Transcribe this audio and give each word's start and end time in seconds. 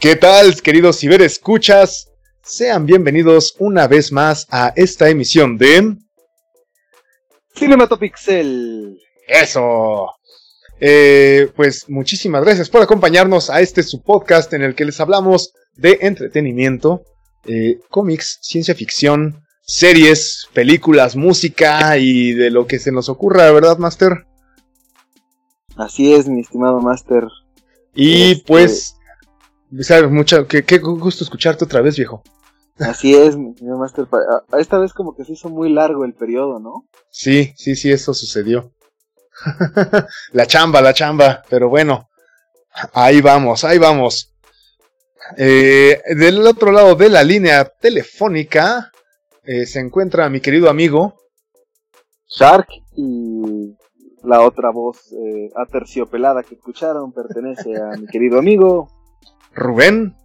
¿Qué 0.00 0.16
tal, 0.16 0.62
queridos 0.62 0.98
ciberescuchas? 0.98 2.10
Sean 2.42 2.86
bienvenidos 2.86 3.54
una 3.58 3.86
vez 3.86 4.12
más 4.12 4.46
a 4.50 4.72
esta 4.74 5.10
emisión 5.10 5.58
de 5.58 5.98
Cinematopixel. 7.54 8.98
Eso. 9.28 10.06
Eh, 10.80 11.52
pues 11.54 11.84
muchísimas 11.90 12.42
gracias 12.42 12.70
por 12.70 12.80
acompañarnos 12.80 13.50
a 13.50 13.60
este 13.60 13.82
su 13.82 14.00
podcast 14.00 14.50
en 14.54 14.62
el 14.62 14.74
que 14.74 14.86
les 14.86 14.98
hablamos 15.00 15.52
de 15.74 15.98
entretenimiento, 16.00 17.02
eh, 17.44 17.78
cómics, 17.90 18.38
ciencia 18.40 18.74
ficción, 18.74 19.42
series, 19.60 20.46
películas, 20.54 21.14
música 21.14 21.98
y 21.98 22.32
de 22.32 22.50
lo 22.50 22.66
que 22.66 22.78
se 22.78 22.90
nos 22.90 23.10
ocurra, 23.10 23.52
¿verdad, 23.52 23.76
Master? 23.76 24.24
Así 25.76 26.14
es, 26.14 26.26
mi 26.26 26.40
estimado 26.40 26.80
Master. 26.80 27.24
Y 27.94 28.32
este, 28.32 28.44
pues, 28.46 28.96
sabes 29.80 30.10
mucho, 30.10 30.46
qué, 30.46 30.64
qué 30.64 30.78
gusto 30.78 31.24
escucharte 31.24 31.64
otra 31.64 31.80
vez, 31.80 31.96
viejo. 31.96 32.22
Así 32.78 33.14
es, 33.14 33.36
mi 33.36 33.54
Master. 33.60 34.06
Esta 34.58 34.78
vez 34.78 34.92
como 34.94 35.14
que 35.14 35.24
se 35.24 35.32
hizo 35.32 35.48
muy 35.50 35.70
largo 35.70 36.04
el 36.04 36.14
periodo, 36.14 36.58
¿no? 36.58 36.86
Sí, 37.10 37.52
sí, 37.56 37.76
sí, 37.76 37.92
eso 37.92 38.14
sucedió. 38.14 38.72
la 40.32 40.46
chamba, 40.46 40.80
la 40.80 40.94
chamba, 40.94 41.42
pero 41.48 41.68
bueno, 41.68 42.08
ahí 42.94 43.20
vamos, 43.20 43.64
ahí 43.64 43.78
vamos. 43.78 44.34
Eh, 45.36 46.00
del 46.16 46.46
otro 46.46 46.72
lado 46.72 46.94
de 46.94 47.08
la 47.08 47.22
línea 47.22 47.64
telefónica 47.64 48.90
eh, 49.44 49.66
se 49.66 49.78
encuentra 49.78 50.28
mi 50.28 50.40
querido 50.40 50.68
amigo 50.68 51.14
Shark 52.26 52.68
y 52.96 53.76
la 54.24 54.40
otra 54.40 54.70
voz 54.70 55.12
eh, 55.12 55.50
aterciopelada 55.54 56.42
que 56.42 56.56
escucharon 56.56 57.12
pertenece 57.12 57.76
a 57.76 57.96
mi 57.96 58.06
querido 58.06 58.38
amigo 58.38 58.88
Rubén. 59.54 60.16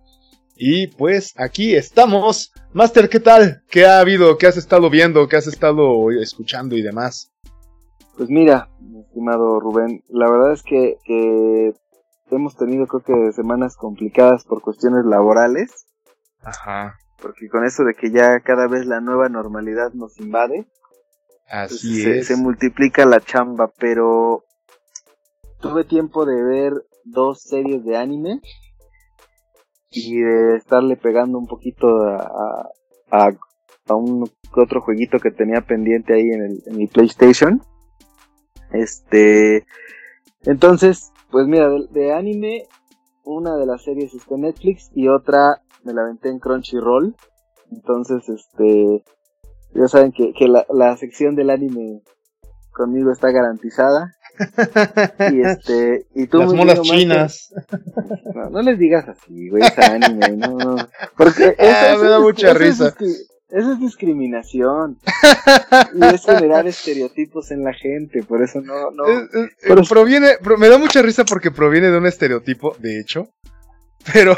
Y 0.58 0.88
pues 0.88 1.34
aquí 1.38 1.76
estamos. 1.76 2.54
Master, 2.74 3.10
¿qué 3.10 3.20
tal? 3.20 3.64
¿Qué 3.70 3.86
ha 3.86 4.00
habido? 4.00 4.38
¿Qué 4.38 4.48
has 4.48 4.58
estado 4.58 4.90
viendo? 4.90 5.28
¿Qué 5.28 5.36
has 5.36 5.48
estado 5.48 6.12
escuchando 6.12 6.78
y 6.78 6.82
demás? 6.82 7.32
Pues 8.16 8.30
mira, 8.30 8.70
mi 8.80 9.02
estimado 9.02 9.60
Rubén, 9.60 10.02
la 10.08 10.30
verdad 10.30 10.54
es 10.54 10.64
que, 10.64 10.98
que 11.04 11.74
hemos 12.32 12.56
tenido 12.56 12.88
creo 12.88 13.04
que 13.04 13.34
semanas 13.34 13.76
complicadas 13.76 14.46
por 14.46 14.62
cuestiones 14.62 15.04
laborales. 15.06 15.86
Ajá. 16.42 16.96
Porque 17.22 17.50
con 17.50 17.66
eso 17.66 17.84
de 17.84 17.94
que 17.94 18.12
ya 18.12 18.40
cada 18.40 18.68
vez 18.68 18.86
la 18.86 19.02
nueva 19.02 19.28
normalidad 19.28 19.92
nos 19.94 20.18
invade, 20.20 20.66
Así 21.50 22.02
se, 22.02 22.20
es. 22.20 22.28
se 22.28 22.38
multiplica 22.38 23.06
la 23.06 23.20
chamba, 23.20 23.72
pero 23.78 24.44
tuve 25.60 25.84
tiempo 25.84 26.26
de 26.26 26.42
ver 26.44 26.74
dos 27.04 27.42
series 27.44 27.84
de 27.84 27.98
anime 27.98 28.42
y 29.96 30.20
de 30.20 30.58
estarle 30.58 30.98
pegando 30.98 31.38
un 31.38 31.48
poquito 31.48 31.88
a, 31.88 32.70
a, 33.12 33.96
un 33.96 34.30
otro 34.56 34.82
jueguito 34.82 35.20
que 35.20 35.32
tenía 35.32 35.62
pendiente 35.62 36.14
ahí 36.14 36.30
en 36.30 36.44
el, 36.44 36.64
en 36.66 36.82
el 36.82 36.88
PlayStation. 36.90 37.62
Este, 38.72 39.66
entonces, 40.44 41.12
pues 41.32 41.48
mira, 41.48 41.70
de, 41.70 41.88
de, 41.92 42.14
anime, 42.14 42.68
una 43.24 43.56
de 43.56 43.66
las 43.66 43.84
series 43.84 44.14
está 44.14 44.36
en 44.36 44.42
Netflix 44.42 44.92
y 44.94 45.08
otra 45.08 45.62
me 45.84 45.94
la 45.94 46.02
aventé 46.02 46.30
en 46.30 46.40
Crunchyroll. 46.40 47.16
Entonces, 47.72 48.28
este, 48.28 49.04
ya 49.74 49.88
saben 49.88 50.12
que, 50.12 50.34
que 50.34 50.48
la, 50.48 50.66
la, 50.70 50.96
sección 50.98 51.36
del 51.36 51.50
anime 51.50 52.02
conmigo 52.72 53.12
está 53.12 53.32
garantizada. 53.32 54.12
Y 55.32 55.42
este, 55.46 56.06
y 56.14 56.28
tú 56.28 56.40
Las 56.40 56.54
monas 56.54 56.82
chinas. 56.82 57.54
No, 58.34 58.50
no, 58.50 58.62
les 58.62 58.80
digas 58.80 59.08
así, 59.08 59.50
güey, 59.50 59.64
es 59.64 59.78
anime, 59.78 60.38
no. 60.38 60.76
Porque 61.18 61.56
ah, 61.60 61.94
eso, 61.94 62.04
me 62.04 62.10
da 62.10 62.20
mucha 62.20 62.50
eso 62.52 62.60
risa. 62.60 62.96
Es, 63.00 63.30
eso 63.50 63.74
es 63.74 63.80
discriminación. 63.80 64.98
y 65.96 66.06
es 66.06 66.26
generar 66.26 66.68
estereotipos 66.68 67.52
en 67.52 67.64
la 67.64 67.74
gente, 67.74 68.24
por 68.24 68.42
eso 68.44 68.62
no, 68.62 68.92
no. 68.92 69.06
Es, 69.06 69.34
es, 69.34 69.50
pero 69.62 69.84
proviene, 69.84 70.32
me 70.58 70.70
da 70.70 70.78
mucha 70.78 71.02
risa 71.02 71.24
porque 71.26 71.52
proviene 71.52 71.90
de 71.90 71.98
un 71.98 72.06
estereotipo, 72.06 72.76
de 72.80 73.00
hecho. 73.00 73.30
Pero 74.14 74.36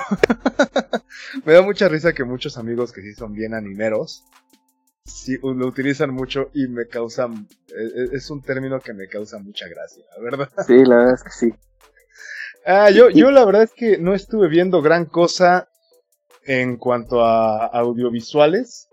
me 1.46 1.53
da 1.53 1.62
mucha 1.62 1.90
risa 1.90 2.13
que 2.13 2.24
muchos 2.24 2.57
amigos 2.57 2.94
que 2.94 3.02
sí 3.02 3.13
son 3.13 3.34
bien 3.34 3.53
animeros, 3.53 4.24
sí 5.07 5.38
lo 5.41 5.68
utilizan 5.68 6.13
mucho 6.13 6.50
y 6.53 6.68
me 6.68 6.88
causan, 6.88 7.47
es 8.13 8.29
un 8.29 8.41
término 8.41 8.79
que 8.79 8.94
me 8.94 9.07
causa 9.07 9.40
mucha 9.40 9.68
gracia, 9.68 10.03
la 10.16 10.23
verdad. 10.23 10.50
Sí, 10.66 10.84
la 10.85 10.95
verdad 10.97 11.13
es 11.16 11.23
que 11.23 11.31
sí. 11.31 11.53
Ah, 12.66 12.90
yo, 12.91 13.09
yo 13.09 13.31
la 13.31 13.45
verdad 13.45 13.63
es 13.63 13.73
que 13.73 13.97
no 13.97 14.13
estuve 14.13 14.50
viendo 14.50 14.81
gran 14.81 15.06
cosa 15.06 15.69
en 16.45 16.78
cuanto 16.78 17.23
a 17.23 17.66
audiovisuales. 17.66 18.90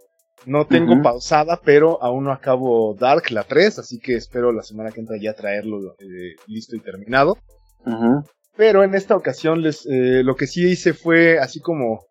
No 0.47 0.67
tengo 0.67 0.93
uh 0.93 0.97
-huh. 0.97 1.03
pausada, 1.03 1.61
pero 1.65 2.03
aún 2.03 2.25
no 2.25 2.33
acabo 2.33 2.95
Dark, 2.95 3.31
la 3.31 3.45
3, 3.45 3.79
así 3.79 3.99
que 3.99 4.15
espero 4.15 4.53
la 4.53 4.63
semana 4.63 4.91
que 4.91 5.01
entra 5.01 5.17
ya 5.17 5.33
traerlo 5.33 5.97
eh, 5.99 6.37
listo 6.47 6.77
y 6.77 6.81
terminado. 6.81 7.39
Uh 7.87 7.91
-huh. 7.91 8.25
Pero 8.57 8.85
en 8.85 8.95
esta 8.95 9.17
ocasión 9.17 9.63
les, 9.63 9.87
eh, 9.87 10.23
lo 10.23 10.37
que 10.37 10.47
sí 10.47 10.69
hice 10.69 10.93
fue 10.93 11.39
así 11.39 11.61
como 11.61 12.05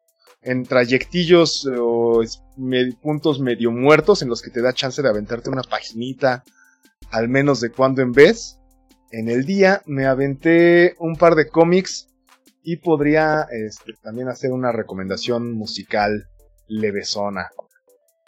en 0.44 0.64
trayectillos 0.64 1.66
eh, 1.66 1.78
o 1.80 2.22
med 2.58 2.94
puntos 3.02 3.40
medio 3.40 3.72
muertos 3.72 4.22
en 4.22 4.30
los 4.30 4.42
que 4.42 4.52
te 4.52 4.62
da 4.62 4.74
chance 4.74 5.02
de 5.02 5.10
aventarte 5.10 5.50
una 5.50 5.64
paginita 5.64 6.44
al 7.12 7.30
menos 7.30 7.62
de 7.62 7.72
cuando 7.72 8.02
en 8.02 8.12
vez. 8.12 8.60
En 9.12 9.30
el 9.30 9.46
día 9.46 9.82
me 9.86 10.08
aventé 10.08 10.96
un 11.00 11.16
par 11.16 11.36
de 11.36 11.48
cómics 11.48 12.08
y 12.64 12.78
podría 12.78 13.46
este, 13.52 13.94
también 14.02 14.28
hacer 14.30 14.52
una 14.52 14.72
recomendación 14.72 15.54
musical 15.54 16.28
levesona. 16.68 17.52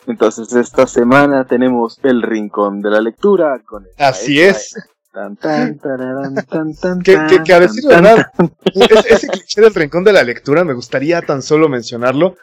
Entonces 0.07 0.53
esta 0.53 0.85
semana 0.85 1.47
tenemos 1.47 1.99
el 2.03 2.21
rincón 2.21 2.81
de 2.81 2.91
la 2.91 3.01
lectura 3.01 3.59
con 3.65 3.87
Así 3.97 4.39
es. 4.39 4.75
Que, 7.03 7.19
que, 7.29 7.43
que, 7.43 7.53
a 7.53 7.59
decir 7.59 7.83
verdad, 7.87 8.27
ese, 8.73 9.13
ese 9.13 9.27
cliché 9.27 9.61
del 9.61 9.73
rincón 9.73 10.03
de 10.03 10.13
la 10.13 10.23
lectura 10.23 10.63
me 10.63 10.73
gustaría 10.73 11.21
tan 11.21 11.41
solo 11.41 11.69
mencionarlo. 11.69 12.35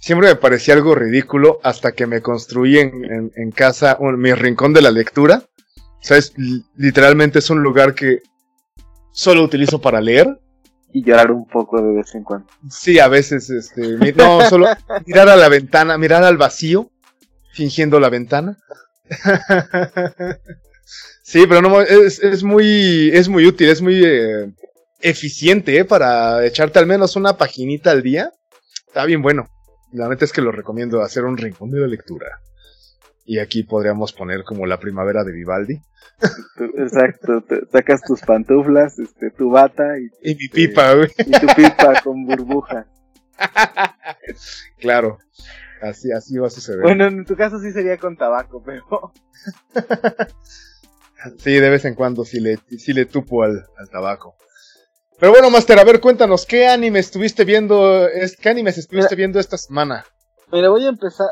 Siempre 0.00 0.28
me 0.28 0.36
parecía 0.36 0.74
algo 0.74 0.94
ridículo 0.94 1.58
hasta 1.62 1.92
que 1.92 2.06
me 2.06 2.20
construí 2.22 2.78
en, 2.78 3.04
en, 3.04 3.32
en 3.34 3.50
casa 3.50 3.96
un, 4.00 4.18
mi 4.18 4.32
rincón 4.32 4.72
de 4.72 4.82
la 4.82 4.90
lectura. 4.90 5.42
¿Sabes? 6.00 6.32
Literalmente 6.76 7.40
es 7.40 7.50
un 7.50 7.62
lugar 7.62 7.94
que 7.94 8.22
solo 9.12 9.42
utilizo 9.42 9.80
para 9.80 10.00
leer. 10.00 10.38
Y 10.92 11.04
llorar 11.04 11.30
un 11.32 11.46
poco 11.46 11.82
de 11.82 11.94
vez 11.94 12.14
en 12.14 12.22
cuando. 12.22 12.48
Sí, 12.70 12.98
a 12.98 13.08
veces, 13.08 13.50
este, 13.50 14.14
no, 14.14 14.40
solo 14.48 14.66
mirar 15.06 15.28
a 15.28 15.36
la 15.36 15.48
ventana, 15.48 15.98
mirar 15.98 16.24
al 16.24 16.36
vacío, 16.36 16.90
fingiendo 17.52 18.00
la 18.00 18.08
ventana. 18.08 18.56
Sí, 21.22 21.46
pero 21.46 21.62
no 21.62 21.80
es, 21.80 22.22
es 22.22 22.42
muy 22.42 23.10
es 23.12 23.28
muy 23.28 23.46
útil, 23.46 23.68
es 23.68 23.82
muy 23.82 24.02
eh, 24.04 24.50
eficiente 25.00 25.76
¿eh? 25.78 25.84
para 25.84 26.44
echarte 26.46 26.78
al 26.78 26.86
menos 26.86 27.16
una 27.16 27.36
paginita 27.36 27.90
al 27.90 28.02
día. 28.02 28.32
Está 28.86 29.04
bien 29.04 29.22
bueno. 29.22 29.48
La 29.92 30.08
neta 30.08 30.24
es 30.24 30.32
que 30.32 30.42
lo 30.42 30.52
recomiendo 30.52 31.02
hacer 31.02 31.24
un 31.24 31.36
rincón 31.36 31.70
de 31.70 31.80
la 31.80 31.86
lectura. 31.86 32.40
Y 33.24 33.38
aquí 33.38 33.62
podríamos 33.62 34.12
poner 34.12 34.42
como 34.44 34.66
la 34.66 34.80
primavera 34.80 35.24
de 35.24 35.32
Vivaldi. 35.32 35.80
Exacto, 36.78 37.42
te 37.42 37.66
sacas 37.66 38.02
tus 38.02 38.20
pantuflas, 38.22 38.98
este, 38.98 39.30
tu 39.30 39.50
bata 39.50 39.98
y, 39.98 40.30
y 40.30 40.34
mi 40.34 40.48
pipa, 40.48 40.94
güey. 40.94 41.10
Y 41.18 41.30
tu 41.30 41.46
pipa 41.54 42.00
con 42.02 42.24
burbuja. 42.24 42.86
claro. 44.80 45.18
Así, 45.80 46.10
así 46.10 46.36
va 46.38 46.48
a 46.48 46.50
suceder. 46.50 46.82
Bueno, 46.82 47.06
en 47.06 47.24
tu 47.24 47.36
caso 47.36 47.60
sí 47.60 47.70
sería 47.70 47.98
con 47.98 48.16
tabaco, 48.16 48.62
pero. 48.64 49.12
Sí, 51.36 51.52
de 51.52 51.70
vez 51.70 51.84
en 51.84 51.94
cuando 51.94 52.24
sí 52.24 52.40
le, 52.40 52.58
sí 52.78 52.92
le 52.92 53.06
tupo 53.06 53.42
al, 53.42 53.66
al, 53.76 53.88
tabaco. 53.90 54.36
Pero 55.18 55.32
bueno, 55.32 55.50
Master, 55.50 55.78
a 55.78 55.84
ver, 55.84 56.00
cuéntanos, 56.00 56.46
¿qué 56.46 56.68
anime 56.68 57.00
estuviste 57.00 57.44
viendo, 57.44 58.08
qué 58.40 58.48
animes 58.48 58.78
estuviste 58.78 59.14
mira, 59.14 59.18
viendo 59.18 59.40
esta 59.40 59.58
semana? 59.58 60.04
Mira, 60.52 60.68
voy 60.68 60.84
a 60.86 60.88
empezar, 60.88 61.28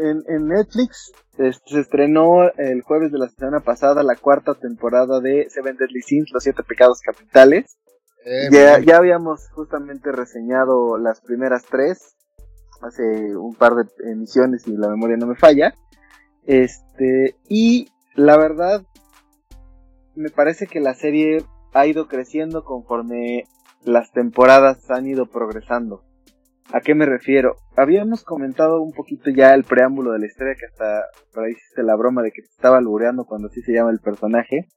en, 0.00 0.22
en 0.28 0.48
Netflix 0.48 1.12
este, 1.40 1.70
se 1.70 1.80
estrenó 1.80 2.50
el 2.58 2.82
jueves 2.82 3.12
de 3.12 3.18
la 3.18 3.28
semana 3.28 3.60
pasada 3.60 4.02
la 4.02 4.14
cuarta 4.14 4.54
temporada 4.54 5.20
de 5.20 5.48
Seven 5.48 5.76
Deadly 5.76 6.02
Sins, 6.02 6.30
Los 6.32 6.42
Siete 6.42 6.62
Pecados 6.62 7.00
Capitales. 7.00 7.78
Eh, 8.26 8.48
ya, 8.50 8.78
ya 8.80 8.98
habíamos 8.98 9.48
justamente 9.54 10.12
reseñado 10.12 10.98
las 10.98 11.22
primeras 11.22 11.64
tres, 11.64 12.14
hace 12.82 13.34
un 13.36 13.54
par 13.54 13.74
de 13.74 13.84
emisiones 14.10 14.66
y 14.66 14.76
la 14.76 14.88
memoria 14.88 15.16
no 15.16 15.26
me 15.26 15.34
falla. 15.34 15.72
Este, 16.44 17.36
y 17.48 17.88
la 18.14 18.36
verdad, 18.36 18.82
me 20.14 20.30
parece 20.30 20.66
que 20.66 20.80
la 20.80 20.94
serie 20.94 21.44
ha 21.72 21.86
ido 21.86 22.08
creciendo 22.08 22.64
conforme 22.64 23.44
las 23.84 24.12
temporadas 24.12 24.90
han 24.90 25.06
ido 25.06 25.26
progresando. 25.26 26.04
¿A 26.72 26.80
qué 26.80 26.94
me 26.94 27.06
refiero? 27.06 27.56
Habíamos 27.76 28.22
comentado 28.22 28.80
un 28.80 28.92
poquito 28.92 29.30
ya 29.30 29.54
el 29.54 29.64
preámbulo 29.64 30.12
de 30.12 30.20
la 30.20 30.26
historia, 30.26 30.54
que 30.54 30.66
hasta 30.66 31.02
por 31.32 31.44
ahí 31.44 31.52
hiciste 31.52 31.82
la 31.82 31.96
broma 31.96 32.22
de 32.22 32.30
que 32.30 32.42
te 32.42 32.48
estaba 32.48 32.78
albureando 32.78 33.24
cuando 33.24 33.48
así 33.48 33.60
se 33.62 33.72
llama 33.72 33.90
el 33.90 33.98
personaje. 33.98 34.68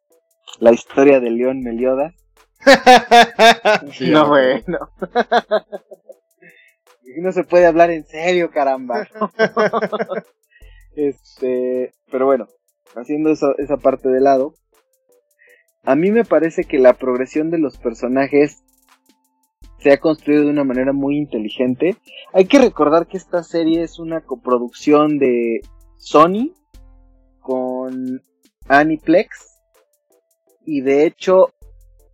La 0.59 0.71
historia 0.71 1.19
de 1.19 1.30
León 1.30 1.62
Meliodas. 1.62 2.15
sí, 3.91 4.09
no, 4.09 4.27
bueno. 4.27 4.79
no 7.21 7.31
se 7.31 7.44
puede 7.44 7.68
hablar 7.68 7.91
en 7.91 8.06
serio, 8.06 8.50
caramba. 8.50 9.07
este, 10.95 11.91
pero 12.12 12.25
bueno, 12.25 12.47
haciendo 12.95 13.31
esa 13.31 13.77
parte 13.77 14.09
de 14.09 14.19
lado, 14.19 14.56
a 15.83 15.95
mí 15.95 16.12
me 16.12 16.24
parece 16.24 16.63
que 16.63 16.80
la 16.80 16.94
progresión 16.94 17.51
de 17.51 17.59
los 17.59 17.77
personajes 17.77 18.63
se 19.80 19.91
ha 19.91 20.00
construido 20.00 20.44
de 20.44 20.50
una 20.50 20.63
manera 20.63 20.94
muy 20.94 21.18
inteligente. 21.18 21.97
Hay 22.31 22.45
que 22.45 22.59
recordar 22.59 23.07
que 23.07 23.18
esta 23.18 23.44
serie 23.44 23.83
es 23.83 24.00
una 24.00 24.21
coproducción 24.21 25.19
de 25.19 25.62
Sony 25.97 26.53
con 27.41 28.21
Aniplex 28.69 29.59
y 30.65 30.80
de 30.81 31.06
hecho 31.06 31.50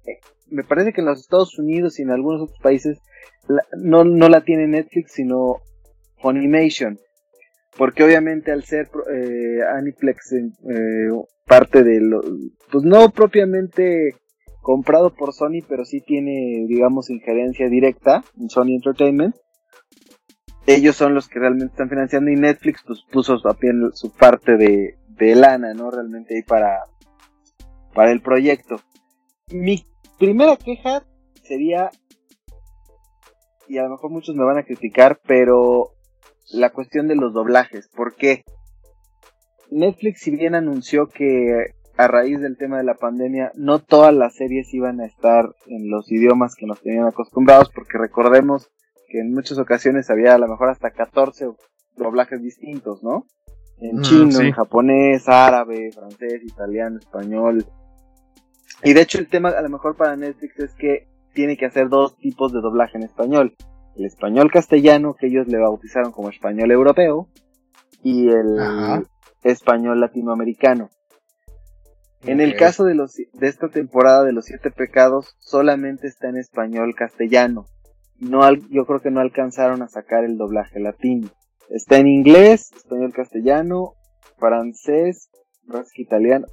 eh, 0.06 0.19
me 0.48 0.63
parece 0.63 0.92
que 0.92 1.01
en 1.01 1.07
los 1.07 1.19
Estados 1.19 1.60
Unidos 1.60 2.00
y 2.00 2.01
en 2.01 2.10
algunos 2.10 2.42
otros 2.42 2.60
países 2.60 3.00
no, 3.77 4.04
no 4.04 4.30
la 4.30 4.42
tiene 4.42 4.68
Netflix 4.68 5.13
sino 5.13 5.57
Funimation 6.18 7.00
porque 7.80 8.04
obviamente 8.04 8.52
al 8.52 8.66
ser 8.66 8.90
eh, 9.10 9.62
Aniplex 9.78 10.34
eh, 10.34 11.10
parte 11.48 11.81
de 11.81 12.02
lo, 12.02 12.20
pues 12.70 12.84
no 12.84 13.10
propiamente 13.10 14.16
comprado 14.62 15.16
por 15.16 15.31
Sony, 15.31 15.64
pero 15.66 15.86
sí 15.86 16.02
tiene, 16.02 16.66
digamos, 16.68 17.10
injerencia 17.10 17.70
directa 17.70 18.22
en 18.38 18.50
Sony 18.50 18.76
Entertainment. 18.76 19.34
Ellos 20.68 20.98
son 20.98 21.14
los 21.14 21.30
que 21.30 21.40
realmente 21.40 21.72
están 21.72 21.88
financiando 21.88 22.30
y 22.30 22.36
Netflix 22.36 22.84
pues 22.86 23.00
puso 23.10 23.40
también 23.40 23.92
su 23.94 24.12
parte 24.12 24.58
de, 24.58 24.98
de 25.08 25.36
lana, 25.36 25.74
¿no? 25.74 25.90
Realmente 25.90 26.36
ahí 26.36 26.44
para, 26.44 26.84
para 27.96 28.12
el 28.12 28.20
proyecto. 28.22 28.82
Mi 29.54 29.86
primera 30.20 30.58
queja 30.58 31.06
sería, 31.44 31.92
y 33.70 33.78
a 33.78 33.84
lo 33.84 33.92
mejor 33.92 34.12
muchos 34.12 34.36
me 34.36 34.44
van 34.44 34.58
a 34.58 34.64
criticar, 34.64 35.22
pero 35.25 35.94
la 36.51 36.72
cuestión 36.72 37.07
de 37.07 37.16
los 37.16 37.34
doblajes. 37.34 37.88
¿Por 37.90 38.16
qué? 38.16 38.44
Netflix, 39.72 40.22
si 40.22 40.31
bien 40.31 40.56
anunció 40.56 41.07
que 41.07 41.74
a 41.98 42.07
raíz 42.07 42.40
del 42.40 42.57
tema 42.57 42.78
de 42.78 42.84
la 42.84 42.96
pandemia, 42.96 43.51
no 43.56 43.80
todas 43.80 44.13
las 44.13 44.36
series 44.36 44.74
iban 44.74 45.01
a 45.01 45.06
estar 45.06 45.54
en 45.68 45.90
los 45.90 46.12
idiomas 46.12 46.56
que 46.56 46.66
nos 46.66 46.81
tenían 46.81 47.07
acostumbrados, 47.07 47.69
porque 47.69 47.98
recordemos 47.98 48.72
que 49.10 49.19
en 49.19 49.34
muchas 49.34 49.57
ocasiones 49.57 50.10
había 50.10 50.36
a 50.36 50.38
lo 50.38 50.48
mejor 50.48 50.69
hasta 50.69 50.92
14 50.92 51.51
doblajes 51.98 52.42
distintos, 52.42 53.04
¿no? 53.04 53.25
En 53.80 53.98
mm, 53.98 54.01
chino, 54.01 54.40
en 54.40 54.51
japonés, 54.51 55.28
árabe, 55.28 55.92
francés, 55.92 56.42
italiano, 56.44 57.00
español. 57.00 57.66
Y 58.84 58.94
de 58.94 59.01
hecho 59.01 59.19
el 59.19 59.28
tema 59.28 59.50
a 59.50 59.62
lo 59.62 59.69
mejor 59.69 59.98
para 59.98 60.16
Netflix 60.16 60.60
es 60.60 60.74
que 60.75 61.07
tiene 61.34 61.57
que 61.57 61.66
hacer 61.66 61.90
dos 61.90 62.18
tipos 62.18 62.54
de 62.54 62.62
doblaje 62.62 62.98
en 62.98 63.04
español 63.04 63.56
el 64.00 64.06
español 64.06 64.50
castellano, 64.51 65.13
que 65.13 65.28
ellos 65.28 65.48
le 65.48 65.57
bautizaron 65.57 66.12
como 66.12 66.30
español 66.30 66.72
europeo, 66.72 67.28
y 68.01 68.30
el 68.30 68.57
español 69.44 70.00
latinoamericano. 70.00 70.90
En 72.24 72.42
el 72.42 72.56
caso 72.56 72.84
de, 72.84 72.96
los, 72.96 73.16
de 73.16 73.48
esta 73.48 73.69
temporada 73.69 74.24
de 74.24 74.34
los 74.34 74.46
siete 74.46 74.72
pecados, 74.72 75.36
solamente 75.40 76.07
está 76.07 76.30
en 76.30 76.38
español 76.38 76.94
castellano. 76.96 77.66
No 78.19 78.42
yo 78.54 78.86
creo 78.86 79.00
que 79.00 79.12
no 79.12 79.22
alcanzaron 79.22 79.81
a 79.81 79.88
sacar 79.88 80.25
el 80.25 80.38
doblaje 80.38 80.80
latino. 80.80 81.30
Está 81.69 81.98
en 81.98 82.07
inglés, 82.07 82.72
español 82.75 83.13
castellano, 83.13 83.94
francés, 84.38 85.30
italiano 85.96 86.48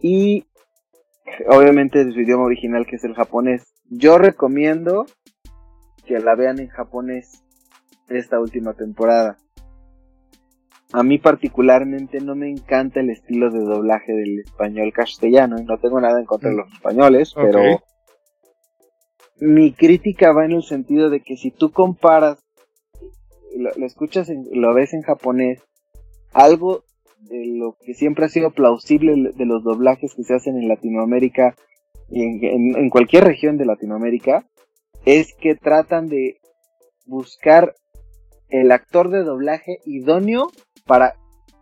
y 0.00 0.46
obviamente 1.48 2.04
de 2.04 2.12
su 2.12 2.20
idioma 2.20 2.44
original 2.44 2.86
que 2.86 2.96
es 2.96 3.04
el 3.04 3.14
japonés. 3.14 3.64
Yo 3.88 4.18
recomiendo 4.18 5.06
que 6.06 6.18
la 6.20 6.34
vean 6.34 6.58
en 6.60 6.68
japonés 6.68 7.42
esta 8.08 8.40
última 8.40 8.74
temporada. 8.74 9.38
A 10.92 11.02
mí 11.02 11.18
particularmente 11.18 12.20
no 12.20 12.36
me 12.36 12.48
encanta 12.48 13.00
el 13.00 13.10
estilo 13.10 13.50
de 13.50 13.60
doblaje 13.60 14.12
del 14.12 14.40
español 14.40 14.92
castellano, 14.92 15.56
no 15.56 15.78
tengo 15.78 16.00
nada 16.00 16.20
en 16.20 16.26
contra 16.26 16.50
de 16.50 16.56
los 16.56 16.72
españoles, 16.72 17.34
pero 17.34 17.82
mi 19.40 19.72
crítica 19.72 20.32
va 20.32 20.44
en 20.44 20.52
el 20.52 20.62
sentido 20.62 21.10
de 21.10 21.20
que 21.20 21.36
si 21.36 21.50
tú 21.50 21.72
comparas, 21.72 22.38
lo, 23.56 23.84
escuchas, 23.84 24.30
lo 24.52 24.74
ves 24.74 24.94
en 24.94 25.02
japonés, 25.02 25.60
algo 26.32 26.84
de 27.18 27.44
lo 27.58 27.76
que 27.84 27.94
siempre 27.94 28.26
ha 28.26 28.28
sido 28.28 28.52
plausible 28.52 29.32
de 29.34 29.44
los 29.44 29.64
doblajes 29.64 30.14
que 30.14 30.22
se 30.22 30.34
hacen 30.34 30.56
en 30.56 30.68
Latinoamérica 30.68 31.56
y 32.08 32.22
en 32.22 32.88
cualquier 32.90 33.24
región 33.24 33.56
de 33.56 33.66
Latinoamérica, 33.66 34.46
es 35.06 35.34
que 35.40 35.54
tratan 35.54 36.08
de 36.08 36.40
buscar 37.06 37.74
el 38.50 38.70
actor 38.70 39.08
de 39.10 39.24
doblaje 39.24 39.78
idóneo 39.86 40.50
para 40.84 41.14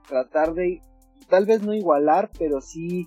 tratar 0.08 0.54
de 0.54 0.80
tal 1.28 1.46
vez 1.46 1.62
no 1.62 1.72
igualar, 1.74 2.30
pero 2.38 2.60
sí 2.60 3.06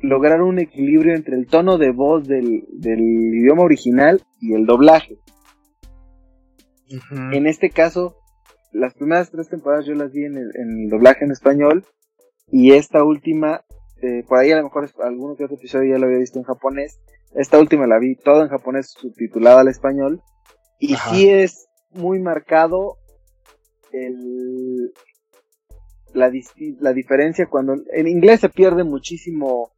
lograr 0.00 0.42
un 0.42 0.58
equilibrio 0.58 1.14
entre 1.14 1.36
el 1.36 1.46
tono 1.46 1.78
de 1.78 1.92
voz 1.92 2.26
del, 2.26 2.64
idioma 2.80 3.62
original 3.62 4.22
y 4.40 4.54
el 4.54 4.66
doblaje. 4.66 5.18
En 7.32 7.46
este 7.46 7.70
caso, 7.70 8.16
las 8.72 8.94
primeras 8.94 9.30
tres 9.30 9.48
temporadas 9.48 9.86
yo 9.86 9.94
las 9.94 10.12
vi 10.12 10.24
en 10.24 10.36
el, 10.36 10.88
doblaje 10.88 11.24
en 11.24 11.30
español 11.30 11.84
y 12.50 12.72
esta 12.72 13.02
última, 13.04 13.64
eh, 14.02 14.24
por 14.28 14.38
ahí 14.38 14.50
a 14.50 14.56
lo 14.56 14.64
mejor 14.64 14.90
alguno 15.02 15.36
que 15.36 15.44
otro 15.44 15.56
episodio 15.56 15.92
ya 15.92 15.98
lo 15.98 16.06
había 16.06 16.18
visto 16.18 16.38
en 16.38 16.44
japonés, 16.44 17.00
esta 17.34 17.58
última 17.58 17.86
la 17.86 17.98
vi 17.98 18.16
todo 18.16 18.42
en 18.42 18.48
japonés 18.48 18.90
subtitulada 18.90 19.60
al 19.60 19.68
español. 19.68 20.20
Y 20.78 20.96
sí 20.96 21.28
es 21.28 21.68
muy 21.90 22.18
marcado 22.18 22.98
el, 23.92 24.92
la, 26.12 26.30
la 26.80 26.92
diferencia 26.92 27.46
cuando 27.46 27.74
en 27.92 28.08
inglés 28.08 28.40
se 28.40 28.48
pierde 28.48 28.84
muchísimo. 28.84 29.70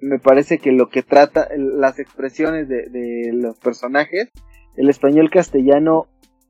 Me 0.00 0.18
parece 0.18 0.58
que 0.58 0.72
lo 0.72 0.88
que 0.88 1.02
trata, 1.02 1.48
las 1.56 1.98
expresiones 1.98 2.68
de, 2.68 3.30
los 3.32 3.58
personajes, 3.58 4.28
el 4.76 4.90
español 4.90 5.30
castellano 5.30 6.06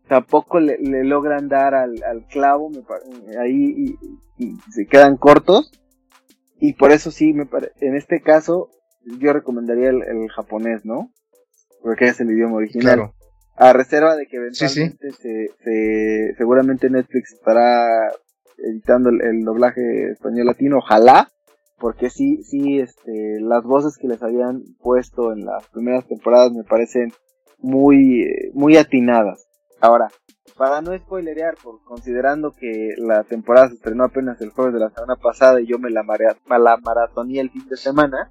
tampoco 0.09 0.59
le, 0.61 0.77
logran 1.05 1.49
dar 1.49 1.75
al, 1.75 2.27
clavo, 2.29 2.71
ahí 3.41 3.97
y, 4.37 4.57
se 4.71 4.87
quedan 4.87 5.17
cortos. 5.17 5.73
Y 6.59 6.75
por 6.75 6.93
eso 6.93 7.11
sí, 7.11 7.33
me 7.33 7.47
en 7.81 7.97
este 7.97 8.21
caso, 8.21 8.71
yo 9.21 9.33
recomendaría 9.33 9.91
el, 9.91 10.29
japonés, 10.31 10.85
¿no? 10.85 11.13
Porque 11.83 12.07
es 12.07 12.21
el 12.21 12.31
idioma 12.31 12.57
original. 12.57 13.13
A 13.57 13.73
reserva 13.73 14.17
de 14.17 14.27
que 14.27 14.37
eventualmente 14.37 15.11
Se, 15.63 16.35
seguramente 16.37 16.91
Netflix 16.91 17.33
estará 17.33 17.87
editando 18.59 19.11
el, 19.11 19.45
doblaje 19.45 20.11
español 20.11 20.47
latino, 20.47 20.79
ojalá, 20.79 21.31
porque 21.79 22.11
sí, 22.11 22.43
sí, 22.43 22.81
este, 22.81 23.41
las 23.41 23.65
voces 23.65 23.97
que 23.99 24.09
les 24.09 24.23
habían 24.23 24.63
puesto 24.81 25.33
en 25.33 25.45
las 25.45 25.67
primeras 25.69 26.07
temporadas 26.07 26.53
me 26.53 26.65
parecen 26.65 27.13
muy, 27.59 28.27
muy 28.55 28.77
atinadas. 28.77 29.47
Ahora, 29.81 30.09
para 30.57 30.81
no 30.81 30.97
spoilerear, 30.97 31.55
por, 31.63 31.83
considerando 31.85 32.53
que 32.53 32.95
la 32.97 33.25
temporada 33.25 33.69
se 33.69 33.75
estrenó 33.75 34.05
apenas 34.05 34.41
el 34.41 34.51
jueves 34.51 34.75
de 34.75 34.81
la 34.81 34.91
semana 34.91 35.17
pasada 35.17 35.61
y 35.61 35.67
yo 35.67 35.79
me 35.79 35.91
la, 35.91 36.03
la 36.03 36.77
maratoné 36.79 37.41
el 37.41 37.51
fin 37.51 37.69
de 37.69 37.77
semana, 37.77 38.31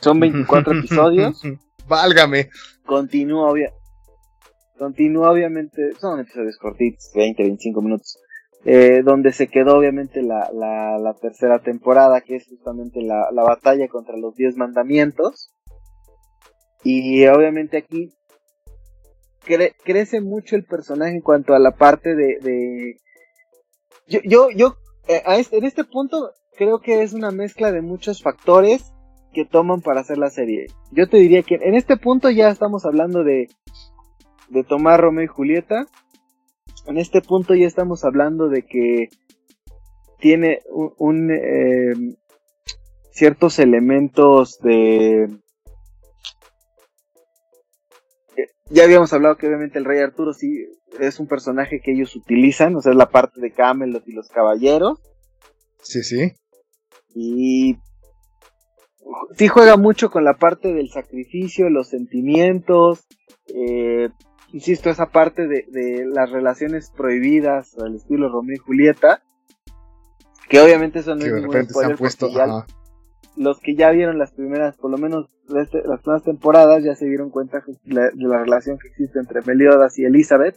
son 0.00 0.20
24 0.20 0.78
episodios. 0.78 1.42
Válgame. 1.86 2.50
Continúa, 2.84 3.50
obvia 3.50 3.72
continúa 4.78 5.32
obviamente, 5.32 5.92
son 6.00 6.20
episodios 6.20 6.56
cortitos, 6.56 7.10
20, 7.14 7.42
25 7.42 7.82
minutos. 7.82 8.18
Eh, 8.64 9.02
donde 9.04 9.32
se 9.32 9.48
quedó 9.48 9.78
obviamente 9.78 10.22
la, 10.22 10.50
la, 10.52 11.14
tercera 11.20 11.60
temporada, 11.60 12.20
que 12.22 12.36
es 12.36 12.46
justamente 12.48 13.02
la, 13.02 13.28
la 13.32 13.42
batalla 13.42 13.88
contra 13.88 14.16
los 14.16 14.34
10 14.34 14.56
mandamientos. 14.56 15.52
Y 16.82 17.26
obviamente 17.26 17.78
aquí 17.78 18.14
crece 19.84 20.20
mucho 20.20 20.56
el 20.56 20.64
personaje 20.64 21.12
en 21.12 21.20
cuanto 21.20 21.54
a 21.54 21.58
la 21.58 21.72
parte 21.72 22.14
de... 22.14 22.96
Yo, 24.06 24.20
yo, 24.24 24.50
yo 24.50 24.76
eh, 25.08 25.22
este, 25.38 25.58
en 25.58 25.64
este 25.64 25.84
punto 25.84 26.32
creo 26.56 26.80
que 26.80 27.02
es 27.02 27.14
una 27.14 27.30
mezcla 27.30 27.72
de 27.72 27.82
muchos 27.82 28.22
factores 28.22 28.92
que 29.32 29.44
toman 29.44 29.80
para 29.80 30.00
hacer 30.00 30.18
la 30.18 30.30
serie. 30.30 30.66
Yo 30.92 31.08
te 31.08 31.18
diría 31.18 31.42
que 31.42 31.56
en 31.56 31.74
este 31.74 31.96
punto 31.96 32.30
ya 32.30 32.48
estamos 32.48 32.84
hablando 32.84 33.24
de, 33.24 33.48
de 34.48 34.64
tomar 34.64 35.00
Romeo 35.00 35.24
y 35.24 35.28
Julieta. 35.28 35.86
En 36.86 36.98
este 36.98 37.20
punto 37.20 37.54
ya 37.54 37.66
estamos 37.66 38.04
hablando 38.04 38.48
de 38.48 38.62
que 38.62 39.08
tiene 40.18 40.60
un, 40.98 41.30
em, 41.30 42.16
ciertos 43.10 43.58
elementos 43.58 44.58
de 44.60 45.28
ya 48.70 48.84
habíamos 48.84 49.12
hablado 49.12 49.36
que 49.36 49.46
obviamente 49.46 49.78
el 49.78 49.84
rey 49.84 50.00
Arturo 50.00 50.32
sí 50.32 50.66
es 50.98 51.20
un 51.20 51.26
personaje 51.26 51.80
que 51.80 51.92
ellos 51.92 52.14
utilizan, 52.16 52.76
o 52.76 52.80
sea, 52.80 52.92
es 52.92 52.98
la 52.98 53.10
parte 53.10 53.40
de 53.40 53.52
Camelot 53.52 54.06
y 54.06 54.12
los 54.12 54.28
caballeros. 54.28 55.00
Sí, 55.82 56.02
sí. 56.02 56.32
Y 57.14 57.76
sí 59.36 59.48
juega 59.48 59.76
mucho 59.76 60.10
con 60.10 60.24
la 60.24 60.34
parte 60.34 60.72
del 60.72 60.90
sacrificio, 60.90 61.70
los 61.70 61.88
sentimientos. 61.88 63.06
Eh, 63.46 64.10
insisto, 64.52 64.90
esa 64.90 65.06
parte 65.06 65.46
de, 65.46 65.64
de 65.68 66.06
las 66.06 66.30
relaciones 66.30 66.90
prohibidas 66.90 67.76
al 67.78 67.96
estilo 67.96 68.28
Romeo 68.28 68.56
y 68.56 68.58
Julieta, 68.58 69.22
que 70.48 70.60
obviamente 70.60 71.02
son 71.02 71.18
que 71.18 71.30
de 71.30 71.40
repente 71.40 71.74
se 71.74 71.84
han 71.84 71.96
puesto, 71.96 72.28
los 73.38 73.60
que 73.60 73.74
ya 73.74 73.90
vieron 73.90 74.18
las 74.18 74.32
primeras, 74.32 74.76
por 74.76 74.90
lo 74.90 74.98
menos 74.98 75.26
este, 75.56 75.82
las 75.86 76.00
primeras 76.00 76.24
temporadas, 76.24 76.82
ya 76.82 76.94
se 76.94 77.06
dieron 77.06 77.30
cuenta 77.30 77.62
de 77.84 78.10
la 78.16 78.38
relación 78.38 78.78
que 78.78 78.88
existe 78.88 79.18
entre 79.18 79.42
Meliodas 79.42 79.98
y 79.98 80.04
Elizabeth. 80.04 80.56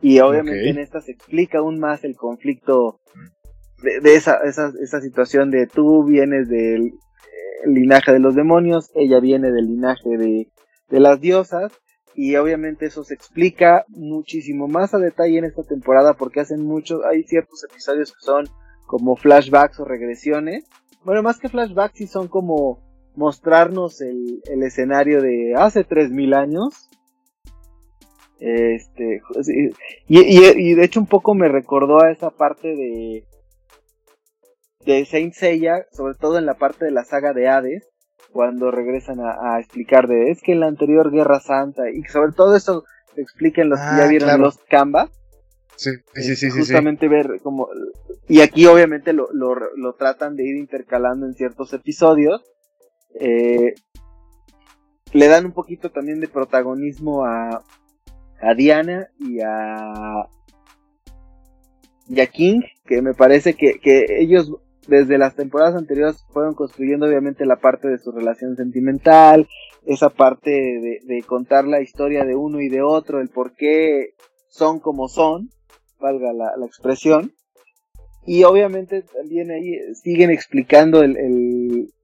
Y 0.00 0.20
obviamente 0.20 0.68
en 0.68 0.78
esta 0.78 1.00
se 1.00 1.12
explica 1.12 1.58
aún 1.58 1.78
más 1.78 2.04
el 2.04 2.16
conflicto 2.16 3.00
de, 3.82 4.14
esa, 4.14 4.38
esa, 4.44 4.72
esa, 4.80 5.00
situación 5.00 5.50
de 5.50 5.66
tú 5.66 6.04
vienes 6.04 6.48
del 6.48 6.86
eh, 6.86 6.92
linaje 7.66 8.12
de 8.12 8.18
los 8.18 8.34
demonios, 8.34 8.90
ella 8.94 9.20
viene 9.20 9.50
del 9.52 9.66
linaje 9.66 10.16
de, 10.18 10.48
de 10.88 11.00
las 11.00 11.20
diosas. 11.20 11.72
Y 12.14 12.36
obviamente 12.36 12.86
eso 12.86 13.04
se 13.04 13.12
explica 13.12 13.84
muchísimo 13.88 14.68
más 14.68 14.94
a 14.94 14.98
detalle 14.98 15.36
en 15.36 15.44
esta 15.44 15.62
temporada 15.62 16.14
porque 16.14 16.40
hacen 16.40 16.62
muchos, 16.62 17.04
hay 17.04 17.24
ciertos 17.24 17.62
episodios 17.70 18.12
que 18.12 18.20
son 18.20 18.46
como 18.86 19.16
flashbacks 19.16 19.80
o 19.80 19.84
regresiones 19.84 20.64
bueno, 21.06 21.22
más 21.22 21.38
que 21.38 21.48
flashbacks, 21.48 21.96
sí 21.96 22.06
son 22.08 22.26
como 22.26 22.82
mostrarnos 23.14 24.00
el, 24.00 24.42
el 24.50 24.62
escenario 24.64 25.22
de 25.22 25.54
hace 25.56 25.84
3000 25.84 26.34
años. 26.34 26.90
Este, 28.40 29.22
y, 30.08 30.18
y, 30.18 30.74
de 30.74 30.84
hecho 30.84 31.00
un 31.00 31.06
poco 31.06 31.34
me 31.34 31.48
recordó 31.48 32.02
a 32.02 32.10
esa 32.10 32.30
parte 32.30 32.68
de 32.68 33.24
de 34.84 35.04
Saint 35.06 35.32
Seiya, 35.32 35.86
sobre 35.90 36.14
todo 36.14 36.38
en 36.38 36.44
la 36.44 36.54
parte 36.54 36.84
de 36.84 36.90
la 36.90 37.04
saga 37.04 37.32
de 37.32 37.48
Hades, 37.48 37.88
cuando 38.32 38.70
regresan 38.70 39.20
a, 39.20 39.58
explicar 39.58 40.08
de 40.08 40.30
es 40.30 40.42
que 40.42 40.52
en 40.52 40.60
la 40.60 40.66
anterior 40.66 41.10
Guerra 41.10 41.40
Santa 41.40 41.88
y 41.88 42.02
sobre 42.02 42.32
todo 42.32 42.54
eso 42.54 42.84
se 43.14 43.22
explica 43.22 43.62
en 43.62 43.70
los 43.70 43.78
que 43.78 43.96
ya 43.96 44.04
ah, 44.04 44.08
vieron 44.08 44.40
los 44.40 44.58
Canvas 44.68 45.10
Sí, 45.76 45.90
sí, 46.14 46.36
sí, 46.36 46.50
Justamente 46.50 47.08
ver 47.08 47.40
como... 47.42 47.68
Y 48.28 48.40
aquí 48.40 48.66
obviamente 48.66 49.12
lo, 49.12 49.28
lo, 49.32 49.54
lo, 49.54 49.94
tratan 49.94 50.34
de 50.34 50.44
ir 50.44 50.56
intercalando 50.56 51.26
en 51.26 51.34
ciertos 51.34 51.72
episodios. 51.72 52.42
Eh, 53.20 53.74
le 55.12 55.28
dan 55.28 55.46
un 55.46 55.52
poquito 55.52 55.90
también 55.90 56.20
de 56.20 56.28
protagonismo 56.28 57.24
a, 57.24 57.62
a 58.40 58.54
Diana 58.54 59.08
y 59.20 59.40
a, 59.40 60.28
y 62.08 62.20
a 62.20 62.26
King, 62.26 62.62
que 62.84 63.02
me 63.02 63.14
parece 63.14 63.54
que, 63.54 63.78
que 63.78 64.06
ellos 64.18 64.52
desde 64.88 65.18
las 65.18 65.34
temporadas 65.34 65.74
anteriores 65.74 66.24
fueron 66.30 66.54
construyendo 66.54 67.06
obviamente 67.06 67.44
la 67.44 67.56
parte 67.56 67.88
de 67.88 67.98
su 67.98 68.12
relación 68.12 68.56
sentimental, 68.56 69.48
esa 69.84 70.10
parte 70.10 70.50
de, 70.50 71.00
de 71.04 71.22
contar 71.22 71.66
la 71.66 71.80
historia 71.80 72.24
de 72.24 72.34
uno 72.34 72.60
y 72.60 72.68
de 72.68 72.82
otro, 72.82 73.20
el 73.20 73.28
por 73.28 73.54
qué 73.54 74.14
son 74.48 74.80
como 74.80 75.08
son, 75.08 75.50
valga 75.98 76.32
la, 76.32 76.66
expresión. 76.66 77.32
Y 78.26 78.44
obviamente 78.44 79.02
también 79.02 79.50
ahí 79.50 79.94
siguen 79.94 80.30
explicando 80.30 81.02
el, 81.02 81.16
el 81.16 81.94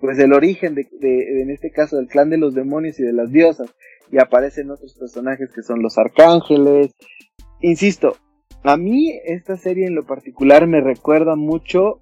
pues 0.00 0.18
el 0.18 0.32
origen 0.32 0.74
de, 0.74 1.42
en 1.42 1.50
este 1.50 1.70
caso 1.70 1.96
del 1.96 2.08
clan 2.08 2.30
de 2.30 2.38
los 2.38 2.54
demonios 2.54 2.98
y 2.98 3.04
de 3.04 3.12
las 3.12 3.30
diosas. 3.30 3.70
Y 4.10 4.18
aparecen 4.18 4.70
otros 4.70 4.96
personajes 4.98 5.50
que 5.54 5.62
son 5.62 5.82
los 5.82 5.96
arcángeles. 5.96 6.92
Insisto, 7.60 8.16
a 8.64 8.76
mí 8.76 9.12
esta 9.24 9.56
serie 9.56 9.86
en 9.86 9.94
lo 9.94 10.04
particular 10.04 10.66
me 10.66 10.80
recuerda 10.80 11.36
mucho 11.36 12.00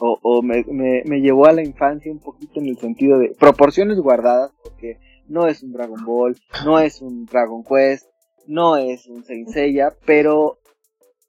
o, 0.00 0.18
o 0.22 0.42
me, 0.42 0.64
me, 0.68 1.02
me, 1.04 1.20
llevó 1.20 1.46
a 1.46 1.52
la 1.52 1.62
infancia 1.62 2.10
un 2.10 2.18
poquito 2.18 2.60
en 2.60 2.66
el 2.66 2.78
sentido 2.78 3.18
de 3.18 3.34
proporciones 3.38 3.98
guardadas, 4.00 4.52
porque 4.62 4.98
no 5.28 5.46
es 5.46 5.62
un 5.62 5.72
Dragon 5.72 6.04
Ball, 6.04 6.36
no 6.64 6.78
es 6.78 7.00
un 7.00 7.26
Dragon 7.26 7.64
Quest, 7.64 8.06
no 8.46 8.76
es 8.76 9.06
un 9.06 9.24
Saint 9.24 9.48
pero 10.04 10.58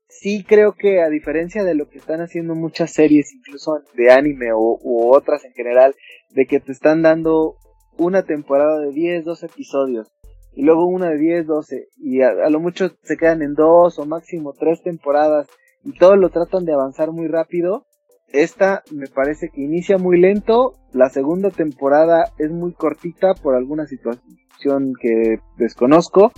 sí 0.08 0.44
creo 0.44 0.74
que 0.74 1.02
a 1.02 1.10
diferencia 1.10 1.64
de 1.64 1.76
lo 1.76 1.90
que 1.90 1.98
están 1.98 2.22
haciendo 2.22 2.56
muchas 2.56 2.92
series, 2.92 3.34
incluso 3.34 3.82
de 3.96 4.12
anime 4.12 4.52
o, 4.54 4.80
u 4.82 5.14
otras 5.14 5.44
en 5.46 5.54
general, 5.54 5.96
de 6.30 6.46
que 6.46 6.60
te 6.60 6.72
están 6.72 7.02
dando 7.02 7.56
una 7.98 8.24
temporada 8.24 8.80
de 8.80 8.92
10, 8.92 9.26
12 9.26 9.46
episodios 9.46 10.12
y 10.54 10.64
luego 10.64 10.86
una 10.86 11.10
de 11.10 11.18
10, 11.18 11.48
12 11.48 11.88
y 11.98 12.22
a, 12.22 12.50
lo 12.50 12.60
mucho 12.60 12.90
se 13.04 13.18
quedan 13.18 13.42
en 13.42 13.54
dos 13.54 14.00
o 14.00 14.06
máximo 14.06 14.54
tres 14.54 14.82
temporadas 14.82 15.48
y 15.84 15.98
todo 15.98 16.16
lo 16.16 16.30
tratan 16.30 16.66
de 16.66 16.74
avanzar 16.74 17.12
muy 17.12 17.28
rápido. 17.28 17.86
Esta 18.30 18.84
me 18.92 19.08
parece 19.08 19.50
que 19.50 19.62
inicia 19.62 19.98
muy 19.98 20.20
lento, 20.20 20.74
la 20.94 21.10
segunda 21.10 21.52
temporada 21.52 22.32
es 22.40 22.52
muy 22.52 22.74
cortita 22.74 23.34
por 23.36 23.56
alguna 23.56 23.86
situación 23.86 24.94
que 25.00 25.40
desconozco 25.58 26.32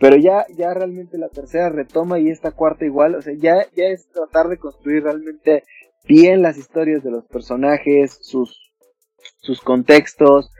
pero 0.00 0.16
ya, 0.16 0.44
ya 0.56 0.74
realmente 0.74 1.18
la 1.18 1.28
tercera 1.28 1.68
retoma 1.68 2.18
y 2.18 2.28
esta 2.28 2.52
cuarta 2.52 2.84
igual, 2.84 3.14
o 3.14 3.22
sea, 3.22 3.34
ya, 3.34 3.66
ya 3.76 3.86
es 3.86 4.08
tratar 4.08 4.48
de 4.48 4.58
construir 4.58 5.04
realmente 5.04 5.64
bien 6.06 6.42
las 6.42 6.58
historias 6.58 7.02
de 7.02 7.10
los 7.10 7.24
personajes, 7.26 8.18
sus, 8.20 8.72
sus 9.40 9.60
contextos, 9.60 10.50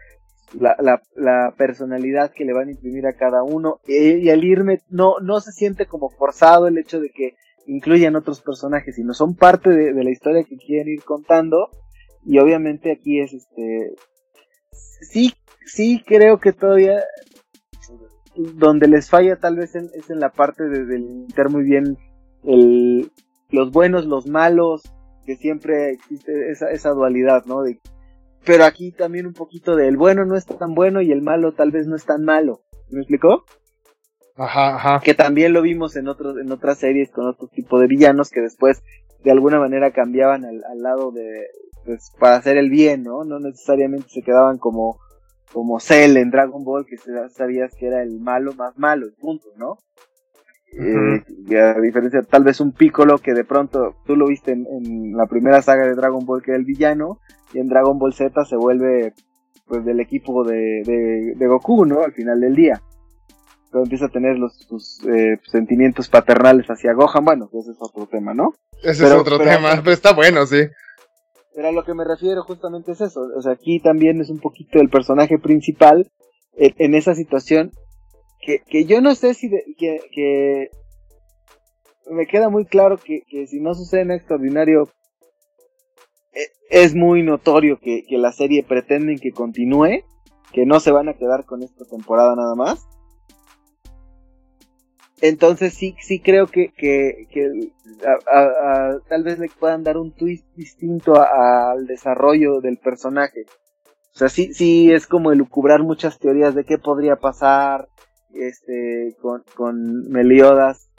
la, 0.58 0.76
la, 1.16 1.52
personalidad 1.56 2.32
que 2.32 2.44
le 2.44 2.52
van 2.52 2.68
a 2.68 2.72
imprimir 2.72 3.06
a 3.06 3.14
cada 3.14 3.42
uno, 3.42 3.80
y, 3.86 4.30
al 4.30 4.44
irme, 4.44 4.80
no, 4.88 5.18
no 5.20 5.40
se 5.40 5.50
siente 5.50 5.86
como 5.86 6.10
forzado 6.10 6.68
el 6.68 6.78
hecho 6.78 7.00
de 7.00 7.10
que 7.10 7.34
incluyan 7.66 8.14
otros 8.14 8.40
personajes, 8.40 8.94
sino 8.94 9.14
son 9.14 9.34
parte 9.34 9.70
de 9.70 10.04
la 10.04 10.10
historia 10.10 10.44
que 10.44 10.56
quieren 10.56 10.92
ir 10.92 11.02
contando, 11.02 11.70
y 12.24 12.38
obviamente 12.38 12.92
aquí 12.92 13.20
es 13.20 13.32
este, 13.32 13.94
sí, 14.70 15.34
sí 15.66 16.02
creo 16.06 16.38
que 16.38 16.52
todavía 16.52 17.02
donde 18.36 18.88
les 18.88 19.08
falla 19.08 19.36
tal 19.36 19.56
vez 19.56 19.74
es 19.74 20.10
en 20.10 20.20
la 20.20 20.30
parte 20.30 20.64
de 20.64 20.84
delimitar 20.84 21.50
muy 21.50 21.62
bien 21.62 21.96
el, 22.44 23.10
los 23.50 23.70
buenos, 23.70 24.06
los 24.06 24.26
malos, 24.26 24.82
que 25.24 25.36
siempre 25.36 25.90
existe 25.90 26.50
esa, 26.50 26.70
esa 26.70 26.90
dualidad, 26.90 27.44
¿no? 27.46 27.62
De, 27.62 27.80
pero 28.44 28.64
aquí 28.64 28.92
también 28.92 29.26
un 29.26 29.32
poquito 29.32 29.76
de 29.76 29.88
el 29.88 29.96
bueno 29.96 30.24
no 30.24 30.36
es 30.36 30.46
tan 30.46 30.74
bueno 30.74 31.00
y 31.00 31.12
el 31.12 31.22
malo 31.22 31.54
tal 31.54 31.70
vez 31.70 31.86
no 31.86 31.96
es 31.96 32.04
tan 32.04 32.24
malo. 32.24 32.60
¿Me 32.90 33.00
explicó? 33.00 33.44
Ajá, 34.36 34.76
ajá. 34.76 35.00
Que 35.02 35.14
también 35.14 35.52
lo 35.52 35.62
vimos 35.62 35.96
en 35.96 36.08
otros, 36.08 36.36
en 36.38 36.50
otras 36.52 36.78
series 36.78 37.10
con 37.10 37.26
otro 37.26 37.48
tipo 37.48 37.78
de 37.78 37.86
villanos 37.86 38.30
que 38.30 38.40
después 38.40 38.82
de 39.22 39.30
alguna 39.30 39.58
manera 39.58 39.92
cambiaban 39.92 40.44
al, 40.44 40.62
al 40.64 40.82
lado 40.82 41.10
de, 41.12 41.46
pues, 41.84 42.12
para 42.18 42.36
hacer 42.36 42.58
el 42.58 42.68
bien, 42.68 43.04
¿no? 43.04 43.24
No 43.24 43.38
necesariamente 43.38 44.08
se 44.10 44.22
quedaban 44.22 44.58
como 44.58 44.98
como 45.54 45.78
Cell 45.78 46.16
en 46.16 46.32
Dragon 46.32 46.64
Ball, 46.64 46.84
que 46.84 46.96
sabías 47.30 47.72
que 47.76 47.86
era 47.86 48.02
el 48.02 48.18
malo 48.18 48.52
más 48.54 48.76
malo, 48.76 49.06
punto, 49.20 49.46
¿no? 49.56 49.78
Eh, 50.76 51.22
y 51.46 51.54
a 51.54 51.74
diferencia, 51.74 52.22
tal 52.22 52.42
vez 52.42 52.60
un 52.60 52.72
Piccolo 52.72 53.18
que 53.18 53.32
de 53.32 53.44
pronto 53.44 53.94
tú 54.04 54.16
lo 54.16 54.26
viste 54.26 54.50
en, 54.50 55.16
la 55.16 55.26
primera 55.26 55.62
saga 55.62 55.86
de 55.86 55.94
Dragon 55.94 56.26
Ball 56.26 56.42
que 56.42 56.50
era 56.50 56.58
el 56.58 56.64
villano, 56.64 57.20
y 57.52 57.60
en 57.60 57.68
Dragon 57.68 57.96
Ball 58.00 58.12
Z 58.12 58.44
se 58.44 58.56
vuelve 58.56 59.14
pues 59.68 59.84
del 59.84 60.00
equipo 60.00 60.42
de, 60.42 60.82
de, 61.38 61.46
Goku, 61.46 61.86
¿no? 61.86 62.02
Al 62.02 62.12
final 62.12 62.40
del 62.40 62.56
día. 62.56 62.82
Pero 63.70 63.84
empieza 63.84 64.06
a 64.06 64.10
tener 64.10 64.36
los, 64.36 64.58
sus 64.58 65.06
eh, 65.06 65.38
sentimientos 65.46 66.08
paternales 66.08 66.66
hacia 66.66 66.92
Gohan, 66.94 67.24
bueno, 67.24 67.48
ese 67.52 67.70
es 67.70 67.78
otro 67.78 68.06
tema, 68.06 68.34
¿no? 68.34 68.54
Ese 68.82 69.06
es 69.06 69.12
otro 69.12 69.38
tema, 69.38 69.80
pero 69.84 69.92
está 69.92 70.12
bueno, 70.12 70.46
sí. 70.46 70.62
Pero 71.54 71.68
a 71.68 71.72
lo 71.72 71.84
que 71.84 71.94
me 71.94 72.04
refiero 72.04 72.42
justamente 72.42 72.92
es 72.92 73.00
eso. 73.00 73.20
O 73.36 73.42
sea, 73.42 73.52
aquí 73.52 73.80
también 73.80 74.20
es 74.20 74.30
un 74.30 74.40
poquito 74.40 74.80
el 74.80 74.88
personaje 74.88 75.38
principal 75.38 76.10
en, 76.56 76.94
esa 76.94 77.14
situación 77.14 77.72
que, 78.40 78.60
que, 78.60 78.84
yo 78.84 79.00
no 79.00 79.14
sé 79.14 79.34
si 79.34 79.50
que, 79.78 80.00
que, 80.12 80.70
me 82.10 82.26
queda 82.26 82.48
muy 82.48 82.64
claro 82.64 82.96
que, 82.98 83.22
que 83.26 83.46
si 83.46 83.60
no 83.60 83.74
sucede 83.74 84.02
en 84.02 84.10
extraordinario 84.12 84.88
e, 86.32 86.46
es 86.70 86.94
muy 86.94 87.22
notorio 87.22 87.78
que, 87.80 88.04
que 88.06 88.18
la 88.18 88.32
serie 88.32 88.62
pretenden 88.62 89.18
que 89.18 89.32
continúe, 89.32 90.04
que 90.52 90.66
no 90.66 90.80
se 90.80 90.92
van 90.92 91.08
a 91.08 91.14
quedar 91.14 91.44
con 91.44 91.62
esta 91.62 91.84
temporada 91.84 92.34
nada 92.36 92.54
más. 92.54 92.86
Entonces 95.24 95.72
sí, 95.72 95.96
sí 96.02 96.20
creo 96.20 96.48
que, 96.48 96.74
que, 96.76 97.26
tal 99.08 99.24
vez 99.24 99.38
le 99.38 99.48
puedan 99.58 99.82
dar 99.82 99.96
un 99.96 100.12
twist 100.12 100.44
distinto 100.54 101.14
al 101.14 101.86
desarrollo 101.86 102.60
del 102.60 102.76
personaje. 102.76 103.46
O 104.14 104.18
sea, 104.18 104.28
sí, 104.28 104.52
sí 104.52 104.92
es 104.92 105.06
como 105.06 105.32
elucubrar 105.32 105.82
muchas 105.82 106.18
teorías 106.18 106.54
de 106.54 106.64
qué 106.64 106.76
podría 106.76 107.16
pasar 107.16 107.88
este, 108.34 109.16
con, 109.22 109.42
con 109.54 110.10
Meliodas 110.10 110.90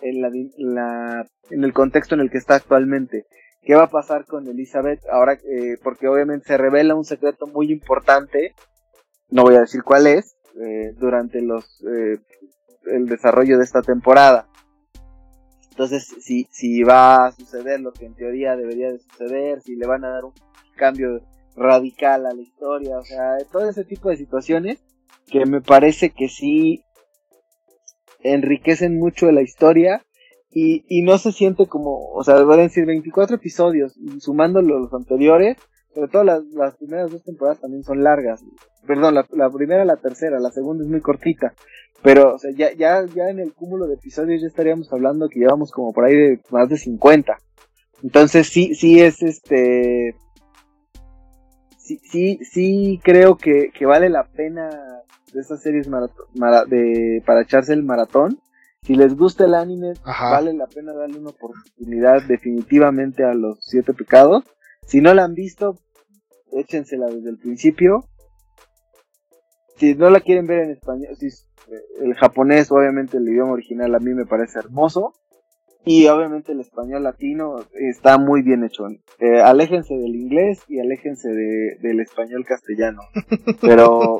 en, 0.00 0.22
la, 0.22 1.26
en 1.50 1.64
el 1.64 1.72
contexto 1.74 2.14
en 2.14 2.22
el 2.22 2.30
que 2.30 2.38
está 2.38 2.54
actualmente. 2.54 3.26
¿Qué 3.60 3.74
va 3.74 3.84
a 3.84 3.90
pasar 3.90 4.24
con 4.24 4.48
Elizabeth 4.48 5.00
ahora? 5.12 5.34
Eh, 5.34 5.76
porque 5.82 6.08
obviamente 6.08 6.46
se 6.46 6.56
revela 6.56 6.94
un 6.94 7.04
secreto 7.04 7.46
muy 7.46 7.70
importante, 7.70 8.54
no 9.28 9.42
voy 9.42 9.56
a 9.56 9.60
decir 9.60 9.82
cuál 9.82 10.06
es, 10.06 10.36
eh, 10.58 10.94
durante 10.98 11.42
los 11.42 11.84
eh, 11.84 12.16
el 12.86 13.06
desarrollo 13.06 13.58
de 13.58 13.64
esta 13.64 13.82
temporada. 13.82 14.48
Entonces, 15.70 16.14
si, 16.20 16.46
si 16.52 16.82
va 16.82 17.26
a 17.26 17.32
suceder 17.32 17.80
lo 17.80 17.92
que 17.92 18.06
en 18.06 18.14
teoría 18.14 18.56
debería 18.56 18.92
de 18.92 19.00
suceder, 19.00 19.60
si 19.60 19.74
le 19.74 19.86
van 19.86 20.04
a 20.04 20.10
dar 20.10 20.24
un 20.24 20.32
cambio 20.76 21.20
radical 21.56 22.26
a 22.26 22.32
la 22.32 22.40
historia, 22.40 22.98
o 22.98 23.04
sea, 23.04 23.38
todo 23.50 23.68
ese 23.68 23.84
tipo 23.84 24.08
de 24.08 24.16
situaciones 24.16 24.84
que 25.26 25.46
me 25.46 25.60
parece 25.60 26.10
que 26.10 26.28
sí 26.28 26.84
enriquecen 28.20 28.98
mucho 28.98 29.30
la 29.32 29.42
historia 29.42 30.04
y, 30.50 30.84
y 30.88 31.02
no 31.02 31.18
se 31.18 31.32
siente 31.32 31.66
como, 31.66 32.12
o 32.12 32.22
sea, 32.22 32.36
van 32.42 32.60
a 32.60 32.62
decir 32.62 32.86
24 32.86 33.36
episodios, 33.36 33.98
sumando 34.20 34.62
los 34.62 34.92
anteriores, 34.94 35.56
sobre 35.94 36.08
todo 36.08 36.24
las, 36.24 36.44
las 36.46 36.76
primeras 36.76 37.10
dos 37.10 37.22
temporadas 37.22 37.60
también 37.60 37.84
son 37.84 38.02
largas. 38.02 38.42
Perdón, 38.86 39.14
la, 39.14 39.26
la 39.30 39.50
primera, 39.50 39.84
la 39.84 39.96
tercera, 39.96 40.38
la 40.40 40.50
segunda 40.50 40.84
es 40.84 40.90
muy 40.90 41.00
cortita. 41.00 41.54
Pero, 42.02 42.34
o 42.34 42.38
sea, 42.38 42.50
ya, 42.54 42.72
ya, 42.74 43.04
ya 43.06 43.30
en 43.30 43.38
el 43.38 43.54
cúmulo 43.54 43.86
de 43.86 43.94
episodios 43.94 44.42
ya 44.42 44.48
estaríamos 44.48 44.92
hablando 44.92 45.28
que 45.28 45.40
llevamos 45.40 45.70
como 45.70 45.92
por 45.92 46.04
ahí 46.04 46.14
de 46.14 46.40
más 46.50 46.68
de 46.68 46.76
50. 46.76 47.38
Entonces 48.02 48.48
sí, 48.48 48.74
sí 48.74 49.00
es 49.00 49.22
este, 49.22 50.14
sí, 51.78 51.98
sí, 52.02 52.38
sí 52.44 53.00
creo 53.02 53.36
que, 53.36 53.70
que 53.70 53.86
vale 53.86 54.10
la 54.10 54.24
pena 54.24 54.68
de 55.32 55.40
estas 55.40 55.62
series 55.62 55.88
de, 55.88 57.22
para 57.24 57.42
echarse 57.42 57.72
el 57.72 57.84
maratón. 57.84 58.38
Si 58.82 58.94
les 58.94 59.16
gusta 59.16 59.46
el 59.46 59.54
anime, 59.54 59.94
vale 60.04 60.52
la 60.52 60.66
pena 60.66 60.92
darle 60.92 61.18
una 61.18 61.30
oportunidad 61.30 62.22
definitivamente 62.28 63.24
a 63.24 63.32
los 63.32 63.58
siete 63.60 63.94
pecados. 63.94 64.44
Si 64.86 65.00
no 65.00 65.14
la 65.14 65.24
han 65.24 65.32
visto, 65.32 65.78
échensela 66.54 67.06
desde 67.06 67.30
el 67.30 67.38
principio. 67.38 68.08
Si 69.76 69.94
no 69.94 70.10
la 70.10 70.20
quieren 70.20 70.46
ver 70.46 70.60
en 70.60 70.70
español, 70.70 71.16
si 71.16 71.28
el 72.00 72.14
japonés, 72.14 72.70
obviamente 72.70 73.16
el 73.16 73.28
idioma 73.28 73.52
original 73.52 73.94
a 73.94 73.98
mí 73.98 74.14
me 74.14 74.26
parece 74.26 74.58
hermoso. 74.58 75.14
Y 75.86 76.06
obviamente 76.06 76.52
el 76.52 76.60
español 76.60 77.02
latino 77.02 77.56
está 77.74 78.16
muy 78.16 78.40
bien 78.40 78.64
hecho. 78.64 78.86
Eh, 79.18 79.40
aléjense 79.42 79.94
del 79.94 80.16
inglés 80.16 80.62
y 80.66 80.80
aléjense 80.80 81.28
de, 81.28 81.76
del 81.82 82.00
español 82.00 82.44
castellano. 82.46 83.02
Pero 83.60 84.16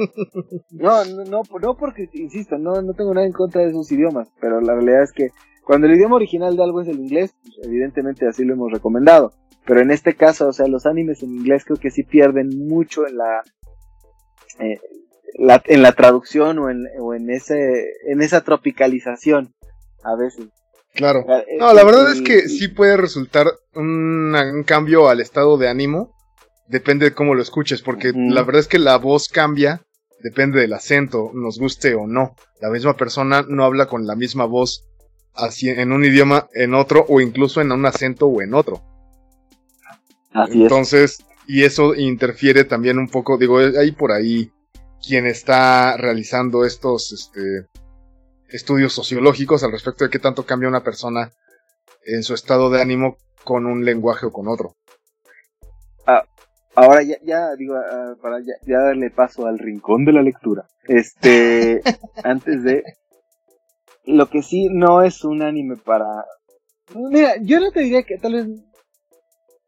no, 0.70 1.04
no, 1.06 1.24
no, 1.24 1.42
no 1.62 1.76
porque, 1.76 2.10
insisto, 2.12 2.58
no, 2.58 2.82
no 2.82 2.92
tengo 2.92 3.14
nada 3.14 3.26
en 3.26 3.32
contra 3.32 3.62
de 3.62 3.70
esos 3.70 3.90
idiomas. 3.90 4.28
Pero 4.42 4.60
la 4.60 4.74
realidad 4.74 5.04
es 5.04 5.12
que 5.12 5.28
cuando 5.64 5.86
el 5.86 5.94
idioma 5.94 6.16
original 6.16 6.54
de 6.54 6.62
algo 6.62 6.82
es 6.82 6.88
el 6.88 7.00
inglés, 7.00 7.34
pues, 7.42 7.66
evidentemente 7.66 8.28
así 8.28 8.44
lo 8.44 8.52
hemos 8.52 8.70
recomendado. 8.70 9.32
Pero 9.66 9.80
en 9.80 9.90
este 9.90 10.14
caso, 10.14 10.48
o 10.48 10.52
sea, 10.52 10.66
los 10.66 10.86
animes 10.86 11.22
en 11.22 11.34
inglés 11.34 11.64
creo 11.64 11.78
que 11.78 11.90
sí 11.90 12.02
pierden 12.02 12.66
mucho 12.68 13.06
en 13.06 13.16
la, 13.16 13.42
eh, 14.60 14.78
la 15.38 15.62
en 15.66 15.82
la 15.82 15.92
traducción 15.92 16.58
o 16.58 16.70
en, 16.70 16.86
o 17.00 17.14
en 17.14 17.30
ese, 17.30 17.92
en 18.06 18.20
esa 18.20 18.42
tropicalización 18.42 19.54
a 20.04 20.16
veces. 20.16 20.48
Claro. 20.94 21.24
Eh, 21.28 21.56
no, 21.58 21.72
la 21.72 21.84
verdad 21.84 22.12
es 22.12 22.22
que 22.22 22.48
sí 22.48 22.68
puede 22.68 22.96
resultar 22.96 23.48
un, 23.74 24.64
cambio 24.66 25.08
al 25.08 25.20
estado 25.20 25.56
de 25.58 25.68
ánimo. 25.68 26.14
Depende 26.68 27.06
de 27.06 27.14
cómo 27.14 27.34
lo 27.34 27.42
escuches, 27.42 27.82
porque 27.82 28.12
la 28.14 28.42
verdad 28.42 28.60
es 28.60 28.68
que 28.68 28.78
la 28.78 28.96
voz 28.96 29.28
cambia, 29.28 29.82
depende 30.20 30.60
del 30.60 30.72
acento, 30.72 31.30
nos 31.34 31.58
guste 31.58 31.94
o 31.94 32.06
no. 32.06 32.36
La 32.60 32.70
misma 32.70 32.96
persona 32.96 33.44
no 33.46 33.64
habla 33.64 33.86
con 33.86 34.06
la 34.06 34.16
misma 34.16 34.46
voz 34.46 34.86
así 35.34 35.68
en 35.68 35.92
un 35.92 36.04
idioma, 36.04 36.48
en 36.54 36.72
otro, 36.72 37.04
o 37.08 37.20
incluso 37.20 37.60
en 37.60 37.70
un 37.70 37.84
acento 37.84 38.26
o 38.28 38.40
en 38.40 38.54
otro. 38.54 38.82
Así 40.34 40.62
Entonces, 40.62 41.24
y 41.46 41.62
eso 41.62 41.94
interfiere 41.94 42.64
también 42.64 42.98
un 42.98 43.08
poco, 43.08 43.38
digo, 43.38 43.58
hay 43.58 43.92
por 43.92 44.12
ahí 44.12 44.50
quien 45.06 45.26
está 45.26 45.96
realizando 45.96 46.64
estos, 46.64 47.12
este, 47.12 47.68
estudios 48.48 48.92
sociológicos 48.92 49.62
al 49.62 49.72
respecto 49.72 50.04
de 50.04 50.10
qué 50.10 50.18
tanto 50.18 50.44
cambia 50.44 50.68
una 50.68 50.82
persona 50.82 51.30
en 52.04 52.22
su 52.22 52.34
estado 52.34 52.70
de 52.70 52.82
ánimo 52.82 53.16
con 53.44 53.66
un 53.66 53.84
lenguaje 53.84 54.26
o 54.26 54.32
con 54.32 54.48
otro. 54.48 54.74
Ah, 56.06 56.24
ahora 56.74 57.02
ya, 57.02 57.16
ya 57.22 57.54
digo, 57.56 57.76
ah, 57.76 58.14
para 58.20 58.40
ya, 58.40 58.78
darle 58.78 59.10
paso 59.10 59.46
al 59.46 59.58
rincón 59.58 60.04
de 60.04 60.12
la 60.12 60.22
lectura. 60.22 60.66
Este, 60.86 61.82
antes 62.24 62.62
de... 62.62 62.82
Lo 64.06 64.28
que 64.28 64.42
sí 64.42 64.68
no 64.70 65.02
es 65.02 65.24
un 65.24 65.42
anime 65.42 65.76
para... 65.76 66.06
Mira, 66.94 67.36
yo 67.40 67.58
no 67.58 67.70
te 67.70 67.80
diría 67.80 68.02
que 68.02 68.18
tal 68.18 68.34
vez... 68.34 68.46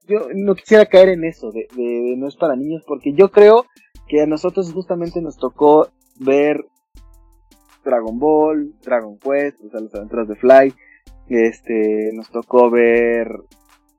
Yo 0.09 0.29
no 0.35 0.55
quisiera 0.55 0.87
caer 0.87 1.11
en 1.11 1.25
eso, 1.25 1.51
de, 1.51 1.67
de 1.75 2.15
no 2.17 2.29
es 2.29 2.37
para 2.37 2.57
niños, 2.57 2.83
porque 2.87 3.13
yo 3.13 3.31
creo 3.31 3.67
que 4.09 4.23
a 4.23 4.27
nosotros 4.27 4.73
justamente 4.73 5.21
nos 5.21 5.37
tocó 5.37 5.89
ver 6.21 6.65
Dragon 7.85 8.19
Ball, 8.19 8.75
Dragon 8.83 9.19
Quest, 9.19 9.63
o 9.65 9.71
sea, 9.71 9.81
las 9.81 9.95
aventuras 9.95 10.29
de 10.29 10.37
Fly. 10.37 10.75
Este, 11.29 12.11
nos 12.15 12.31
tocó 12.31 12.71
ver 12.71 13.29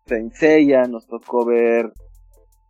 Saint 0.06 0.34
Seiya, 0.34 0.84
nos 0.84 1.08
tocó 1.08 1.46
ver 1.46 1.92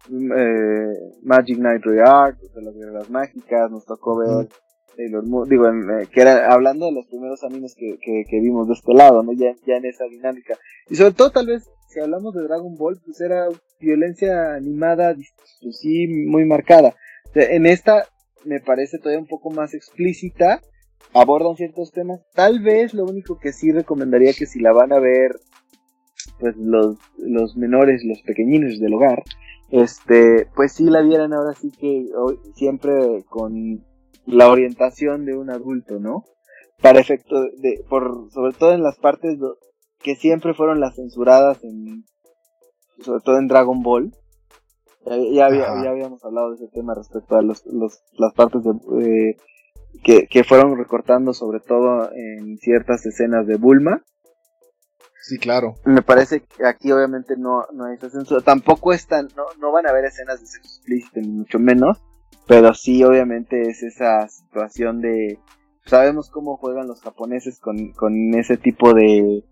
eh, 0.10 0.93
Magic 1.23 1.58
Knight 1.58 1.84
Reart, 1.84 2.38
o 2.43 2.47
sea, 2.54 2.63
las 2.63 2.76
guerreras 2.76 3.10
mágicas, 3.10 3.69
nos 3.69 3.86
tocó 3.86 4.17
ver 4.17 4.47
Sailor 4.95 5.28
Moon, 5.28 5.47
digo, 5.47 5.67
eh, 5.67 6.08
que 6.12 6.21
era 6.21 6.52
hablando 6.52 6.88
de 6.88 6.93
los 6.93 7.06
primeros 7.08 7.43
animes 7.43 7.76
que, 7.76 7.97
que, 8.00 8.39
vimos 8.39 8.67
de 8.67 8.73
este 8.73 8.93
lado, 8.93 9.21
¿no? 9.21 9.34
Ya, 9.34 9.54
ya 9.65 9.76
en 9.76 9.86
esa 9.86 10.06
dinámica. 10.06 10.58
Y 10.89 10.95
sobre 10.95 11.13
todo, 11.13 11.32
tal 11.32 11.47
vez, 11.47 11.69
si 11.98 12.04
hablamos 12.04 12.36
de 12.36 12.44
Dragon 12.44 12.76
Ball, 12.76 13.00
pues 13.04 13.20
era 13.22 13.48
violencia 13.80 14.54
animada, 14.54 15.16
pues 15.62 15.80
sí, 15.80 16.08
muy 16.08 16.46
marcada. 16.46 16.96
en 17.34 17.66
esta 17.66 18.06
me 18.46 18.60
parece 18.60 19.00
todavía 19.00 19.20
un 19.20 19.28
poco 19.28 19.50
más 19.50 19.74
explícita, 19.74 20.62
abordan 21.14 21.56
ciertos 21.56 21.92
temas. 21.92 22.22
Tal 22.36 22.62
vez 22.62 22.94
lo 22.94 23.04
único 23.04 23.40
que 23.40 23.52
sí 23.52 23.72
recomendaría 23.72 24.34
que 24.34 24.46
si 24.46 24.60
la 24.60 24.74
van 24.74 24.94
a 24.94 25.00
ver, 25.00 25.32
pues 26.40 26.56
los, 26.56 26.98
los 27.18 27.58
menores, 27.58 28.04
los 28.06 28.22
pequeñinos 28.22 28.80
del 28.80 28.94
hogar, 28.94 29.24
este, 29.72 30.48
pues 30.56 30.74
sí 30.74 30.86
la 30.86 31.02
vieran 31.02 31.34
ahora 31.34 31.54
sí 31.60 31.72
que 31.72 32.06
siempre 32.54 33.26
con 33.28 33.84
la 34.28 34.50
orientación 34.50 35.26
de 35.26 35.36
un 35.36 35.50
adulto, 35.50 36.00
¿no? 36.00 36.26
Para 36.80 37.00
efecto 37.00 37.42
de, 37.58 37.84
por, 37.90 38.32
sobre 38.32 38.54
todo 38.54 38.74
en 38.74 38.84
las 38.84 39.00
partes 39.00 39.40
que 40.02 40.16
siempre 40.16 40.54
fueron 40.54 40.80
las 40.80 40.96
censuradas 40.96 41.64
en, 41.64 42.06
sobre 43.02 43.22
todo 43.22 43.38
en 43.38 43.48
Dragon 43.48 43.82
Ball. 43.82 44.14
Ya, 45.06 45.50
ya, 45.50 45.90
habíamos 45.90 46.24
hablado 46.26 46.50
de 46.50 46.56
ese 46.56 46.68
tema 46.68 46.94
respecto 46.94 47.38
a 47.38 47.42
los, 47.42 47.66
los 47.66 48.02
las 48.18 48.34
partes 48.34 48.62
de, 48.64 48.72
eh, 49.32 49.38
que, 50.04 50.28
que 50.28 50.44
fueron 50.44 50.78
recortando 50.78 51.34
sobre 51.34 51.62
todo 51.62 52.12
en 52.12 52.58
ciertas 52.58 53.06
escenas 53.06 53.48
de 53.48 53.56
Bulma. 53.56 54.04
Sí, 55.22 55.38
claro. 55.40 55.76
Me 55.86 56.02
parece 56.02 56.42
que 56.42 56.66
aquí 56.66 56.92
obviamente 56.92 57.36
no, 57.38 57.66
no 57.74 57.86
hay 57.86 57.96
esa 57.96 58.10
censura. 58.10 58.42
Tampoco 58.42 58.94
están, 58.94 59.28
no, 59.36 59.44
no 59.60 59.72
van 59.72 59.86
a 59.86 59.90
haber 59.90 60.06
escenas 60.06 60.40
de 60.40 60.48
sexo 60.48 60.70
explícito, 60.70 61.20
ni 61.20 61.28
mucho 61.28 61.60
menos. 61.60 62.02
Pero 62.48 62.74
sí, 62.74 63.04
obviamente 63.04 63.62
es 63.70 63.84
esa 63.84 64.28
situación 64.30 65.02
de... 65.02 65.38
Sabemos 65.86 66.30
cómo 66.30 66.58
juegan 66.58 66.88
los 66.88 67.02
japoneses 67.02 67.60
con, 67.60 67.92
con 67.92 68.34
ese 68.36 68.58
tipo 68.58 68.94
de, 68.94 69.44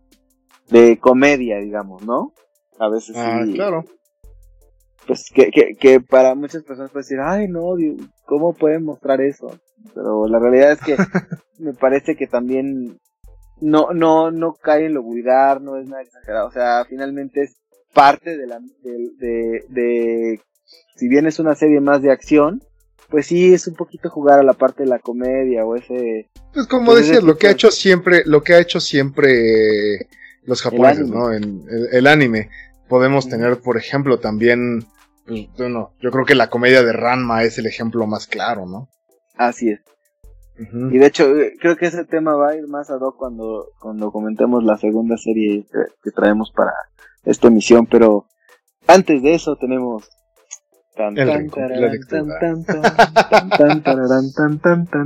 de 0.69 0.97
comedia, 0.97 1.59
digamos, 1.59 2.03
¿no? 2.03 2.33
A 2.79 2.89
veces 2.89 3.15
ah, 3.17 3.43
claro 3.53 3.85
pues 5.05 5.29
que, 5.33 5.51
que, 5.51 5.75
que 5.79 5.99
para 5.99 6.35
muchas 6.35 6.63
personas 6.63 6.91
puede 6.91 7.03
decir, 7.03 7.19
ay 7.23 7.47
no, 7.47 7.75
¿cómo 8.25 8.53
pueden 8.53 8.83
mostrar 8.83 9.21
eso? 9.21 9.59
Pero 9.93 10.27
la 10.27 10.39
realidad 10.39 10.71
es 10.71 10.79
que 10.81 10.97
me 11.59 11.73
parece 11.73 12.15
que 12.15 12.27
también 12.27 12.99
no, 13.61 13.93
no, 13.93 14.31
no 14.31 14.53
cae 14.53 14.85
en 14.85 14.93
lo 14.93 15.03
vulgar, 15.03 15.61
no 15.61 15.77
es 15.77 15.87
nada 15.87 16.01
exagerado, 16.01 16.47
o 16.47 16.51
sea, 16.51 16.85
finalmente 16.85 17.43
es 17.43 17.55
parte 17.93 18.37
de 18.37 18.47
la, 18.47 18.59
de, 18.83 19.63
de, 19.69 20.41
si 20.95 21.07
bien 21.07 21.27
es 21.27 21.39
una 21.39 21.55
serie 21.55 21.79
más 21.79 22.01
de 22.01 22.11
acción, 22.11 22.61
pues 23.09 23.27
sí 23.27 23.53
es 23.53 23.67
un 23.67 23.75
poquito 23.75 24.09
jugar 24.09 24.39
a 24.39 24.43
la 24.43 24.53
parte 24.53 24.83
de 24.83 24.89
la 24.89 24.99
comedia 24.99 25.63
o 25.63 25.75
ese 25.75 26.27
pues 26.53 26.65
como 26.65 26.87
pues 26.87 27.07
decir 27.07 27.23
lo 27.23 27.37
que 27.37 27.47
ha 27.47 27.51
hecho 27.51 27.69
siempre 27.69 28.23
lo 28.25 28.41
que 28.41 28.55
ha 28.55 28.59
hecho 28.59 28.79
siempre 28.79 30.07
los 30.45 30.61
japoneses 30.61 31.07
no 31.07 31.31
en 31.31 31.65
el, 31.91 32.07
anime. 32.07 32.49
Podemos 32.87 33.27
tener 33.27 33.59
por 33.61 33.77
ejemplo 33.77 34.19
también 34.19 34.85
pues, 35.25 35.47
bueno, 35.57 35.93
yo 35.99 36.11
creo 36.11 36.25
que 36.25 36.35
la 36.35 36.49
comedia 36.49 36.83
de 36.83 36.93
Ranma 36.93 37.43
es 37.43 37.57
el 37.57 37.65
ejemplo 37.65 38.05
más 38.05 38.27
claro, 38.27 38.65
¿no? 38.65 38.89
Así 39.35 39.71
es. 39.71 39.81
Y 40.57 40.97
de 40.97 41.05
hecho, 41.05 41.35
eh, 41.35 41.53
creo 41.59 41.75
que 41.75 41.87
ese 41.87 42.05
tema 42.05 42.33
va 42.35 42.51
a 42.51 42.55
ir 42.55 42.65
más 42.67 42.89
a 42.89 42.95
do 42.95 43.17
cuando, 43.17 43.71
cuando 43.77 44.09
comentemos 44.09 44.63
la 44.63 44.77
segunda 44.77 45.17
serie 45.17 45.65
que, 46.01 46.11
traemos 46.11 46.51
para 46.55 46.71
esta 47.25 47.47
emisión, 47.47 47.87
pero 47.87 48.27
antes 48.87 49.21
de 49.21 49.35
eso 49.35 49.57
tenemos 49.57 50.09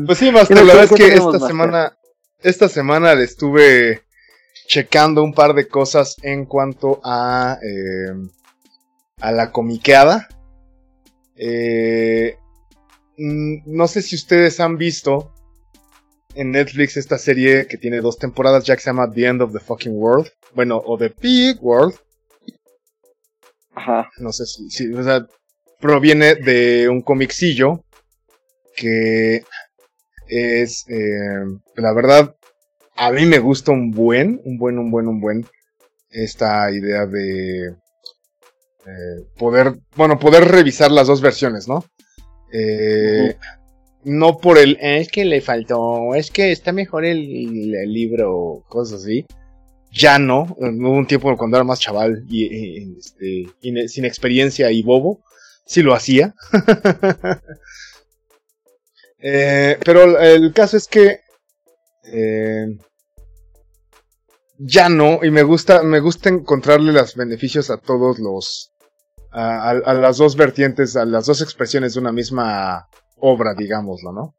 pues 0.06 0.20
sí, 0.20 0.32
más 0.32 0.48
la 0.52 0.62
verdad 0.62 0.84
es 0.84 0.92
que 0.92 1.14
esta 1.16 1.40
semana, 1.40 1.98
esta 2.44 2.70
semana 2.70 3.16
le 3.16 3.24
estuve 3.24 4.04
checando 4.70 5.24
un 5.24 5.34
par 5.34 5.56
de 5.56 5.68
cosas 5.68 6.16
en 6.22 6.46
cuanto 6.46 7.02
a 7.04 7.58
eh, 7.62 8.14
a 9.20 9.32
la 9.32 9.52
comiqueada. 9.52 10.30
Eh, 11.36 12.38
no 13.18 13.88
sé 13.88 14.02
si 14.02 14.16
ustedes 14.16 14.60
han 14.60 14.78
visto 14.78 15.34
en 16.36 16.52
Netflix 16.52 16.98
esta 16.98 17.18
serie 17.18 17.66
que 17.68 17.78
tiene 17.78 18.00
dos 18.00 18.18
temporadas 18.20 18.64
ya 18.64 18.76
que 18.76 18.82
se 18.82 18.92
llama 18.92 19.12
The 19.12 19.26
End 19.26 19.42
of 19.42 19.52
the 19.52 19.60
Fucking 19.60 19.98
World. 19.98 20.30
Bueno, 20.54 20.82
o 20.86 20.98
The 20.98 21.14
Big 21.20 21.58
World. 21.62 21.96
Ajá. 23.74 24.08
No 24.20 24.32
sé 24.32 24.46
si, 24.46 24.94
o 24.94 25.04
sea, 25.04 25.26
proviene 25.80 26.36
de 26.36 26.88
un 26.90 27.02
comicillo 27.02 27.84
que 28.76 29.44
es, 30.28 30.86
eh, 30.90 31.60
la 31.76 31.94
verdad, 31.94 32.36
a 33.00 33.12
mí 33.12 33.26
me 33.26 33.40
gusta 33.40 33.72
un 33.72 33.92
buen, 33.92 34.42
un 34.44 34.58
buen, 34.58 34.78
un 34.78 34.92
buen, 34.92 35.08
un 35.08 35.22
buen, 35.22 35.46
esta 36.10 36.70
idea 36.70 37.06
de 37.06 37.70
eh, 37.70 39.24
poder, 39.38 39.80
bueno, 39.96 40.20
poder 40.20 40.44
revisar 40.44 40.92
las 40.92 41.08
dos 41.08 41.22
versiones, 41.22 41.66
¿no? 41.68 41.86
Eh, 42.52 43.38
no 44.04 44.38
por 44.38 44.58
el, 44.58 44.78
es 44.82 45.08
que 45.08 45.24
le 45.24 45.40
faltó, 45.40 46.14
es 46.14 46.30
que 46.30 46.52
está 46.52 46.74
mejor 46.74 47.06
el, 47.06 47.22
libro, 47.94 48.66
cosas 48.68 49.04
así. 49.04 49.26
Ya 49.92 50.20
no, 50.20 50.56
hubo 50.60 50.92
un 50.92 51.08
tiempo 51.08 51.36
cuando 51.38 51.56
era 51.56 51.64
más 51.64 51.80
chaval 51.80 52.26
y, 52.30 52.98
este, 52.98 53.88
sin 53.88 54.04
experiencia 54.04 54.70
y 54.72 54.84
bobo, 54.84 55.24
sí 55.66 55.82
lo 55.82 55.94
hacía. 55.94 56.36
Eh, 59.22 59.78
pero 59.84 60.18
el 60.18 60.54
caso 60.54 60.78
es 60.78 60.88
que 60.88 61.20
eh, 62.06 62.78
ya 64.60 64.90
no, 64.90 65.24
y 65.24 65.32
me 65.32 65.44
gusta, 65.44 65.84
me 65.84 66.02
gusta 66.02 66.28
encontrarle 66.30 66.92
los 66.92 67.16
beneficios 67.16 67.70
a 67.70 67.78
todos 67.78 68.20
los, 68.20 68.74
a, 69.32 69.74
las 69.94 70.18
dos 70.18 70.36
vertientes, 70.36 70.98
a 70.98 71.06
las 71.06 71.26
dos 71.26 71.42
expresiones 71.42 71.94
de 71.94 72.02
una 72.02 72.12
misma 72.12 72.88
obra, 73.18 73.54
digámoslo, 73.58 74.12
¿no? 74.12 74.36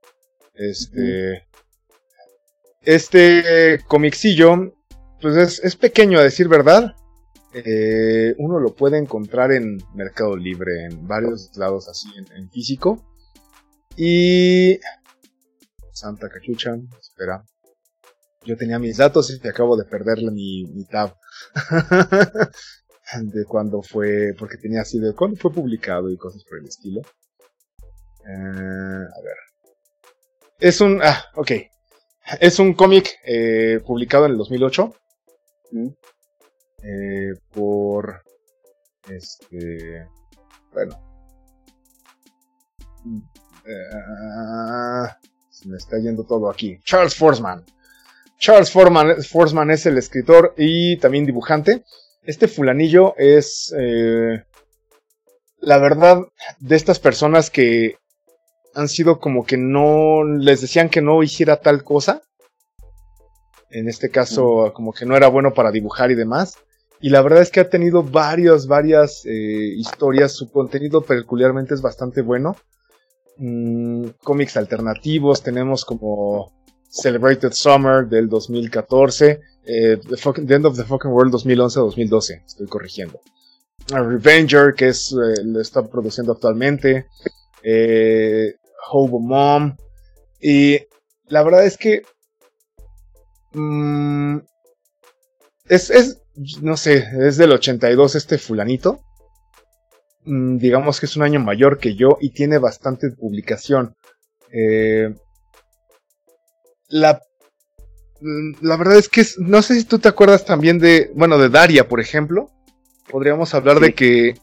Este, 0.54 1.48
este 2.82 3.80
comicillo, 3.88 4.74
pues 5.22 5.36
es, 5.36 5.64
es, 5.64 5.76
pequeño 5.76 6.18
a 6.18 6.22
decir 6.22 6.48
verdad. 6.48 6.94
Eh, 7.54 8.34
uno 8.38 8.60
lo 8.60 8.74
puede 8.74 8.98
encontrar 8.98 9.52
en 9.52 9.78
Mercado 9.94 10.36
Libre, 10.36 10.84
en 10.84 11.08
varios 11.08 11.50
lados 11.56 11.88
así, 11.88 12.08
en 12.16 12.50
físico. 12.50 13.02
Y... 13.96 14.78
Santa 15.92 16.28
cachucha, 16.28 16.76
espera. 17.00 17.42
Yo 18.44 18.56
tenía 18.56 18.78
mis 18.78 18.96
datos 18.96 19.30
y 19.30 19.48
acabo 19.48 19.76
de 19.76 19.84
perderle 19.84 20.30
mi, 20.30 20.64
mi 20.64 20.84
tab. 20.84 21.14
de 23.22 23.44
cuando 23.44 23.82
fue, 23.82 24.34
porque 24.38 24.56
tenía 24.56 24.82
así 24.82 24.98
de 24.98 25.14
cuando 25.14 25.36
fue 25.36 25.52
publicado 25.52 26.10
y 26.10 26.16
cosas 26.16 26.44
por 26.44 26.58
el 26.58 26.66
estilo. 26.66 27.00
Eh, 28.26 28.32
a 28.32 29.22
ver. 29.22 29.36
Es 30.58 30.80
un, 30.80 31.00
ah, 31.02 31.24
ok. 31.34 31.52
Es 32.40 32.58
un 32.58 32.74
cómic 32.74 33.18
eh, 33.24 33.80
publicado 33.84 34.26
en 34.26 34.32
el 34.32 34.38
2008. 34.38 34.94
Mm. 35.72 35.88
Eh, 36.82 37.34
por, 37.52 38.22
este, 39.08 40.06
bueno, 40.72 41.10
Uh, 43.04 45.06
se 45.50 45.68
me 45.68 45.76
está 45.76 45.98
yendo 45.98 46.24
todo 46.24 46.50
aquí. 46.50 46.78
Charles 46.84 47.14
Forsman. 47.14 47.64
Charles 48.40 48.70
Forsman, 48.72 49.70
es 49.70 49.84
el 49.84 49.98
escritor 49.98 50.54
y 50.56 50.96
también 50.96 51.26
dibujante. 51.26 51.84
Este 52.22 52.48
fulanillo 52.48 53.14
es, 53.18 53.72
eh, 53.78 54.44
la 55.58 55.78
verdad, 55.78 56.22
de 56.58 56.74
estas 56.74 56.98
personas 56.98 57.50
que 57.50 57.96
han 58.74 58.88
sido 58.88 59.20
como 59.20 59.44
que 59.44 59.58
no, 59.58 60.24
les 60.24 60.62
decían 60.62 60.88
que 60.88 61.02
no 61.02 61.22
hiciera 61.22 61.60
tal 61.60 61.84
cosa. 61.84 62.22
En 63.70 63.88
este 63.88 64.08
caso, 64.08 64.72
como 64.74 64.94
que 64.94 65.04
no 65.04 65.16
era 65.16 65.28
bueno 65.28 65.52
para 65.52 65.70
dibujar 65.70 66.10
y 66.10 66.14
demás. 66.14 66.56
Y 66.98 67.10
la 67.10 67.20
verdad 67.20 67.42
es 67.42 67.50
que 67.50 67.60
ha 67.60 67.68
tenido 67.68 68.02
varias, 68.02 68.66
varias 68.66 69.22
eh, 69.26 69.74
historias. 69.76 70.32
Su 70.32 70.50
contenido 70.50 71.02
peculiarmente 71.02 71.74
es 71.74 71.82
bastante 71.82 72.22
bueno. 72.22 72.56
Mm, 73.36 74.08
cómics 74.22 74.56
alternativos, 74.56 75.42
tenemos 75.42 75.84
como 75.84 76.52
Celebrated 76.90 77.52
Summer 77.52 78.06
del 78.06 78.28
2014, 78.28 79.40
eh, 79.64 79.98
the, 79.98 80.54
End 80.54 80.66
of 80.66 80.76
the 80.76 80.84
Fucking 80.84 81.10
World 81.10 81.32
2011-2012, 81.34 82.44
estoy 82.44 82.66
corrigiendo. 82.66 83.20
Revenger, 83.88 84.74
que 84.74 84.88
es, 84.88 85.12
eh, 85.12 85.42
lo 85.44 85.60
está 85.60 85.86
produciendo 85.86 86.32
actualmente, 86.32 87.06
eh, 87.62 88.56
Hobo 88.90 89.20
Mom, 89.20 89.76
y 90.40 90.78
la 91.28 91.42
verdad 91.44 91.64
es 91.64 91.76
que 91.76 92.02
mm, 93.52 94.38
es, 95.68 95.90
es, 95.90 96.22
no 96.60 96.76
sé, 96.76 97.04
es 97.20 97.36
del 97.36 97.52
82 97.52 98.16
este 98.16 98.38
fulanito. 98.38 99.00
Mm, 100.24 100.58
digamos 100.58 100.98
que 100.98 101.06
es 101.06 101.16
un 101.16 101.22
año 101.22 101.40
mayor 101.40 101.78
que 101.78 101.94
yo 101.94 102.18
y 102.20 102.30
tiene 102.30 102.58
bastante 102.58 103.10
publicación. 103.10 103.94
Eh, 104.52 105.14
la, 106.90 107.22
mm, 108.20 108.52
la 108.60 108.76
verdad 108.76 108.98
es 108.98 109.08
que 109.08 109.24
no 109.38 109.62
sé 109.62 109.74
si 109.76 109.84
tú 109.84 109.98
te 109.98 110.08
acuerdas 110.08 110.44
también 110.44 110.78
de, 110.78 111.10
bueno, 111.14 111.38
de 111.38 111.48
Daria, 111.48 111.88
por 111.88 112.00
ejemplo. 112.00 112.50
Podríamos 113.10 113.54
hablar 113.54 113.80
de 113.80 113.94
que 113.94 114.34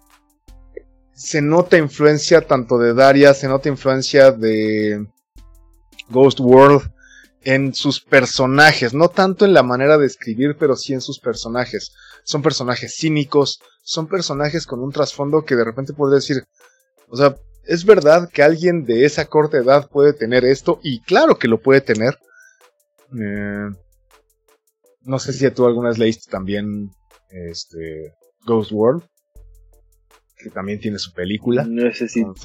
se 1.13 1.41
nota 1.41 1.77
influencia 1.77 2.41
tanto 2.41 2.77
de 2.77 2.93
Daria, 2.93 3.33
se 3.33 3.47
nota 3.47 3.69
influencia 3.69 4.31
de 4.31 5.07
Ghost 6.09 6.39
World 6.39 6.91
en 7.41 7.73
sus 7.73 8.01
personajes, 8.01 8.93
no 8.93 9.09
tanto 9.09 9.45
en 9.45 9.53
la 9.53 9.63
manera 9.63 9.97
de 9.97 10.05
escribir, 10.05 10.57
pero 10.59 10.75
sí 10.75 10.93
en 10.93 11.01
sus 11.01 11.19
personajes. 11.19 11.93
Son 12.23 12.41
personajes 12.41 12.95
cínicos, 12.97 13.61
son 13.83 14.07
personajes 14.07 14.65
con 14.65 14.81
un 14.81 14.91
trasfondo 14.91 15.45
que 15.45 15.55
de 15.55 15.63
repente 15.63 15.93
podría 15.93 16.15
decir, 16.15 16.43
o 17.07 17.15
sea, 17.15 17.35
es 17.65 17.85
verdad 17.85 18.29
que 18.29 18.43
alguien 18.43 18.85
de 18.85 19.05
esa 19.05 19.25
corta 19.25 19.57
edad 19.57 19.89
puede 19.89 20.13
tener 20.13 20.45
esto, 20.45 20.79
y 20.83 21.01
claro 21.01 21.37
que 21.37 21.47
lo 21.47 21.61
puede 21.61 21.81
tener. 21.81 22.17
Eh, 23.13 23.69
no 25.01 25.19
sé 25.19 25.33
si 25.33 25.49
tú 25.51 25.65
alguna 25.65 25.89
vez 25.89 25.97
leíste 25.97 26.29
también 26.29 26.91
este, 27.29 28.13
Ghost 28.45 28.71
World, 28.71 29.03
que 30.37 30.49
también 30.49 30.79
tiene 30.79 30.99
su 30.99 31.13
película. 31.13 31.65
No 31.67 31.91
sé 31.93 32.07
si. 32.07 32.23
Con 32.23 32.35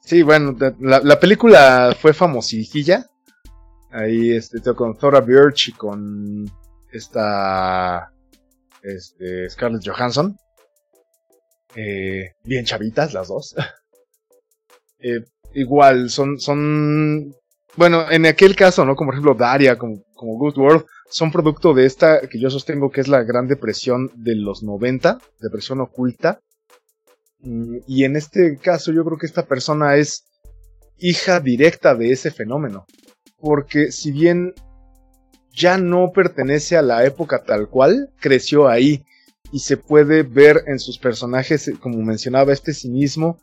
Sí, 0.00 0.22
bueno, 0.22 0.56
la, 0.78 1.20
película 1.20 1.96
fue 2.00 2.12
famosilla. 2.12 3.06
Ahí 3.90 4.32
este, 4.32 4.60
con 4.74 4.96
Thora 4.96 5.20
Birch 5.20 5.68
y 5.68 5.72
con 5.72 6.44
esta 6.92 8.12
este, 8.82 9.50
Scarlett 9.50 9.86
Johansson. 9.86 10.36
Eh, 11.74 12.32
bien 12.44 12.64
chavitas 12.64 13.12
las 13.12 13.28
dos. 13.28 13.54
Eh, 14.98 15.20
igual, 15.52 16.08
son, 16.08 16.40
son, 16.40 17.30
bueno, 17.76 18.10
en 18.10 18.26
aquel 18.26 18.56
caso, 18.56 18.84
¿no? 18.84 18.96
Como 18.96 19.08
por 19.08 19.14
ejemplo 19.14 19.34
Daria, 19.34 19.76
como, 19.76 20.02
como 20.14 20.38
Good 20.38 20.58
World, 20.58 20.84
son 21.10 21.30
producto 21.30 21.74
de 21.74 21.86
esta 21.86 22.20
que 22.28 22.40
yo 22.40 22.50
sostengo 22.50 22.90
que 22.90 23.00
es 23.00 23.08
la 23.08 23.22
gran 23.22 23.46
depresión 23.46 24.10
de 24.14 24.34
los 24.34 24.62
90, 24.62 25.18
depresión 25.40 25.80
oculta. 25.80 26.40
Mm, 27.40 27.78
y 27.86 28.04
en 28.04 28.16
este 28.16 28.58
caso 28.58 28.92
yo 28.92 29.04
creo 29.04 29.18
que 29.18 29.26
esta 29.26 29.46
persona 29.46 29.96
es 29.96 30.24
hija 30.98 31.40
directa 31.40 31.94
de 31.94 32.12
ese 32.12 32.30
fenómeno. 32.30 32.86
Porque 33.38 33.92
si 33.92 34.10
bien 34.10 34.54
ya 35.52 35.78
no 35.78 36.12
pertenece 36.12 36.76
a 36.76 36.82
la 36.82 37.04
época 37.04 37.42
tal 37.44 37.68
cual, 37.68 38.10
creció 38.20 38.68
ahí 38.68 39.04
y 39.52 39.60
se 39.60 39.76
puede 39.76 40.22
ver 40.22 40.64
en 40.66 40.78
sus 40.78 40.98
personajes, 40.98 41.70
como 41.80 41.98
mencionaba, 42.02 42.52
este 42.52 42.74
cinismo 42.74 43.38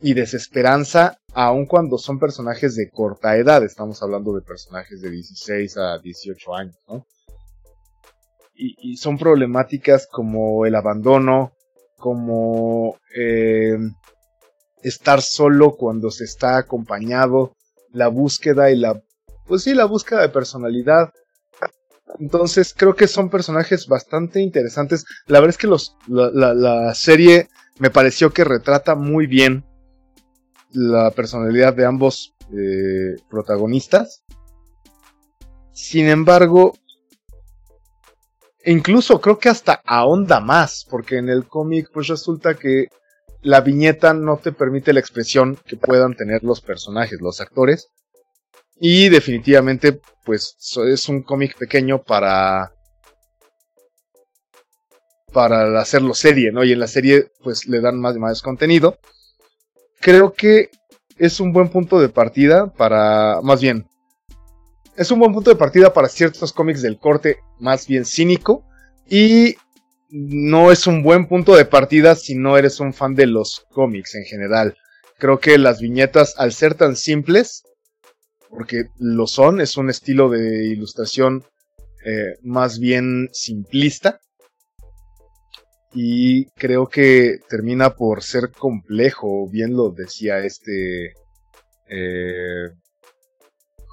y 0.00 0.14
desesperanza, 0.14 1.18
aun 1.34 1.66
cuando 1.66 1.98
son 1.98 2.18
personajes 2.18 2.74
de 2.74 2.90
corta 2.90 3.36
edad, 3.36 3.62
estamos 3.62 4.02
hablando 4.02 4.34
de 4.34 4.42
personajes 4.42 5.00
de 5.00 5.10
16 5.10 5.76
a 5.76 5.98
18 5.98 6.54
años, 6.54 6.76
¿no? 6.88 7.06
Y, 8.54 8.96
son 8.98 9.16
problemáticas 9.16 10.06
como 10.06 10.66
el 10.66 10.74
abandono, 10.74 11.52
como 11.96 12.98
eh, 13.16 13.78
estar 14.82 15.22
solo 15.22 15.76
cuando 15.76 16.10
se 16.10 16.24
está 16.24 16.58
acompañado, 16.58 17.54
la 17.90 18.08
búsqueda 18.08 18.70
y 18.70 18.76
la, 18.76 19.00
pues 19.46 19.62
sí, 19.62 19.72
la 19.72 19.86
búsqueda 19.86 20.20
de 20.20 20.28
personalidad, 20.28 21.10
entonces 22.18 22.74
creo 22.76 22.94
que 22.94 23.06
son 23.06 23.30
personajes 23.30 23.86
bastante 23.86 24.40
interesantes. 24.40 25.04
La 25.26 25.40
verdad 25.40 25.54
es 25.54 25.58
que 25.58 25.66
los, 25.66 25.96
la, 26.08 26.94
serie 26.94 27.48
me 27.78 27.90
pareció 27.90 28.32
que 28.32 28.44
retrata 28.44 28.94
muy 28.94 29.26
bien 29.26 29.64
la 30.72 31.10
personalidad 31.10 31.74
de 31.74 31.86
ambos 31.86 32.34
eh, 32.52 33.16
protagonistas. 33.28 34.22
Sin 35.72 36.08
embargo, 36.08 36.76
incluso 38.64 39.20
creo 39.20 39.38
que 39.38 39.48
hasta 39.48 39.82
ahonda 39.84 40.40
más, 40.40 40.86
porque 40.88 41.18
en 41.18 41.28
el 41.28 41.46
cómic 41.46 41.90
pues 41.92 42.08
resulta 42.08 42.54
que 42.54 42.88
la 43.42 43.60
viñeta 43.60 44.12
no 44.12 44.36
te 44.36 44.52
permite 44.52 44.92
la 44.92 45.00
expresión 45.00 45.58
que 45.66 45.76
puedan 45.76 46.14
tener 46.14 46.44
los 46.44 46.60
personajes, 46.60 47.20
los 47.20 47.40
actores. 47.40 47.88
Y 48.78 49.08
definitivamente, 49.08 50.00
pues 50.24 50.56
es 50.86 51.08
un 51.08 51.22
cómic 51.22 51.56
pequeño 51.56 52.02
para 52.02 52.72
para 55.32 55.80
hacerlo 55.80 56.14
serie, 56.14 56.50
¿no? 56.50 56.64
Y 56.64 56.72
en 56.72 56.80
la 56.80 56.88
serie 56.88 57.30
pues 57.42 57.66
le 57.66 57.80
dan 57.80 58.00
más 58.00 58.16
y 58.16 58.18
más 58.18 58.42
contenido. 58.42 58.98
Creo 60.00 60.32
que 60.32 60.70
es 61.18 61.40
un 61.40 61.52
buen 61.52 61.68
punto 61.68 62.00
de 62.00 62.08
partida 62.08 62.72
para, 62.72 63.40
más 63.42 63.60
bien, 63.60 63.86
es 64.96 65.10
un 65.10 65.18
buen 65.18 65.32
punto 65.32 65.50
de 65.50 65.56
partida 65.56 65.92
para 65.92 66.08
ciertos 66.08 66.52
cómics 66.52 66.82
del 66.82 66.98
corte 66.98 67.38
más 67.58 67.86
bien 67.86 68.04
cínico 68.04 68.64
y 69.08 69.56
no 70.08 70.72
es 70.72 70.86
un 70.86 71.02
buen 71.02 71.28
punto 71.28 71.54
de 71.54 71.66
partida 71.66 72.14
si 72.14 72.34
no 72.34 72.56
eres 72.56 72.80
un 72.80 72.94
fan 72.94 73.14
de 73.14 73.26
los 73.26 73.66
cómics 73.70 74.14
en 74.14 74.24
general. 74.24 74.76
Creo 75.18 75.38
que 75.38 75.58
las 75.58 75.80
viñetas, 75.80 76.34
al 76.38 76.52
ser 76.52 76.74
tan 76.74 76.96
simples, 76.96 77.62
porque 78.48 78.86
lo 78.98 79.26
son, 79.26 79.60
es 79.60 79.76
un 79.76 79.90
estilo 79.90 80.30
de 80.30 80.66
ilustración 80.66 81.44
eh, 82.04 82.36
más 82.42 82.78
bien 82.78 83.28
simplista. 83.32 84.20
Y 85.92 86.46
creo 86.50 86.88
que 86.88 87.40
termina 87.48 87.96
por 87.96 88.22
ser 88.22 88.50
complejo, 88.50 89.48
bien 89.48 89.74
lo 89.74 89.90
decía 89.90 90.38
este... 90.40 91.14
Eh, 91.88 92.70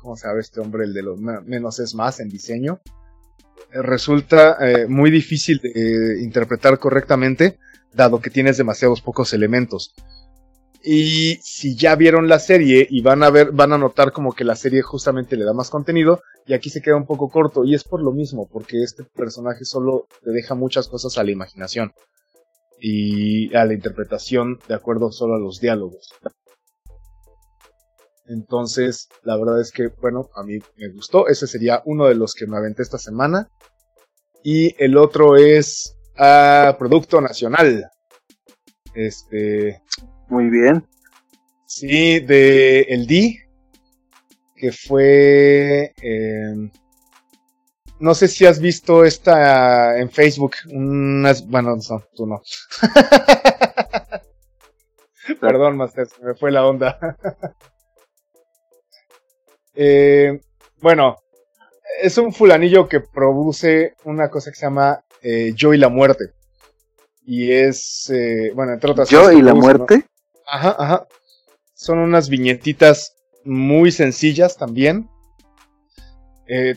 ¿Cómo 0.01 0.15
sabe 0.15 0.41
este 0.41 0.60
hombre? 0.60 0.83
El 0.86 0.93
de 0.93 1.01
los 1.01 1.19
menos 1.19 1.79
es 1.79 1.95
más 1.95 2.19
en 2.19 2.29
diseño 2.29 2.79
resulta 3.71 4.57
eh, 4.60 4.88
muy 4.88 5.12
difícil 5.12 5.60
de 5.62 6.21
interpretar 6.21 6.79
correctamente, 6.79 7.57
dado 7.93 8.21
que 8.21 8.29
tienes 8.29 8.57
demasiados 8.57 9.01
pocos 9.01 9.33
elementos. 9.33 9.93
Y 10.89 11.38
si 11.41 11.76
ya 11.76 11.97
vieron 11.97 12.30
la 12.30 12.39
serie 12.39 12.88
y 12.89 13.02
van 13.02 13.21
a 13.21 13.30
ver, 13.30 13.52
van 13.52 13.73
a 13.73 13.78
notar 13.78 14.13
como 14.13 14.32
que 14.32 14.45
la 14.45 14.56
serie 14.56 14.82
justamente 14.82 15.36
le 15.36 15.43
da 15.43 15.52
más 15.52 15.69
contenido 15.69 16.21
y 16.45 16.54
aquí 16.54 16.69
se 16.69 16.82
queda 16.82 16.95
un 16.95 17.06
poco 17.06 17.28
corto 17.28 17.65
y 17.65 17.76
es 17.76 17.84
por 17.84 18.02
lo 18.02 18.13
mismo, 18.13 18.47
porque 18.47 18.82
este 18.82 19.04
personaje 19.04 19.65
solo 19.65 20.08
te 20.23 20.32
deja 20.32 20.56
muchas 20.56 20.88
cosas 20.88 21.17
a 21.17 21.26
la 21.26 21.32
imaginación 21.32 21.91
y 22.80 23.54
a 23.54 23.65
la 23.65 23.73
interpretación 23.73 24.60
de 24.69 24.76
acuerdo 24.76 25.12
solo 25.12 25.36
a 25.36 25.39
los 25.39 25.60
diálogos. 25.60 26.08
Entonces, 28.28 29.10
la 29.23 29.36
verdad 29.36 29.60
es 29.60 29.73
que, 29.73 29.89
bueno, 30.00 30.30
a 30.36 30.43
mí 30.43 30.58
me 30.78 30.88
gustó. 30.93 31.28
Ese 31.28 31.47
sería 31.47 31.82
uno 31.84 32.08
de 32.08 32.15
los 32.15 32.34
que 32.34 32.47
me 32.47 32.56
aventé 32.56 32.84
esta 32.84 32.97
semana. 32.97 33.50
Y 34.41 34.73
el 34.82 34.95
otro 34.95 35.36
es 35.36 35.97
a 36.17 36.78
Producto 36.80 37.19
Nacional. 37.19 37.89
Este. 38.93 39.82
Muy 40.30 40.50
bien. 40.50 40.86
Sí, 41.66 42.20
de 42.20 42.82
El 42.82 43.08
D. 43.08 43.40
Que 44.56 44.72
fue. 44.72 45.94
Em, 46.02 46.72
no 48.00 48.13
sé 48.13 48.28
si 48.28 48.46
has 48.46 48.60
visto 48.60 49.04
esta 49.04 50.00
en 50.00 50.10
Facebook. 50.10 50.54
Unas, 50.72 51.46
bueno, 51.48 51.76
no, 51.76 52.04
tú 52.16 52.26
no. 52.26 52.42
Perdón, 55.42 55.78
Master, 55.78 56.08
me 56.24 56.36
fue 56.36 56.52
la 56.52 56.66
onda. 56.66 56.98
Eh, 59.80 60.42
bueno, 60.82 61.18
es 62.02 62.18
un 62.18 62.34
fulanillo 62.34 62.90
que 62.90 63.00
produce 63.00 63.94
una 64.06 64.28
cosa 64.28 64.50
que 64.50 64.58
se 64.58 64.66
llama 64.66 65.06
eh, 65.22 65.54
Yo 65.56 65.72
y 65.72 65.78
la 65.78 65.90
Muerte. 65.90 66.32
Y 67.24 67.52
es, 67.52 68.10
eh, 68.10 68.52
bueno, 68.56 68.74
entre 68.74 68.90
otras 68.90 69.08
cosas. 69.08 69.32
¿Yo 69.32 69.38
y 69.38 69.44
la 69.44 69.54
Muerte? 69.54 70.04
Ajá, 70.47 70.75
ajá. 70.79 71.07
Son 71.73 71.99
unas 71.99 72.29
viñetitas 72.29 73.15
muy 73.43 73.91
sencillas 73.91 74.57
también. 74.57 75.10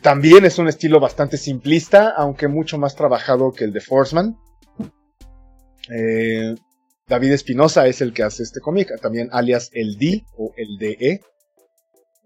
también 0.03 0.45
es 0.45 0.59
un 0.59 0.69
estilo 0.69 0.99
bastante 0.99 1.37
simplista, 1.37 2.11
aunque 2.11 2.49
mucho 2.49 2.77
más 2.77 2.97
trabajado 2.97 3.53
que 3.53 3.65
el 3.65 3.73
de 3.73 3.81
Forceman. 3.81 4.37
David 7.11 7.33
Espinosa 7.33 7.89
es 7.89 8.01
el 8.01 8.13
que 8.13 8.23
hace 8.23 8.45
este 8.45 8.61
cómic, 8.61 9.01
también 9.01 9.29
alias 9.33 9.71
el 9.73 9.99
D 9.99 10.25
o 10.37 10.53
el 10.57 10.79
DE. 10.79 11.21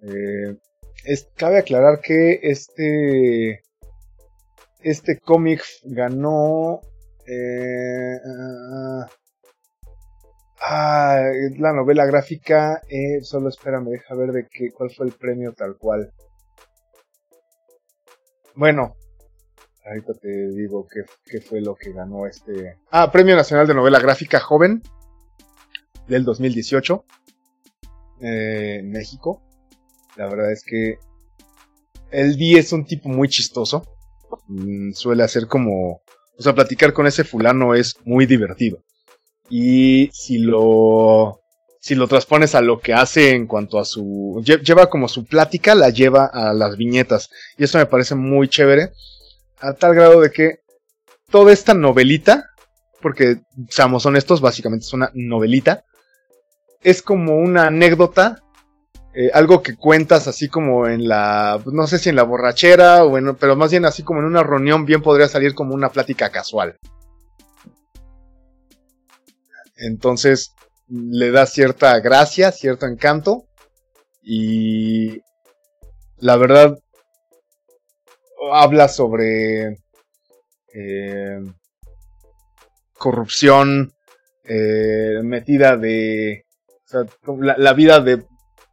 Eh, 0.03 0.57
cabe 1.37 1.59
aclarar 1.59 2.01
que 2.01 2.39
este, 2.43 3.63
este 4.83 5.19
cómic 5.21 5.63
ganó 5.85 6.81
eh, 7.27 8.19
ah, 10.69 11.21
la 11.59 11.73
novela 11.73 12.07
gráfica. 12.07 12.81
Eh, 12.89 13.21
solo 13.23 13.49
espérame, 13.49 13.91
deja 13.91 14.15
ver 14.15 14.33
de 14.33 14.47
qué, 14.51 14.71
cuál 14.71 14.91
fue 14.91 15.07
el 15.07 15.13
premio 15.13 15.53
tal 15.53 15.77
cual. 15.77 16.13
Bueno, 18.55 18.95
ahorita 19.85 20.15
te 20.15 20.29
digo 20.51 20.87
qué, 20.87 21.03
qué 21.25 21.41
fue 21.41 21.61
lo 21.61 21.75
que 21.75 21.93
ganó 21.93 22.27
este. 22.27 22.79
Ah, 22.91 23.11
Premio 23.11 23.37
Nacional 23.37 23.67
de 23.67 23.75
Novela 23.75 23.99
Gráfica 23.99 24.41
Joven 24.41 24.83
del 26.07 26.25
2018 26.25 27.05
eh, 28.21 28.77
en 28.81 28.91
México. 28.91 29.43
La 30.17 30.29
verdad 30.29 30.53
es 30.53 30.63
que 30.65 30.99
el 32.11 32.37
D 32.37 32.59
es 32.59 32.73
un 32.73 32.85
tipo 32.85 33.09
muy 33.09 33.29
chistoso. 33.29 33.83
Mm, 34.47 34.93
suele 34.93 35.25
hacer 35.25 35.47
como... 35.49 36.03
O 36.37 36.43
sea, 36.43 36.55
platicar 36.55 36.93
con 36.93 37.07
ese 37.07 37.25
fulano 37.25 37.75
es 37.75 37.97
muy 38.05 38.27
divertido. 38.27 38.84
Y 39.49 40.11
si 40.13 40.39
lo... 40.39 41.41
Si 41.81 41.95
lo 41.95 42.09
transpones 42.09 42.55
a 42.55 42.63
lo 42.63 42.81
que 42.81 42.95
hace 42.95 43.33
en 43.33 43.47
cuanto 43.47 43.79
a 43.79 43.85
su... 43.85 44.43
Lleva 44.43 44.89
como 44.89 45.07
su 45.07 45.27
plática, 45.27 45.75
la 45.75 45.91
lleva 45.91 46.25
a 46.25 46.55
las 46.55 46.79
viñetas. 46.79 47.29
Y 47.59 47.65
eso 47.65 47.77
me 47.77 47.85
parece 47.85 48.15
muy 48.15 48.49
chévere. 48.49 48.93
A 49.61 49.75
tal 49.75 49.95
grado 49.95 50.23
de 50.23 50.31
que 50.31 50.61
toda 51.31 51.53
esta 51.53 51.75
novelita, 51.75 52.49
porque 53.03 53.41
seamos 53.69 54.07
honestos, 54.07 54.41
básicamente 54.41 54.87
es 54.87 54.95
una 54.95 55.11
novelita, 55.13 55.85
es 56.83 57.03
como 57.03 57.37
una 57.37 57.67
anécdota 57.67 58.45
eh, 59.17 59.31
algo 59.33 59.63
que 59.63 59.77
cuentas 59.77 60.27
así 60.27 60.49
como 60.49 60.89
en 60.89 61.07
la, 61.07 61.61
no 61.67 61.87
sé 61.87 61.99
si 62.01 62.09
en 62.09 62.17
la 62.17 62.25
borrachera, 62.25 63.05
o 63.05 63.17
en, 63.17 63.37
pero 63.37 63.55
más 63.55 63.71
bien 63.71 63.85
así 63.85 64.03
como 64.03 64.19
en 64.19 64.27
una 64.27 64.43
reunión, 64.43 64.85
bien 64.85 65.03
podría 65.03 65.29
salir 65.29 65.55
como 65.55 65.73
una 65.73 65.91
plática 65.91 66.31
casual. 66.31 66.77
Entonces 69.85 70.55
le 70.89 71.31
da 71.31 71.47
cierta 71.47 71.99
gracia, 72.01 72.53
cierto 72.53 72.87
encanto, 72.87 73.47
y 74.23 75.21
la 76.19 76.37
verdad 76.37 76.79
habla 78.53 78.89
sobre 78.89 79.79
eh, 80.75 81.41
corrupción 82.99 83.93
eh, 84.45 85.21
metida 85.23 85.77
de 85.77 86.45
la, 87.39 87.73
vida 87.73 88.01
de 88.01 88.25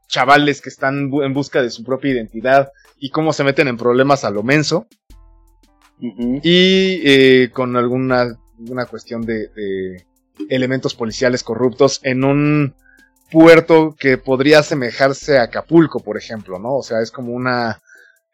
chavales 0.07 0.61
que 0.61 0.69
están 0.69 1.11
en 1.11 1.33
busca 1.33 1.61
de 1.61 1.69
su 1.69 1.83
propia 1.83 2.11
identidad 2.11 2.71
y 2.97 3.09
cómo 3.09 3.33
se 3.33 3.43
meten 3.43 3.67
en 3.67 3.77
problemas 3.77 4.23
a 4.23 4.29
lo 4.29 4.43
menso. 4.43 4.87
Y 5.99 7.01
eh, 7.03 7.51
con 7.53 7.75
alguna 7.75 8.37
una 8.69 8.85
cuestión 8.85 9.21
de, 9.21 10.05
elementos 10.49 10.95
policiales 10.95 11.43
corruptos 11.43 11.99
en 12.03 12.23
un 12.23 12.75
puerto 13.31 13.95
que 13.97 14.17
podría 14.17 14.59
asemejarse 14.59 15.37
a 15.37 15.43
Acapulco, 15.43 15.99
por 15.99 16.17
ejemplo, 16.17 16.59
¿no? 16.59 16.75
O 16.75 16.83
sea, 16.83 17.01
es 17.01 17.11
como 17.11 17.33
una 17.33 17.81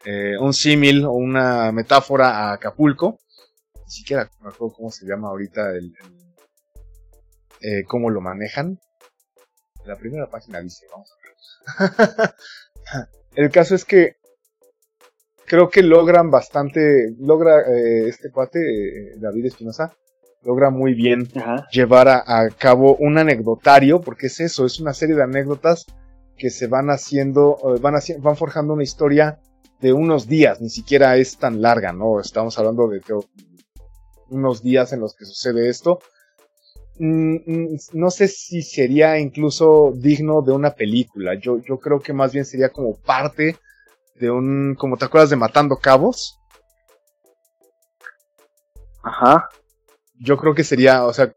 eh, 0.06 0.38
un 0.40 0.54
símil 0.54 1.06
o 1.06 1.12
una 1.12 1.72
metáfora 1.72 2.30
a 2.30 2.54
Acapulco. 2.54 3.20
Ni 3.86 3.92
siquiera 3.92 4.30
me 4.42 4.50
acuerdo 4.50 4.76
cómo 4.76 4.92
se 4.92 5.06
llama 5.06 5.30
ahorita 5.30 5.72
el, 5.72 5.94
eh, 7.62 7.84
cómo 7.86 8.10
lo 8.10 8.22
manejan. 8.22 8.80
La 9.86 9.96
primera 9.96 10.30
página 10.30 10.62
dice, 10.62 10.86
vamos 10.92 11.12
a 11.12 11.18
el 13.36 13.52
caso 13.52 13.76
es 13.76 13.86
que 13.86 14.18
creo 15.46 15.70
que 15.70 15.82
logran 15.82 16.30
bastante, 16.30 17.16
logra 17.20 17.62
eh, 17.62 18.08
este 18.08 18.32
cuate, 18.32 18.60
eh, 18.60 19.14
David 19.18 19.46
Espinosa, 19.46 19.96
logra 20.48 20.72
muy 20.72 20.96
bien 20.96 21.30
llevar 21.72 22.08
a, 22.08 22.50
cabo 22.58 22.96
un 22.96 23.20
anecdotario, 23.20 24.02
porque 24.02 24.28
es 24.28 24.40
eso, 24.40 24.66
es 24.66 24.80
una 24.80 24.94
serie 24.94 25.16
de 25.16 25.24
anécdotas 25.24 25.86
que 26.38 26.50
se 26.50 26.66
van 26.66 26.90
haciendo, 26.90 27.58
van, 27.82 27.96
van 28.20 28.36
forjando 28.36 28.74
una 28.74 28.84
historia 28.84 29.40
de 29.80 29.94
unos 29.94 30.28
días, 30.28 30.60
ni 30.60 30.70
siquiera 30.70 31.18
es 31.18 31.38
tan 31.38 31.62
larga, 31.62 31.94
¿no? 31.94 32.20
Estamos 32.20 32.58
hablando 32.58 32.88
de 32.88 33.02
unos 34.30 34.64
días 34.64 34.92
en 34.94 35.02
los 35.02 35.16
que 35.16 35.26
sucede 35.26 35.70
esto, 35.70 36.00
Mm, 37.00 37.36
mm, 37.46 37.78
no 37.94 38.10
sé 38.10 38.28
si 38.28 38.64
sería 38.64 39.20
incluso 39.20 39.92
digno 39.96 40.42
de 40.42 40.52
una 40.52 40.72
película. 40.72 41.36
Yo, 41.36 41.60
yo 41.62 41.80
creo 41.80 42.00
que 42.00 42.14
más 42.14 42.32
bien 42.34 42.46
sería 42.46 42.70
como 42.70 42.96
parte 42.98 43.58
de 44.16 44.32
un, 44.32 44.76
como 44.76 44.98
te 44.98 45.06
acuerdas 45.06 45.30
de 45.30 45.36
Matando 45.36 45.78
Cabos. 45.78 46.40
Ajá. 49.04 49.50
Yo 50.20 50.38
creo 50.38 50.56
que 50.56 50.64
sería, 50.64 51.06
o 51.06 51.14
sea, 51.14 51.34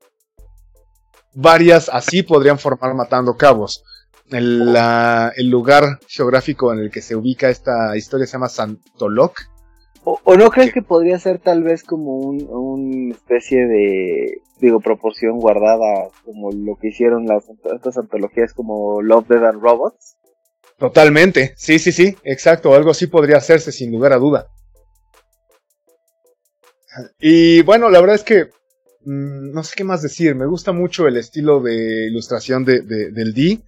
varias 1.34 1.88
así 1.88 2.22
podrían 2.22 2.58
formar 2.58 2.94
Matando 2.94 3.36
Cabos. 3.36 3.84
El, 4.30 4.76
el 5.36 5.48
lugar 5.48 5.98
geográfico 6.06 6.72
en 6.72 6.78
el 6.78 6.90
que 6.90 7.02
se 7.02 7.16
ubica 7.16 7.48
esta 7.48 7.96
historia 7.96 8.26
se 8.26 8.32
llama 8.32 8.48
Santoloc. 8.48 9.40
O, 10.02 10.36
no 10.36 10.50
crees 10.50 10.72
que 10.72 10.82
podría 10.82 11.18
ser 11.18 11.40
tal 11.40 11.62
vez 11.62 11.84
como 11.84 12.16
un, 12.16 12.46
una 12.48 13.14
especie 13.14 13.66
de, 13.66 14.40
digo, 14.58 14.80
proporción 14.80 15.38
guardada, 15.38 16.08
como 16.24 16.50
lo 16.52 16.76
que 16.76 16.88
hicieron 16.88 17.26
las 17.26 17.44
estas 17.74 17.98
antologías 17.98 18.54
como 18.54 19.02
Love, 19.02 19.28
Dead 19.28 19.44
and 19.44 19.60
Robots? 19.60 20.16
Totalmente, 20.78 21.52
sí, 21.56 21.78
sí, 21.78 21.92
sí, 21.92 22.16
exacto, 22.24 22.74
algo 22.74 22.92
así 22.92 23.08
podría 23.08 23.36
hacerse 23.36 23.72
sin 23.72 23.92
lugar 23.92 24.14
a 24.14 24.16
duda. 24.16 24.46
Y 27.20 27.60
bueno, 27.62 27.90
la 27.90 28.00
verdad 28.00 28.16
es 28.16 28.24
que 28.24 28.48
mm, 29.04 29.52
no 29.52 29.62
sé 29.62 29.74
qué 29.76 29.84
más 29.84 30.02
decir, 30.02 30.34
me 30.34 30.46
gusta 30.46 30.72
mucho 30.72 31.06
el 31.06 31.16
estilo 31.16 31.60
de 31.60 32.06
ilustración 32.06 32.64
de, 32.64 32.80
del 32.82 33.34
D. 33.34 33.60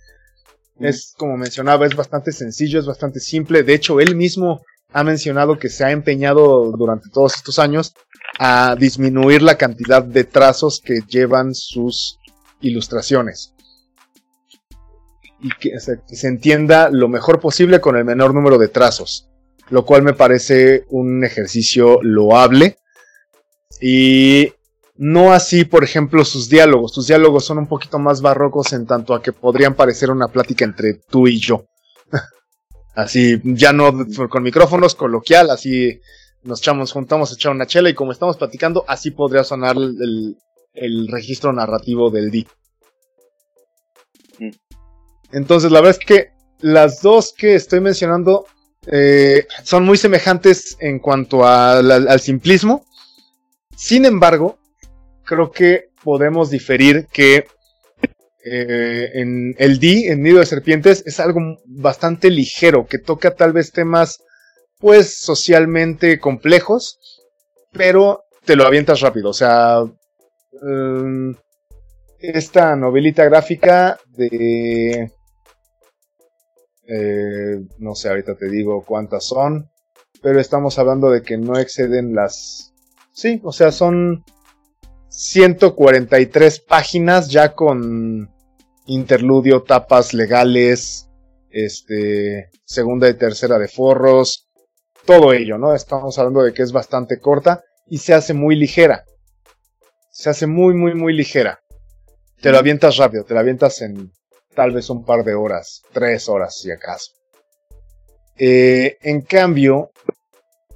Es, 0.81 1.15
como 1.17 1.37
mencionaba, 1.37 1.87
es 1.87 1.95
bastante 1.95 2.33
sencillo, 2.33 2.81
es 2.81 2.87
bastante 2.87 3.21
simple. 3.21 3.63
De 3.63 3.75
hecho, 3.75 4.01
él 4.01 4.17
mismo 4.17 4.63
ha 4.93 5.05
mencionado 5.05 5.59
que 5.59 5.69
se 5.69 5.85
ha 5.85 5.91
empeñado 5.91 6.73
durante 6.73 7.09
todos 7.11 7.37
estos 7.37 7.59
años 7.59 7.95
a 8.39 8.77
disminuir 8.79 9.43
la 9.43 9.57
cantidad 9.57 10.03
de 10.03 10.25
trazos 10.25 10.81
que 10.81 11.01
llevan 11.09 11.55
sus 11.55 12.19
ilustraciones. 12.61 13.55
Y 15.41 15.51
que 15.61 15.79
se, 15.81 16.29
entienda 16.29 16.89
lo 16.91 17.09
mejor 17.09 17.41
posible 17.41 17.81
con 17.81 17.97
el 17.97 18.05
menor 18.05 18.33
número 18.35 18.59
de 18.59 18.69
trazos. 18.69 19.29
Lo 19.71 19.85
cual 19.85 20.03
me 20.03 20.15
parece 20.15 20.85
un 20.89 21.25
ejercicio 21.25 22.01
loable. 22.03 22.79
Y 23.81 24.53
no 25.03 25.33
así, 25.33 25.65
por 25.65 25.83
ejemplo, 25.83 26.25
sus 26.25 26.49
diálogos. 26.49 26.93
Sus 26.93 27.09
diálogos 27.09 27.45
son 27.45 27.59
un 27.59 27.67
poquito 27.67 27.99
más 27.99 28.21
barrocos 28.21 28.73
en 28.73 28.87
tanto 28.87 29.15
a 29.15 29.21
que 29.21 29.33
podrían 29.33 29.75
parecer 29.75 30.13
una 30.13 30.29
plática 30.29 30.65
entre 30.65 30.95
tú 30.95 31.27
y 31.27 31.41
yo. 31.41 31.65
así, 32.95 33.41
ya 33.43 33.73
no 33.73 33.93
con 34.29 34.45
micrófonos, 34.45 34.95
coloquial, 34.95 35.51
así 35.51 36.01
nos 36.45 36.61
echamos, 36.61 36.93
juntamos 36.93 37.33
a 37.33 37.35
echar 37.35 37.51
una 37.51 37.67
chela 37.67 37.91
y 37.91 37.95
como 37.95 38.13
estamos 38.13 38.37
platicando, 38.37 38.85
así 38.87 39.11
podría 39.11 39.43
sonar 39.43 39.75
el, 39.77 41.09
registro 41.09 41.53
narrativo 41.53 42.09
del 42.09 42.31
D. 42.31 42.47
Mm. 44.39 44.51
Entonces, 45.33 45.73
la 45.73 45.81
verdad 45.81 45.99
es 46.01 46.07
que 46.07 46.31
las 46.61 47.03
dos 47.03 47.35
que 47.37 47.57
estoy 47.57 47.81
mencionando 47.81 48.47
eh, 48.87 49.49
son 49.65 49.85
muy 49.85 49.97
semejantes 49.97 50.77
en 50.79 51.01
cuanto 51.01 51.45
al 51.45 52.21
simplismo. 52.21 52.85
Sin 53.75 54.05
embargo, 54.05 54.62
creo 55.33 55.51
que 55.51 55.89
podemos 56.05 56.51
diferir 56.51 57.07
que 57.11 57.47
eh, 58.45 59.11
en 59.15 59.55
el 59.57 59.79
D, 59.79 60.09
en 60.09 60.23
Nido 60.23 60.41
de 60.41 60.47
Serpientes, 60.47 61.03
es 61.07 61.21
algo 61.21 61.41
bastante 61.65 62.29
ligero, 62.29 62.87
que 62.87 62.99
toca 62.99 63.35
tal 63.35 63.55
vez 63.55 63.73
temas 63.73 64.23
pues 64.79 65.21
socialmente 65.21 66.19
complejos, 66.19 66.99
pero 67.73 68.25
te 68.45 68.57
lo 68.57 68.67
avientas 68.67 69.01
rápido. 69.01 69.31
O 69.31 69.33
sea, 69.33 69.81
um, 69.81 71.35
esta 72.19 72.77
novelita 72.77 73.25
gráfica 73.25 73.99
de... 74.09 75.11
Eh, 76.89 77.59
no 77.79 77.95
sé, 77.95 78.11
ahorita 78.11 78.35
te 78.35 78.51
digo 78.51 78.85
cuántas 78.85 79.25
son, 79.25 79.71
pero 80.21 80.41
estamos 80.41 80.79
hablando 80.79 81.11
de 81.11 81.23
que 81.23 81.39
no 81.39 81.59
exceden 81.59 82.15
las... 82.15 82.75
Sí, 83.15 83.41
o 83.45 83.53
sea, 83.53 83.73
son 83.73 84.25
143 85.13 86.61
páginas 86.61 87.29
ya 87.29 87.55
con 87.55 88.31
interludio, 88.87 89.63
tapas 89.63 90.15
legales, 90.15 91.07
este, 91.51 92.49
segunda 92.65 93.11
y 93.11 93.15
tercera 93.15 93.59
de 93.59 93.69
forros, 93.69 94.49
todo 95.05 95.35
ello, 95.35 95.59
¿no? 95.59 95.75
Estamos 95.75 96.19
hablando 96.19 96.43
de 96.43 96.55
que 96.55 96.63
es 96.63 96.73
bastante 96.73 97.21
corta 97.21 97.63
y 97.87 97.99
se 97.99 98.15
hace 98.15 98.33
muy 98.33 98.57
ligera. 98.57 99.05
Se 100.11 100.31
hace 100.31 100.47
muy, 100.47 100.73
muy, 100.73 100.95
muy 100.95 101.13
ligera. 101.13 101.61
Te 102.41 102.51
lo 102.51 102.57
avientas 102.57 102.97
rápido, 102.97 103.25
te 103.25 103.35
la 103.35 103.41
avientas 103.41 103.83
en 103.83 104.13
tal 104.55 104.73
vez 104.73 104.89
un 104.89 105.05
par 105.05 105.25
de 105.25 105.35
horas, 105.35 105.83
tres 105.93 106.27
horas 106.31 106.59
si 106.59 106.71
acaso. 106.71 107.13
Eh, 108.39 108.97
en 109.03 109.21
cambio, 109.21 109.91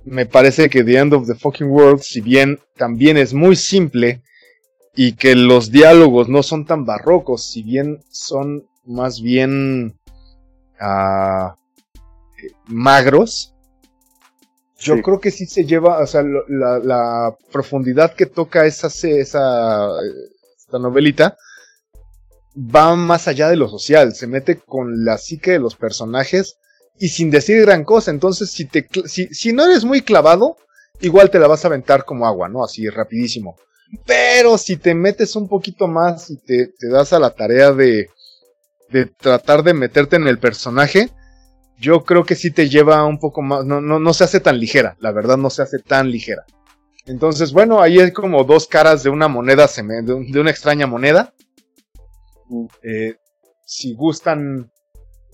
me 0.07 0.25
parece 0.25 0.71
que 0.71 0.85
The 0.85 0.99
End 0.99 1.15
of 1.15 1.27
the 1.27 1.35
Fucking 1.35 1.69
World, 1.69 2.01
si 2.01 2.21
bien 2.21 2.61
también 2.77 3.17
es 3.17 3.35
muy 3.35 3.57
simple 3.57 4.23
y 4.95 5.13
que 5.15 5.35
los 5.35 5.71
diálogos 5.71 6.29
no 6.29 6.43
son 6.43 6.65
tan 6.65 6.85
barrocos, 6.85 7.51
si 7.51 7.63
bien 7.63 8.03
son 8.09 8.67
más 8.85 9.21
bien 9.21 9.99
uh, 10.81 11.51
magros, 12.67 13.53
yo 14.79 15.03
creo 15.03 15.21
que 15.21 15.33
sí 15.33 15.47
se 15.47 15.65
lleva, 15.65 15.99
o 15.99 16.07
sea, 16.07 16.23
la, 16.23 17.35
profundidad 17.51 18.15
que 18.15 18.27
toca 18.27 18.67
esa, 18.67 18.87
esa 18.87 19.89
esta 20.57 20.79
novelita 20.79 21.37
va 22.57 22.95
más 22.95 23.27
allá 23.27 23.49
de 23.49 23.57
lo 23.57 23.69
social, 23.69 24.15
se 24.15 24.27
mete 24.29 24.57
con 24.57 25.05
la 25.05 25.19
psique 25.19 25.53
de 25.53 25.59
los 25.59 25.75
personajes 25.75 26.59
y 26.99 27.09
sin 27.09 27.31
decir 27.31 27.61
gran 27.63 27.85
cosa. 27.85 28.11
Entonces, 28.11 28.51
si, 28.51 28.65
te, 28.67 28.89
si, 29.07 29.27
si 29.29 29.53
no 29.53 29.65
eres 29.65 29.85
muy 29.85 30.03
clavado, 30.03 30.57
igual 31.01 31.31
te 31.31 31.39
la 31.39 31.47
vas 31.47 31.65
a 31.65 31.69
aventar 31.69 32.05
como 32.05 32.27
agua, 32.27 32.49
¿no? 32.49 32.65
Así 32.65 32.89
rapidísimo. 32.89 33.57
Pero 34.05 34.59
si 34.59 34.77
te 34.77 34.95
metes 34.95 35.37
un 35.37 35.49
poquito 35.49 35.87
más 35.87 36.31
y 36.31 36.37
te, 36.39 36.69
te 36.79 36.89
das 36.89 37.13
a 37.13 37.19
la 37.19 37.31
tarea 37.31 37.73
de, 37.73 38.09
de 38.91 39.07
tratar 39.07 39.63
de 39.63 39.75
meterte 39.75 40.17
en 40.17 40.27
el 40.27 40.39
personaje, 40.39 41.11
yo 41.79 42.05
creo 42.05 42.25
que 42.25 42.35
sí 42.35 42.51
te 42.51 42.69
lleva 42.69 43.05
un 43.05 43.19
poco 43.19 43.43
más, 43.43 43.65
no, 43.65 43.81
no, 43.81 43.99
no 43.99 44.15
se 44.15 44.25
hace 44.25 44.41
tan 44.41 44.59
ligera, 44.59 44.97
la 45.01 45.13
verdad 45.13 45.37
no 45.37 45.51
se 45.51 45.63
hace 45.63 45.79
tan 45.79 46.11
ligera. 46.11 46.45
Entonces, 47.07 47.53
bueno, 47.53 47.81
ahí 47.81 48.01
hay 48.01 48.13
como 48.13 48.43
dos 48.45 48.67
caras 48.67 49.03
de 49.03 49.11
una 49.11 49.29
moneda, 49.29 49.67
de, 49.67 50.41
una 50.41 50.51
extraña 50.51 50.87
moneda. 50.87 51.33
Mm. 52.49 52.67
Eh, 52.83 53.17
si 53.65 53.95
gustan 53.95 54.71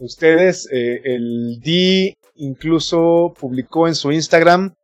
ustedes, 0.05 0.69
eh, 0.71 1.01
el 1.05 1.61
D 1.61 2.17
incluso 2.37 3.35
publicó 3.39 3.89
en 3.89 3.95
su 3.95 4.13
Instagram, 4.13 4.75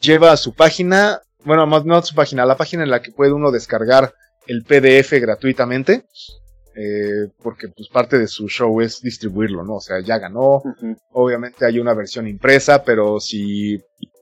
lleva 0.00 0.32
a 0.32 0.36
su 0.36 0.54
página, 0.54 1.20
bueno, 1.44 1.66
más 1.66 1.84
no 1.84 1.96
a 1.96 2.02
su 2.02 2.14
página, 2.14 2.46
la 2.46 2.56
página 2.56 2.82
en 2.82 2.90
la 2.90 3.02
que 3.02 3.12
puede 3.12 3.32
uno 3.32 3.50
descargar 3.50 4.14
el 4.46 4.64
PDF 4.64 5.12
gratuitamente. 5.20 6.04
Eh, 6.76 7.28
porque 7.42 7.68
pues 7.68 7.88
parte 7.88 8.16
de 8.16 8.28
su 8.28 8.48
show 8.48 8.80
es 8.80 9.02
distribuirlo, 9.02 9.64
¿no? 9.64 9.74
O 9.74 9.80
sea, 9.80 10.00
ya 10.00 10.18
ganó, 10.18 10.62
obviamente 11.10 11.66
hay 11.66 11.80
una 11.80 11.94
versión 11.94 12.28
impresa, 12.28 12.84
pero 12.84 13.18
si 13.18 13.76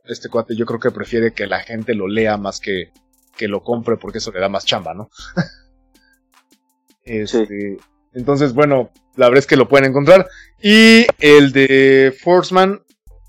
este 0.04 0.30
cuate 0.30 0.56
yo 0.56 0.64
creo 0.64 0.80
que 0.80 0.90
prefiere 0.90 1.32
que 1.32 1.46
la 1.46 1.60
gente 1.60 1.94
lo 1.94 2.08
lea 2.08 2.38
más 2.38 2.58
que, 2.58 2.90
que 3.36 3.48
lo 3.48 3.62
compre 3.62 3.98
porque 3.98 4.18
eso 4.18 4.32
le 4.32 4.40
da 4.40 4.48
más 4.48 4.64
chamba, 4.64 4.94
¿no? 4.94 5.10
este, 7.04 7.76
Entonces, 8.18 8.52
bueno, 8.52 8.90
la 9.14 9.26
verdad 9.26 9.38
es 9.38 9.46
que 9.46 9.56
lo 9.56 9.68
pueden 9.68 9.90
encontrar. 9.90 10.28
Y 10.60 11.06
el 11.20 11.52
de 11.52 12.12
Forceman, 12.20 12.82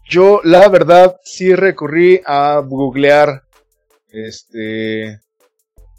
yo 0.03 0.41
la 0.43 0.67
verdad 0.67 1.17
sí 1.23 1.53
recurrí 1.53 2.21
a 2.25 2.59
googlear 2.65 3.43
este 4.09 5.19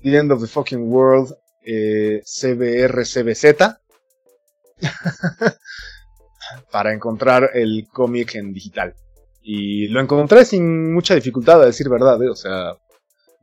The 0.03 0.17
End 0.17 0.33
of 0.33 0.41
the 0.41 0.49
Fucking 0.49 0.93
World 0.93 1.33
eh, 1.65 2.21
CBR 2.25 3.05
CBZ 3.05 3.77
para 6.73 6.93
encontrar 6.93 7.51
el 7.55 7.87
cómic 7.93 8.35
en 8.35 8.53
digital. 8.53 8.97
Y 9.41 9.87
lo 9.87 10.01
encontré 10.01 10.45
sin 10.45 10.93
mucha 10.93 11.15
dificultad, 11.15 11.63
a 11.63 11.67
decir 11.67 11.89
verdad, 11.89 12.21
¿eh? 12.25 12.29
o 12.29 12.35
sea, 12.35 12.73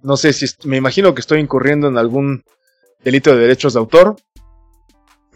no 0.04 0.18
sé 0.18 0.34
si 0.34 0.46
me 0.66 0.76
imagino 0.76 1.16
que 1.16 1.22
estoy 1.22 1.40
incurriendo 1.40 1.88
en 1.88 1.98
algún 1.98 2.44
delito 3.02 3.34
de 3.34 3.42
derechos 3.42 3.74
de 3.74 3.80
autor, 3.80 4.18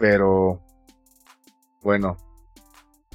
pero 0.01 0.59
bueno, 1.83 2.17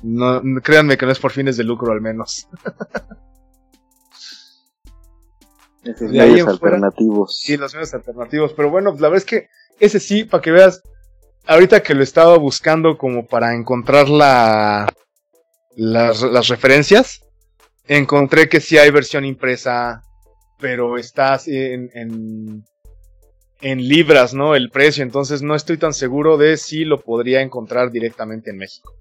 no, 0.05 0.41
créanme 0.63 0.97
que 0.97 1.05
no 1.05 1.11
es 1.11 1.19
por 1.19 1.33
fines 1.33 1.57
de 1.57 1.65
lucro 1.65 1.93
al 1.93 2.01
menos. 2.01 2.49
Medios 6.01 6.49
alternativos. 6.49 7.41
Sí, 7.41 7.57
los 7.57 7.73
medios 7.75 7.95
alternativos. 7.95 8.53
Pero 8.53 8.71
bueno, 8.71 8.93
la 8.93 9.09
verdad 9.09 9.19
es 9.19 9.25
que 9.25 9.49
ese 9.79 10.01
sí, 10.01 10.25
para 10.25 10.43
que 10.43 10.53
veas, 10.53 10.83
ahorita 11.47 11.83
que 11.83 11.95
lo 11.95 12.03
estaba 12.03 12.37
buscando 12.39 12.99
como 12.99 13.27
para 13.27 13.55
encontrar 13.55 14.09
la, 14.09 14.93
las, 15.77 16.23
las 16.23 16.49
referencias, 16.49 17.21
encontré 17.87 18.49
que 18.49 18.61
sí 18.61 18.79
hay 18.79 18.91
versión 18.91 19.25
impresa, 19.25 20.03
pero 20.59 20.99
está 20.99 21.39
en, 21.47 21.89
en, 21.95 22.65
en 23.61 23.89
libras, 23.89 24.35
¿no? 24.35 24.55
El 24.55 24.71
precio, 24.71 25.03
entonces 25.03 25.43
no 25.43 25.55
estoy 25.55 25.79
tan 25.79 25.95
seguro 25.95 26.37
de 26.37 26.57
si 26.57 26.85
lo 26.85 27.01
podría 27.01 27.41
encontrar 27.41 27.91
directamente 27.91 28.51
en 28.51 28.59
México. 28.59 28.93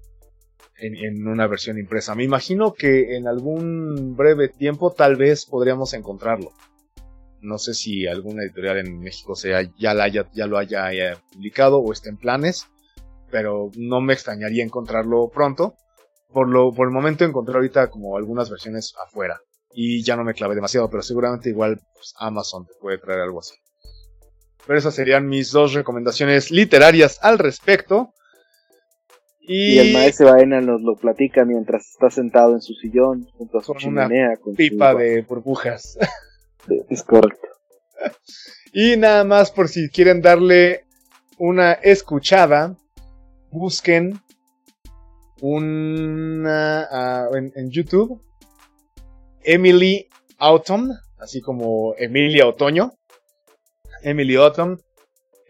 En, 0.78 1.26
una 1.26 1.46
versión 1.46 1.78
impresa. 1.78 2.14
Me 2.14 2.24
imagino 2.24 2.74
que 2.74 3.16
en 3.16 3.26
algún 3.26 4.14
breve 4.14 4.48
tiempo 4.48 4.92
tal 4.92 5.16
vez 5.16 5.46
podríamos 5.46 5.94
encontrarlo. 5.94 6.52
No 7.40 7.56
sé 7.56 7.72
si 7.72 8.06
alguna 8.06 8.42
editorial 8.42 8.78
en 8.78 8.98
México 9.00 9.34
sea, 9.36 9.62
ya, 9.78 9.94
lo 9.94 10.58
haya, 10.58 11.18
publicado 11.32 11.78
o 11.78 11.92
esté 11.92 12.10
en 12.10 12.18
planes, 12.18 12.66
pero 13.30 13.70
no 13.76 14.02
me 14.02 14.12
extrañaría 14.12 14.64
encontrarlo 14.64 15.30
pronto. 15.32 15.74
Por, 16.30 16.48
lo, 16.48 16.72
por 16.72 16.88
el 16.88 16.92
momento 16.92 17.24
encontré 17.24 17.54
ahorita 17.54 17.88
como 17.88 18.16
algunas 18.18 18.50
versiones 18.50 18.92
afuera 19.02 19.40
y 19.72 20.02
ya 20.02 20.16
no 20.16 20.24
me 20.24 20.34
clavé 20.34 20.54
demasiado, 20.54 20.90
pero 20.90 21.02
seguramente 21.02 21.48
igual 21.48 21.80
pues, 21.94 22.14
Amazon 22.18 22.66
te 22.66 22.74
puede 22.80 22.98
traer 22.98 23.20
algo 23.20 23.40
así. 23.40 23.54
Pero 24.66 24.78
esas 24.78 24.94
serían 24.94 25.28
mis 25.28 25.52
dos 25.52 25.72
recomendaciones 25.74 26.50
literarias 26.50 27.18
al 27.22 27.38
respecto. 27.38 28.12
Y, 29.40 29.78
el 29.78 29.92
maestro 29.92 30.32
Baena 30.32 30.60
nos 30.60 30.82
lo 30.82 30.96
platica 30.96 31.44
mientras 31.44 31.86
está 31.88 32.10
sentado 32.10 32.54
en 32.54 32.60
su 32.60 32.74
sillón 32.74 33.28
junto 33.36 33.58
a 33.58 33.62
su 33.62 33.74
chimenea. 33.74 34.36
con 34.36 34.56
pipa 34.56 34.94
de 34.94 35.22
burbujas. 35.22 35.98
Es 36.88 37.02
correcto. 37.02 37.48
Y 38.72 38.98
nada 38.98 39.24
más 39.24 39.50
por 39.50 39.68
si 39.68 39.88
quieren 39.88 40.20
darle 40.20 40.84
una 41.38 41.72
escuchada, 41.72 42.76
busquen 43.50 44.20
una 45.40 46.86
ah, 46.90 47.28
en, 47.32 47.70
YouTube 47.70 48.20
Emily 49.42 50.06
Autumn, 50.36 50.92
así 51.18 51.40
como 51.40 51.94
Emilia 51.96 52.46
Otoño. 52.46 52.92
Emily 54.06 54.36
Autumn. 54.36 54.78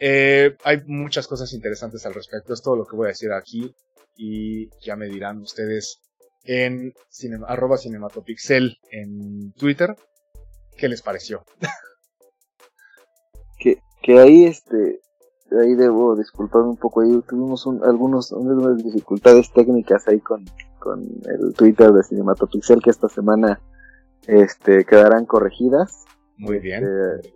Eh, 0.00 0.56
hay 0.64 0.82
muchas 0.86 1.26
cosas 1.28 1.52
interesantes 1.52 2.06
al 2.06 2.14
respecto. 2.14 2.54
Es 2.54 2.62
todo 2.62 2.74
lo 2.74 2.86
que 2.86 2.96
voy 2.96 3.06
a 3.06 3.08
decir 3.08 3.30
aquí 3.32 3.74
y 4.16 4.70
ya 4.82 4.96
me 4.96 5.06
dirán 5.06 5.42
ustedes 5.42 6.00
en 6.44 6.94
arroba 7.46 7.76
cinematopixel 7.76 8.78
en 8.90 9.52
Twitter 9.52 9.94
qué 10.78 10.88
les 10.88 11.02
pareció. 11.02 11.44
que, 13.58 13.78
que 14.02 14.18
ahí 14.18 14.44
este 14.44 15.00
ahí 15.60 15.74
debo 15.74 16.16
disculparme 16.16 16.70
un 16.70 16.76
poco 16.76 17.02
ahí 17.02 17.22
tuvimos 17.28 17.66
algunos 17.84 18.32
unas 18.32 18.82
dificultades 18.82 19.52
técnicas 19.52 20.08
ahí 20.08 20.20
con, 20.20 20.44
con 20.78 21.02
el 21.02 21.52
Twitter 21.54 21.92
de 21.92 22.02
Cinematopixel 22.02 22.82
que 22.82 22.90
esta 22.90 23.08
semana 23.08 23.60
este 24.26 24.84
quedarán 24.84 25.26
corregidas 25.26 26.06
muy 26.38 26.58
bien, 26.58 26.84
este, 26.84 27.35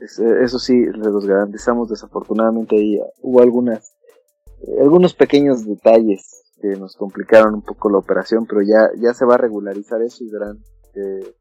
eso 0.00 0.58
sí 0.58 0.74
los 0.94 1.26
garantizamos 1.26 1.88
desafortunadamente 1.88 2.76
ahí 2.76 3.00
hubo 3.22 3.40
algunas 3.42 3.92
algunos 4.80 5.14
pequeños 5.14 5.64
detalles 5.64 6.38
que 6.60 6.68
nos 6.76 6.96
complicaron 6.96 7.54
un 7.54 7.62
poco 7.62 7.90
la 7.90 7.98
operación, 7.98 8.46
pero 8.46 8.62
ya, 8.62 8.90
ya 9.00 9.14
se 9.14 9.24
va 9.24 9.34
a 9.34 9.38
regularizar 9.38 10.02
eso 10.02 10.24
y 10.24 10.30
verán 10.30 10.58
que 10.92 11.34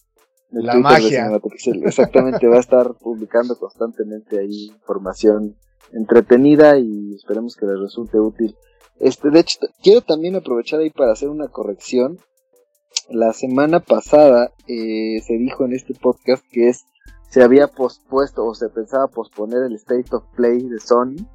la 0.51 0.75
magia. 0.75 1.29
Exactamente, 1.83 2.47
va 2.47 2.57
a 2.57 2.61
estar 2.61 2.93
publicando 2.95 3.57
constantemente 3.57 4.39
ahí 4.39 4.67
información 4.67 5.57
entretenida 5.91 6.77
y 6.77 7.15
esperemos 7.15 7.55
que 7.55 7.65
les 7.65 7.79
resulte 7.79 8.19
útil. 8.19 8.55
Este, 8.99 9.29
de 9.29 9.39
hecho, 9.39 9.59
quiero 9.81 10.01
también 10.01 10.35
aprovechar 10.35 10.79
ahí 10.79 10.89
para 10.89 11.11
hacer 11.11 11.29
una 11.29 11.47
corrección. 11.47 12.17
La 13.09 13.33
semana 13.33 13.79
pasada 13.79 14.51
eh, 14.67 15.21
se 15.21 15.33
dijo 15.37 15.65
en 15.65 15.73
este 15.73 15.93
podcast 15.93 16.43
que 16.51 16.69
es 16.69 16.85
se 17.29 17.43
había 17.43 17.67
pospuesto 17.67 18.45
o 18.45 18.55
se 18.55 18.69
pensaba 18.69 19.07
posponer 19.07 19.63
el 19.63 19.75
State 19.75 20.15
of 20.15 20.23
Play 20.35 20.63
de 20.63 20.79
Sony 20.79 21.27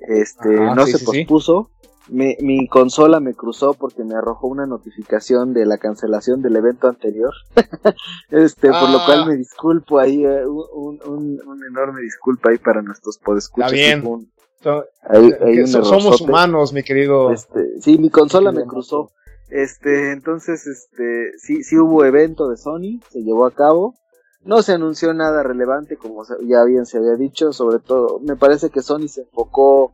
este, 0.00 0.48
no 0.48 0.86
se 0.86 1.04
pospuso. 1.04 1.70
Mi, 2.08 2.66
consola 2.68 3.20
me 3.20 3.34
cruzó 3.34 3.74
porque 3.74 4.02
me 4.02 4.14
arrojó 4.14 4.46
una 4.46 4.64
notificación 4.64 5.52
de 5.52 5.66
la 5.66 5.76
cancelación 5.76 6.40
del 6.40 6.56
evento 6.56 6.88
anterior. 6.88 7.34
este, 8.30 8.70
por 8.70 8.88
lo 8.90 9.04
cual 9.04 9.22
ah. 9.22 9.26
me 9.26 9.36
disculpo 9.36 9.98
ahí, 9.98 10.24
eh, 10.24 10.46
un, 10.46 11.00
un, 11.04 11.60
enorme 11.68 12.00
disculpa 12.00 12.48
ahí 12.50 12.58
para 12.58 12.80
nuestros 12.80 13.18
podescuchas. 13.18 13.72
Está 13.72 14.86
bien. 15.12 15.66
somos 15.66 16.22
humanos, 16.22 16.72
mi 16.72 16.82
querido. 16.82 17.30
Este, 17.30 17.78
sí, 17.80 17.98
mi 17.98 18.08
consola 18.08 18.52
me 18.52 18.64
cruzó. 18.64 19.10
Este, 19.50 20.12
entonces, 20.12 20.66
este, 20.66 21.32
sí, 21.38 21.62
sí 21.62 21.76
hubo 21.76 22.06
evento 22.06 22.48
de 22.48 22.56
Sony, 22.56 23.00
se 23.10 23.22
llevó 23.22 23.44
a 23.44 23.50
cabo. 23.50 23.94
No 24.40 24.62
se 24.62 24.72
anunció 24.72 25.12
nada 25.14 25.42
relevante, 25.42 25.96
como 25.96 26.22
ya 26.46 26.64
bien 26.64 26.86
se 26.86 26.98
había 26.98 27.16
dicho, 27.16 27.52
sobre 27.52 27.80
todo, 27.80 28.20
me 28.20 28.36
parece 28.36 28.70
que 28.70 28.82
Sony 28.82 29.08
se 29.08 29.22
enfocó 29.22 29.92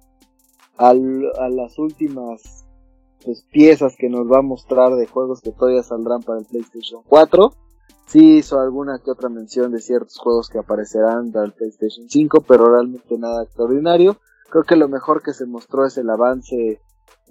al, 0.76 1.30
a 1.38 1.49
las 1.49 1.78
últimas 1.78 2.64
pues, 3.24 3.42
piezas 3.51 3.97
que 3.97 4.09
nos 4.09 4.30
va 4.30 4.38
a 4.38 4.42
mostrar 4.42 4.95
de 4.95 5.07
juegos 5.07 5.40
que 5.40 5.53
todavía 5.53 5.82
saldrán 5.82 6.22
para 6.22 6.40
el 6.40 6.47
PlayStation 6.47 7.03
4. 7.07 7.53
Sí 8.07 8.36
hizo 8.36 8.61
alguna 8.61 9.01
que 9.03 9.11
otra 9.11 9.30
mención 9.30 9.72
de 9.72 9.80
ciertos 9.80 10.18
juegos 10.18 10.51
que 10.51 10.59
aparecerán 10.59 11.32
para 11.32 11.47
el 11.47 11.53
PlayStation 11.53 12.09
5, 12.09 12.42
pero 12.47 12.70
realmente 12.70 13.16
nada 13.16 13.45
extraordinario. 13.45 14.18
Creo 14.51 14.64
que 14.64 14.76
lo 14.76 14.88
mejor 14.88 15.22
que 15.22 15.32
se 15.32 15.47
mostró 15.47 15.86
es 15.86 15.97
el 15.97 16.11
avance 16.11 16.80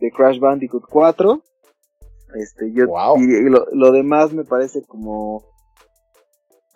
de 0.01 0.11
Crash 0.11 0.39
Bandicoot 0.39 0.85
4. 0.89 1.41
Este, 2.35 2.73
yo, 2.73 2.85
y, 3.17 3.49
lo, 3.49 3.67
lo, 3.71 3.91
demás 3.91 4.33
me 4.33 4.43
parece 4.43 4.81
como 4.83 5.43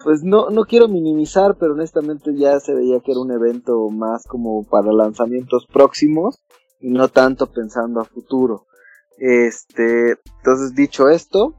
pues 0.03 0.23
no, 0.23 0.49
no 0.49 0.65
quiero 0.65 0.87
minimizar, 0.87 1.55
pero 1.59 1.73
honestamente 1.73 2.35
ya 2.35 2.59
se 2.59 2.73
veía 2.73 2.99
que 2.99 3.11
era 3.11 3.21
un 3.21 3.31
evento 3.31 3.89
más 3.89 4.25
como 4.25 4.63
para 4.63 4.91
lanzamientos 4.91 5.65
próximos 5.71 6.39
y 6.79 6.91
no 6.91 7.07
tanto 7.07 7.51
pensando 7.51 8.01
a 8.01 8.05
futuro. 8.05 8.67
Este, 9.17 10.17
entonces 10.37 10.75
dicho 10.75 11.09
esto, 11.09 11.55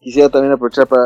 quisiera 0.00 0.28
también 0.28 0.52
aprovechar 0.52 0.86
para 0.86 1.04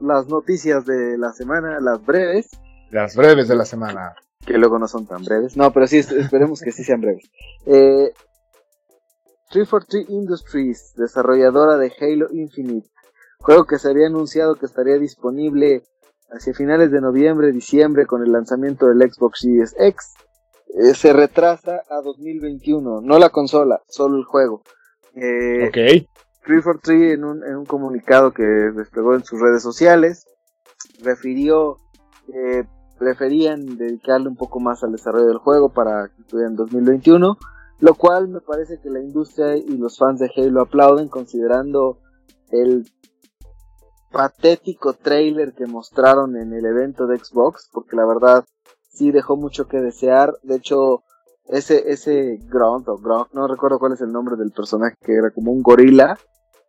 las 0.00 0.26
noticias 0.28 0.86
de 0.86 1.18
la 1.18 1.32
semana, 1.32 1.80
las 1.80 2.04
breves. 2.04 2.50
Las 2.90 3.14
breves 3.16 3.48
de 3.48 3.56
la 3.56 3.64
semana. 3.64 4.14
Que 4.46 4.58
luego 4.58 4.78
no 4.78 4.88
son 4.88 5.06
tan 5.06 5.22
breves. 5.24 5.56
No, 5.56 5.72
pero 5.72 5.86
sí, 5.86 5.98
esperemos 5.98 6.60
que 6.60 6.72
sí 6.72 6.82
sean 6.82 7.00
breves. 7.00 7.30
Eh, 7.66 8.12
343 9.50 10.08
Industries, 10.08 10.94
desarrolladora 10.96 11.76
de 11.76 11.92
Halo 12.00 12.28
Infinite, 12.32 12.88
Juego 13.42 13.64
que 13.64 13.78
se 13.78 13.90
había 13.90 14.06
anunciado 14.06 14.54
que 14.54 14.66
estaría 14.66 14.98
disponible 14.98 15.82
hacia 16.30 16.54
finales 16.54 16.90
de 16.90 17.00
noviembre, 17.00 17.52
diciembre 17.52 18.06
con 18.06 18.22
el 18.24 18.32
lanzamiento 18.32 18.86
del 18.86 19.10
Xbox 19.10 19.40
Series 19.40 19.74
X. 19.78 20.14
Eh, 20.74 20.94
se 20.94 21.12
retrasa 21.12 21.82
a 21.90 22.00
2021, 22.02 23.00
no 23.02 23.18
la 23.18 23.28
consola, 23.28 23.82
solo 23.88 24.16
el 24.16 24.24
juego. 24.24 24.62
Eh, 25.14 25.68
ok. 25.68 26.08
343 26.44 27.14
en 27.14 27.24
un, 27.24 27.44
en 27.44 27.56
un 27.56 27.66
comunicado 27.66 28.32
que 28.32 28.42
desplegó 28.42 29.14
en 29.14 29.24
sus 29.24 29.40
redes 29.40 29.62
sociales 29.62 30.26
refirió 31.02 31.76
que 32.26 32.66
preferían 32.98 33.76
dedicarle 33.76 34.28
un 34.28 34.36
poco 34.36 34.60
más 34.60 34.82
al 34.84 34.92
desarrollo 34.92 35.26
del 35.26 35.38
juego 35.38 35.72
para 35.72 36.08
que 36.08 36.22
estuviera 36.22 36.50
en 36.50 36.56
2021, 36.56 37.36
lo 37.80 37.94
cual 37.94 38.28
me 38.28 38.40
parece 38.40 38.78
que 38.80 38.90
la 38.90 39.00
industria 39.00 39.56
y 39.56 39.76
los 39.76 39.98
fans 39.98 40.20
de 40.20 40.30
Halo 40.36 40.62
aplauden 40.62 41.08
considerando 41.08 41.98
el 42.50 42.86
patético 44.12 44.92
trailer 44.94 45.52
que 45.54 45.66
mostraron 45.66 46.36
en 46.36 46.52
el 46.52 46.64
evento 46.66 47.06
de 47.06 47.18
Xbox, 47.18 47.68
porque 47.72 47.96
la 47.96 48.06
verdad 48.06 48.44
sí 48.90 49.10
dejó 49.10 49.36
mucho 49.36 49.66
que 49.66 49.78
desear. 49.78 50.34
De 50.42 50.56
hecho, 50.56 51.02
ese, 51.46 51.90
ese 51.90 52.38
Grunt 52.48 52.88
o 52.88 52.98
Grunt, 52.98 53.32
no 53.32 53.48
recuerdo 53.48 53.78
cuál 53.78 53.94
es 53.94 54.00
el 54.00 54.12
nombre 54.12 54.36
del 54.36 54.52
personaje, 54.52 54.96
que 55.02 55.14
era 55.14 55.30
como 55.30 55.52
un 55.52 55.62
gorila, 55.62 56.18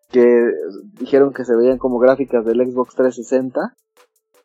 que 0.09 0.51
dijeron 0.99 1.33
que 1.33 1.45
se 1.45 1.55
veían 1.55 1.77
como 1.77 1.99
gráficas 1.99 2.45
del 2.45 2.65
Xbox 2.65 2.95
360. 2.95 3.75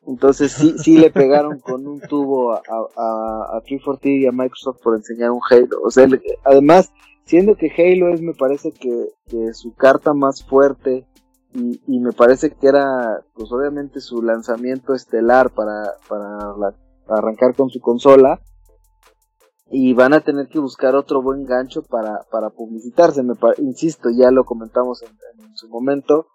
Entonces 0.07 0.51
sí, 0.51 0.75
sí 0.77 0.97
le 0.97 1.11
pegaron 1.11 1.59
con 1.61 1.87
un 1.87 2.01
tubo 2.01 2.53
a, 2.53 2.57
a, 2.57 3.57
a 3.57 3.61
340 3.61 4.09
y 4.09 4.25
a 4.25 4.31
Microsoft 4.31 4.81
por 4.83 4.95
enseñar 4.95 5.31
un 5.31 5.41
Halo. 5.49 5.81
O 5.83 5.91
sea, 5.91 6.07
además, 6.43 6.91
siendo 7.25 7.55
que 7.55 7.71
Halo 7.77 8.13
es, 8.13 8.21
me 8.21 8.33
parece 8.33 8.71
que, 8.71 9.09
que 9.27 9.53
su 9.53 9.73
carta 9.75 10.13
más 10.13 10.43
fuerte 10.43 11.05
y, 11.53 11.99
me 11.99 12.11
parece 12.11 12.51
que 12.51 12.67
era 12.67 13.23
pues 13.33 13.51
obviamente 13.51 14.01
su 14.01 14.21
lanzamiento 14.21 14.93
estelar 14.93 15.51
para, 15.51 15.93
para, 16.07 16.75
arrancar 17.07 17.55
con 17.55 17.69
su 17.69 17.79
consola. 17.79 18.39
Y 19.71 19.93
van 19.93 20.13
a 20.13 20.21
tener 20.21 20.47
que 20.47 20.57
buscar 20.57 20.95
otro 20.95 21.21
buen 21.21 21.45
gancho 21.45 21.83
para, 21.83 22.25
para 22.31 22.49
publicitarse, 22.49 23.21
me 23.21 23.35
insisto, 23.59 24.09
ya 24.09 24.31
lo 24.31 24.43
comentamos 24.43 25.03
en, 25.03 25.09
su 25.55 25.69
momento, 25.69 26.25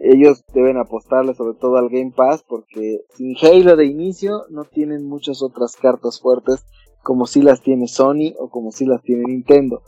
ellos 0.00 0.42
deben 0.52 0.76
apostarle 0.76 1.34
sobre 1.34 1.56
todo 1.56 1.76
al 1.76 1.88
Game 1.88 2.12
Pass 2.16 2.42
porque 2.48 3.04
sin 3.14 3.36
Halo 3.36 3.76
de 3.76 3.84
inicio 3.84 4.46
no 4.48 4.64
tienen 4.64 5.06
muchas 5.06 5.42
otras 5.42 5.76
cartas 5.76 6.20
fuertes 6.20 6.64
como 7.02 7.26
si 7.26 7.42
las 7.42 7.60
tiene 7.60 7.86
Sony 7.86 8.34
o 8.38 8.48
como 8.48 8.72
si 8.72 8.86
las 8.86 9.02
tiene 9.02 9.24
Nintendo. 9.24 9.82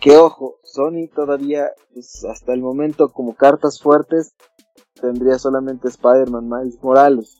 Que 0.00 0.16
ojo, 0.16 0.58
Sony 0.62 1.08
todavía, 1.14 1.70
pues, 1.92 2.24
hasta 2.24 2.52
el 2.52 2.60
momento, 2.60 3.10
como 3.10 3.34
cartas 3.34 3.80
fuertes, 3.80 4.34
tendría 5.00 5.38
solamente 5.38 5.88
Spider-Man 5.88 6.48
Miles 6.48 6.82
Morales. 6.82 7.38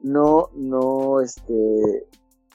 No, 0.00 0.50
no, 0.54 1.20
este, 1.20 2.06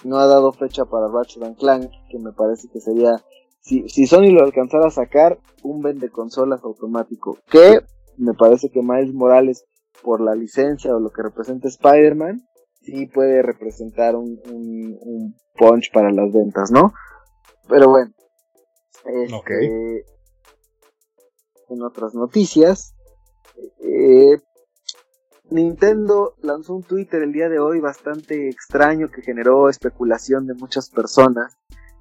no 0.04 0.18
ha 0.18 0.28
dado 0.28 0.52
fecha 0.54 0.86
para 0.86 1.08
Ratchet 1.08 1.58
Clank, 1.58 1.90
que 2.10 2.20
me 2.20 2.32
parece 2.32 2.70
que 2.70 2.80
sería, 2.80 3.18
si, 3.60 3.88
si 3.90 4.08
Sony 4.08 4.32
lo 4.32 4.44
alcanzara 4.44 4.88
a 4.88 4.92
sacar, 4.92 5.40
un 5.64 5.82
vende 5.82 6.10
consolas 6.10 6.64
automático. 6.64 7.38
Que 7.50 7.82
me 8.18 8.34
parece 8.34 8.70
que 8.70 8.82
Miles 8.82 9.14
Morales, 9.14 9.66
por 10.02 10.22
la 10.22 10.36
licencia 10.36 10.96
o 10.96 11.00
lo 11.00 11.12
que 11.12 11.24
representa 11.24 11.68
Spider-Man, 11.68 12.42
sí 12.82 13.06
puede 13.08 13.42
representar 13.42 14.16
un, 14.16 14.40
un, 14.50 14.98
un 15.02 15.36
punch 15.58 15.92
para 15.94 16.12
las 16.12 16.32
ventas, 16.32 16.72
¿no? 16.72 16.94
Pero 17.68 17.90
bueno, 17.90 18.12
este, 19.06 20.06
en 21.70 21.82
otras 21.84 22.14
noticias, 22.14 22.94
eh, 23.80 24.38
Nintendo 25.52 26.36
lanzó 26.42 26.76
un 26.76 26.84
Twitter 26.84 27.22
el 27.24 27.34
día 27.34 27.50
de 27.50 27.60
hoy 27.60 27.82
bastante 27.82 28.50
extraño 28.50 29.10
que 29.10 29.22
generó 29.22 29.70
especulación 29.70 30.48
de 30.48 30.54
muchas 30.54 30.90
personas, 30.90 31.58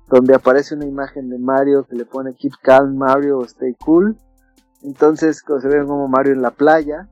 donde 0.08 0.34
aparece 0.34 0.76
una 0.76 0.86
imagen 0.86 1.28
de 1.28 1.38
Mario 1.38 1.84
que 1.84 1.96
le 1.96 2.04
pone 2.04 2.34
Keep 2.34 2.54
Calm 2.62 2.96
Mario 2.96 3.42
Stay 3.44 3.74
Cool. 3.74 4.16
Entonces 4.82 5.42
se 5.44 5.68
ve 5.68 5.84
como 5.84 6.08
Mario 6.08 6.32
en 6.32 6.42
la 6.42 6.52
playa. 6.52 7.08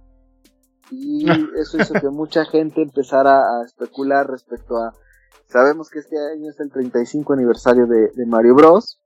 Y 0.90 1.26
eso 1.60 1.78
hizo 1.78 1.94
que 1.94 2.08
mucha 2.08 2.44
gente 2.44 2.82
empezara 2.82 3.40
a 3.40 3.64
especular 3.64 4.28
respecto 4.28 4.76
a... 4.76 4.92
Sabemos 5.48 5.90
que 5.90 5.98
este 5.98 6.16
año 6.18 6.50
es 6.50 6.60
el 6.60 6.70
35 6.70 7.32
aniversario 7.32 7.86
de, 7.86 8.10
de 8.14 8.26
Mario 8.26 8.54
Bros. 8.54 9.00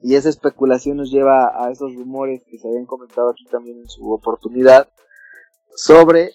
Y 0.00 0.14
esa 0.14 0.28
especulación 0.28 0.98
nos 0.98 1.10
lleva 1.10 1.52
a 1.54 1.70
esos 1.70 1.94
rumores 1.94 2.42
que 2.46 2.58
se 2.58 2.68
habían 2.68 2.86
comentado 2.86 3.30
aquí 3.30 3.44
también 3.46 3.78
en 3.78 3.88
su 3.88 4.10
oportunidad 4.12 4.88
sobre 5.74 6.32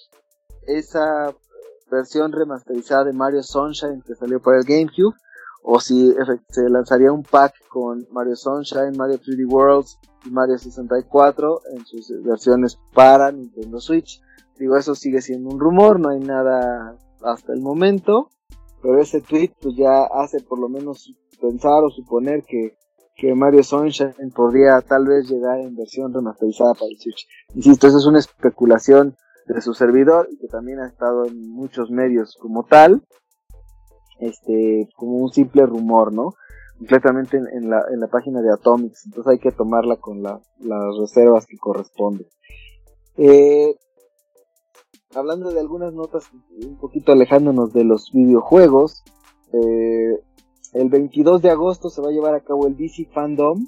esa 0.67 1.33
versión 1.91 2.31
remasterizada 2.31 3.05
de 3.05 3.13
Mario 3.13 3.43
Sunshine 3.43 4.01
que 4.05 4.15
salió 4.15 4.41
para 4.41 4.57
el 4.59 4.63
GameCube 4.63 5.15
o 5.63 5.79
si 5.79 6.13
se 6.49 6.69
lanzaría 6.69 7.11
un 7.11 7.23
pack 7.23 7.53
con 7.69 8.07
Mario 8.11 8.35
Sunshine, 8.35 8.97
Mario 8.97 9.19
3D 9.19 9.47
Worlds 9.47 9.99
y 10.25 10.31
Mario 10.31 10.57
64 10.57 11.61
en 11.75 11.85
sus 11.85 12.11
versiones 12.23 12.79
para 12.93 13.31
Nintendo 13.31 13.79
Switch. 13.79 14.21
Digo, 14.57 14.77
eso 14.77 14.95
sigue 14.95 15.21
siendo 15.21 15.49
un 15.49 15.59
rumor, 15.59 15.99
no 15.99 16.09
hay 16.09 16.19
nada 16.19 16.97
hasta 17.23 17.53
el 17.53 17.61
momento, 17.61 18.29
pero 18.81 18.99
ese 18.99 19.21
tweet 19.21 19.51
pues 19.61 19.75
ya 19.75 20.03
hace 20.03 20.41
por 20.41 20.59
lo 20.59 20.69
menos 20.69 21.13
pensar 21.39 21.83
o 21.83 21.89
suponer 21.89 22.43
que, 22.43 22.75
que 23.21 23.35
Mario 23.35 23.61
Sunshine 23.61 24.31
podría 24.35 24.81
tal 24.81 25.05
vez 25.05 25.29
llegar 25.29 25.59
en 25.59 25.75
versión 25.75 26.11
remasterizada 26.11 26.73
para 26.73 26.87
el 26.87 26.97
Switch. 26.97 27.27
Insisto, 27.53 27.85
eso 27.85 27.99
es 27.99 28.07
una 28.07 28.17
especulación 28.17 29.15
de 29.45 29.61
su 29.61 29.75
servidor 29.75 30.27
y 30.31 30.39
que 30.39 30.47
también 30.47 30.79
ha 30.79 30.87
estado 30.87 31.25
en 31.25 31.51
muchos 31.51 31.91
medios 31.91 32.35
como 32.41 32.63
tal, 32.63 33.03
este, 34.19 34.89
como 34.95 35.17
un 35.17 35.31
simple 35.31 35.67
rumor, 35.67 36.11
¿no? 36.11 36.33
Completamente 36.79 37.37
en, 37.37 37.69
la, 37.69 37.83
en 37.93 37.99
la 37.99 38.07
página 38.07 38.41
de 38.41 38.51
Atomics, 38.51 39.05
entonces 39.05 39.33
hay 39.33 39.39
que 39.39 39.51
tomarla 39.51 39.97
con 39.97 40.23
las 40.23 40.41
reservas 40.99 41.45
que 41.45 41.59
corresponden. 41.59 42.25
Eh, 43.17 43.75
hablando 45.13 45.51
de 45.51 45.59
algunas 45.59 45.93
notas 45.93 46.23
un 46.65 46.79
poquito 46.79 47.11
alejándonos 47.11 47.71
de 47.71 47.83
los 47.83 48.11
videojuegos, 48.11 49.03
eh, 49.53 50.23
el 50.73 50.89
22 50.89 51.41
de 51.41 51.49
agosto 51.49 51.89
se 51.89 52.01
va 52.01 52.09
a 52.09 52.11
llevar 52.11 52.35
a 52.35 52.41
cabo 52.41 52.67
el 52.67 52.75
DC 52.75 53.09
Fandom, 53.13 53.67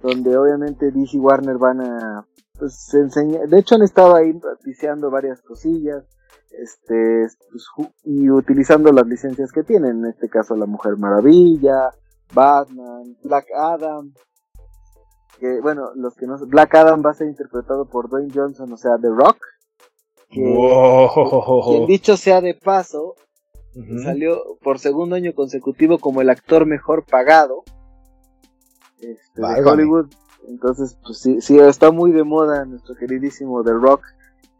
donde 0.00 0.36
obviamente 0.36 0.90
DC 0.90 1.18
Warner 1.18 1.58
van 1.58 1.80
a 1.80 2.26
pues 2.58 2.74
se 2.74 2.98
enseña, 2.98 3.40
de 3.46 3.58
hecho 3.58 3.74
han 3.74 3.82
estado 3.82 4.14
ahí 4.14 4.32
viciando 4.64 5.10
varias 5.10 5.42
cosillas, 5.42 6.04
este, 6.50 7.26
pues, 7.50 7.66
y 8.04 8.30
utilizando 8.30 8.92
las 8.92 9.06
licencias 9.06 9.52
que 9.52 9.62
tienen, 9.62 9.98
en 9.98 10.06
este 10.06 10.28
caso 10.28 10.56
La 10.56 10.66
Mujer 10.66 10.96
Maravilla, 10.96 11.90
Batman, 12.32 13.16
Black 13.22 13.46
Adam, 13.54 14.14
que 15.38 15.60
bueno, 15.60 15.90
los 15.94 16.14
que 16.14 16.26
no 16.26 16.38
Black 16.46 16.74
Adam 16.74 17.02
va 17.04 17.10
a 17.10 17.14
ser 17.14 17.28
interpretado 17.28 17.86
por 17.86 18.08
Dwayne 18.08 18.32
Johnson, 18.34 18.72
o 18.72 18.76
sea, 18.76 18.92
The 19.00 19.08
Rock, 19.08 19.38
que 20.30 21.84
dicho 21.86 22.16
sea 22.16 22.40
de 22.40 22.54
paso, 22.54 23.14
salió 24.02 24.42
por 24.62 24.78
segundo 24.78 25.16
año 25.16 25.34
consecutivo 25.34 25.98
como 25.98 26.22
el 26.22 26.30
actor 26.30 26.64
mejor 26.66 27.04
pagado 27.04 27.62
este, 29.00 29.42
de 29.42 29.64
Hollywood 29.64 30.08
entonces, 30.48 30.96
pues 31.04 31.18
sí, 31.18 31.40
sí, 31.40 31.58
está 31.58 31.90
muy 31.90 32.12
de 32.12 32.24
moda 32.24 32.64
nuestro 32.64 32.94
queridísimo 32.94 33.62
The 33.62 33.72
Rock. 33.72 34.02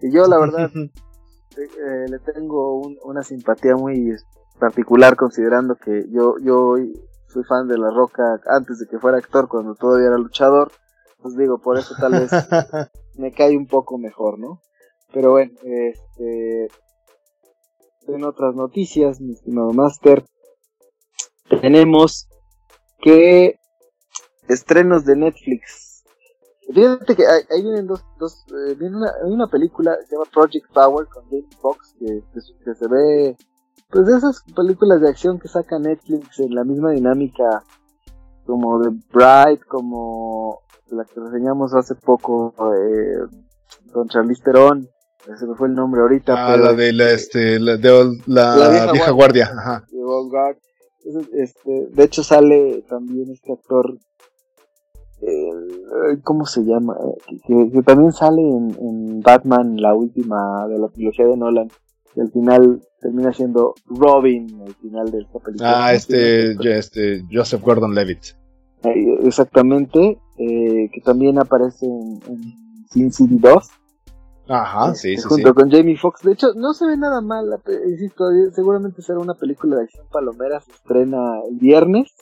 Y 0.00 0.12
yo, 0.12 0.26
la 0.26 0.38
verdad, 0.38 0.70
eh, 0.74 2.06
le 2.08 2.18
tengo 2.18 2.80
una 3.04 3.22
simpatía 3.22 3.76
muy 3.76 4.14
particular 4.58 5.16
considerando 5.16 5.76
que 5.76 6.06
yo, 6.10 6.36
yo 6.40 6.74
soy 7.28 7.44
fan 7.44 7.68
de 7.68 7.78
La 7.78 7.90
Roca 7.90 8.40
antes 8.46 8.78
de 8.78 8.86
que 8.86 8.98
fuera 8.98 9.18
actor, 9.18 9.48
cuando 9.48 9.74
todavía 9.74 10.08
era 10.08 10.18
luchador. 10.18 10.72
Pues 11.20 11.36
digo, 11.36 11.58
por 11.58 11.78
eso 11.78 11.94
tal 11.98 12.12
vez 12.12 12.30
me 13.16 13.32
cae 13.32 13.56
un 13.56 13.66
poco 13.66 13.98
mejor, 13.98 14.38
¿no? 14.38 14.60
Pero 15.12 15.32
bueno, 15.32 15.52
este. 15.62 16.68
En 18.16 18.24
otras 18.24 18.54
noticias, 18.54 19.20
mi 19.20 19.34
estimado 19.34 19.74
Master, 19.74 20.24
tenemos 21.60 22.26
que 23.02 23.56
estrenos 24.48 25.04
de 25.04 25.16
Netflix. 25.16 26.02
Fíjate 26.72 27.14
que 27.14 27.26
ahí, 27.26 27.62
vienen 27.62 27.86
dos, 27.86 28.02
dos 28.18 28.46
eh, 28.48 28.74
viene 28.74 28.96
una, 28.96 29.12
hay 29.22 29.30
una 29.30 29.48
película 29.48 29.98
que 30.00 30.06
se 30.06 30.14
llama 30.14 30.30
Project 30.32 30.72
Power 30.72 31.06
con 31.08 31.24
Jamie 31.24 31.44
Foxx 31.60 31.94
que, 31.98 32.74
se 32.74 32.88
ve, 32.88 33.36
pues 33.90 34.06
de 34.06 34.16
esas 34.16 34.42
películas 34.54 35.02
de 35.02 35.10
acción 35.10 35.38
que 35.38 35.48
saca 35.48 35.78
Netflix 35.78 36.40
en 36.40 36.54
la 36.54 36.64
misma 36.64 36.92
dinámica 36.92 37.64
como 38.46 38.80
The 38.80 38.96
Bright, 39.12 39.62
como 39.66 40.62
la 40.88 41.04
que 41.04 41.20
reseñamos 41.20 41.74
hace 41.74 41.94
poco 41.94 42.54
eh, 42.74 43.28
con 43.92 44.08
Charlize 44.08 44.42
ese 45.35 45.47
me 45.47 45.55
fue 45.55 45.68
el 45.68 45.74
nombre 45.74 46.01
ahorita. 46.01 46.53
Ah, 46.53 46.57
la 46.57 46.72
de 46.72 46.93
la, 46.93 47.11
este, 47.11 47.59
la, 47.59 47.77
de, 47.77 48.16
la, 48.27 48.93
vieja, 48.93 49.11
guardia. 49.11 49.51
Ajá. 49.57 49.85
De, 49.91 51.43
este, 51.43 51.89
de 51.91 52.05
hecho 52.05 52.22
sale 52.22 52.85
también 52.89 53.31
este 53.31 53.53
actor 53.53 53.97
eh, 55.22 56.18
¿cómo 56.22 56.45
se 56.45 56.62
llama? 56.62 56.97
Que, 57.47 57.83
también 57.83 58.12
sale 58.12 58.43
en, 58.43 59.20
Batman, 59.22 59.77
la 59.77 59.95
última 59.95 60.66
de 60.68 60.79
la 60.79 60.89
trilogía 60.89 61.27
de 61.27 61.37
Nolan. 61.37 61.68
Y 62.14 62.20
al 62.20 62.31
final 62.31 62.81
termina 63.01 63.33
siendo 63.33 63.74
Robin, 63.87 64.62
al 64.66 64.74
final 64.74 65.11
de 65.11 65.18
esta 65.18 65.39
película. 65.39 65.87
Ah, 65.87 65.95
este, 65.95 66.53
este 66.79 67.24
Joseph 67.33 67.62
Gordon-Levitt. 67.62 68.37
exactamente, 69.24 70.18
eh, 70.39 70.91
que 70.93 71.01
también 71.03 71.39
aparece 71.39 71.87
en, 71.87 72.20
Sin 72.91 73.12
City 73.12 73.39
2. 73.39 73.68
Ajá, 74.49 74.94
sí, 74.94 75.16
sí, 75.16 75.22
Junto 75.28 75.55
con 75.55 75.70
Jamie 75.70 75.97
Foxx. 75.97 76.22
De 76.22 76.32
hecho, 76.32 76.49
no 76.55 76.72
se 76.72 76.86
ve 76.86 76.97
nada 76.97 77.20
mal, 77.20 77.61
insisto, 77.88 78.24
seguramente 78.53 79.03
será 79.03 79.18
una 79.18 79.34
película 79.34 79.76
de 79.76 79.84
acción 79.84 80.07
palomera, 80.11 80.61
se 80.61 80.72
estrena 80.72 81.40
el 81.49 81.57
viernes 81.57 82.12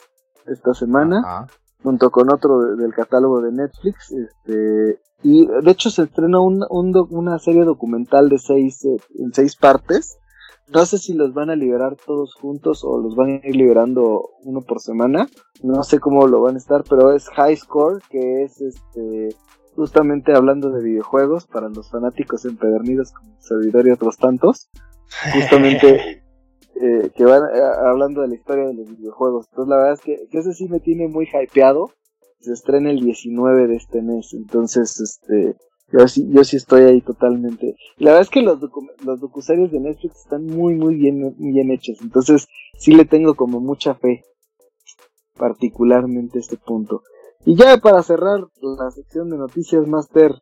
esta 0.45 0.73
semana. 0.73 1.21
Ajá 1.23 1.47
junto 1.85 2.09
con 2.09 2.33
otro 2.33 2.75
del 2.75 2.93
catálogo 2.93 3.41
de 3.41 3.51
Netflix. 3.51 4.11
Este, 4.11 4.99
y 5.23 5.45
de 5.45 5.71
hecho 5.71 5.91
se 5.91 6.03
estrena 6.03 6.39
un, 6.39 6.65
una 6.69 7.37
serie 7.37 7.63
documental 7.63 8.27
de 8.27 8.39
seis, 8.39 8.83
eh, 8.85 8.97
en 9.19 9.31
seis 9.33 9.55
partes. 9.55 10.17
No 10.67 10.83
sé 10.87 10.97
si 10.97 11.13
los 11.13 11.35
van 11.35 11.51
a 11.51 11.55
liberar 11.55 11.95
todos 11.95 12.33
juntos 12.33 12.83
o 12.83 12.97
los 12.99 13.15
van 13.15 13.29
a 13.29 13.47
ir 13.47 13.55
liberando 13.55 14.31
uno 14.43 14.61
por 14.61 14.81
semana. 14.81 15.27
No 15.61 15.83
sé 15.83 15.99
cómo 15.99 16.27
lo 16.27 16.41
van 16.41 16.55
a 16.55 16.57
estar, 16.57 16.83
pero 16.89 17.13
es 17.13 17.29
High 17.29 17.55
Score, 17.55 18.01
que 18.09 18.43
es 18.43 18.59
este 18.61 19.29
justamente 19.75 20.33
hablando 20.33 20.69
de 20.71 20.83
videojuegos 20.83 21.45
para 21.47 21.69
los 21.69 21.89
fanáticos 21.89 22.45
empedernidos 22.45 23.11
como 23.11 23.39
servidor 23.41 23.87
y 23.87 23.91
otros 23.91 24.17
tantos. 24.17 24.69
Justamente 25.33 26.23
eh, 26.81 27.11
que 27.15 27.25
van 27.25 27.43
eh, 27.53 27.61
hablando 27.85 28.21
de 28.21 28.29
la 28.29 28.35
historia 28.35 28.65
de 28.67 28.73
los 28.73 28.89
videojuegos. 28.89 29.47
Entonces 29.51 29.69
la 29.69 29.77
verdad 29.77 29.93
es 29.93 30.01
que, 30.01 30.27
ese 30.31 30.53
sí 30.53 30.67
me 30.67 30.79
tiene 30.79 31.07
muy 31.07 31.27
hypeado. 31.27 31.91
Se 32.39 32.53
estrena 32.53 32.91
el 32.91 32.99
19 32.99 33.67
de 33.67 33.75
este 33.75 34.01
mes. 34.01 34.33
Entonces, 34.33 34.99
este, 34.99 35.55
yo 35.91 36.07
sí, 36.07 36.27
yo 36.29 36.43
sí 36.43 36.57
estoy 36.57 36.83
ahí 36.83 37.01
totalmente. 37.01 37.75
la 37.97 38.11
verdad 38.11 38.21
es 38.21 38.29
que 38.29 38.41
los, 38.41 38.59
docu 38.59 38.87
los 39.03 39.19
docuseries 39.19 39.71
de 39.71 39.79
Netflix 39.79 40.17
están 40.17 40.45
muy, 40.45 40.75
muy 40.75 40.95
bien, 40.95 41.35
bien 41.37 41.71
hechos. 41.71 41.97
Entonces, 42.01 42.47
sí 42.77 42.93
le 42.93 43.05
tengo 43.05 43.35
como 43.35 43.59
mucha 43.59 43.95
fe. 43.95 44.23
Particularmente 45.37 46.39
este 46.39 46.57
punto. 46.57 47.01
Y 47.45 47.55
ya 47.55 47.77
para 47.77 48.01
cerrar 48.01 48.39
la 48.61 48.91
sección 48.91 49.29
de 49.29 49.37
noticias, 49.37 49.87
Master. 49.87 50.33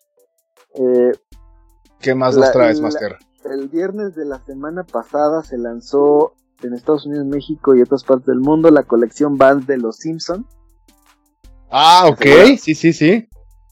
Eh, 0.75 1.11
¿Qué 1.99 2.15
más 2.15 2.35
nos 2.35 2.51
traes, 2.51 2.79
Master? 2.79 3.17
el 3.45 3.67
viernes 3.67 4.15
de 4.15 4.23
la 4.23 4.39
semana 4.45 4.83
pasada 4.83 5.43
se 5.43 5.57
lanzó 5.57 6.33
en 6.61 6.73
Estados 6.73 7.05
Unidos, 7.05 7.25
México 7.25 7.75
y 7.75 7.81
otras 7.81 8.05
partes 8.05 8.27
del 8.27 8.39
mundo 8.39 8.71
la 8.71 8.83
colección 8.83 9.37
Vans 9.37 9.67
de 9.67 9.77
los 9.77 9.97
Simpson. 9.97 10.47
Ah, 11.69 12.07
ok, 12.09 12.57
sí, 12.57 12.73
sí, 12.73 12.93
sí. 12.93 13.27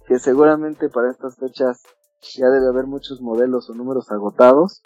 Que 0.07 0.19
seguramente 0.19 0.89
para 0.89 1.09
estas 1.09 1.37
fechas 1.37 1.83
ya 2.35 2.49
debe 2.49 2.67
haber 2.67 2.85
muchos 2.85 3.21
modelos 3.21 3.69
o 3.69 3.73
números 3.73 4.11
agotados. 4.11 4.81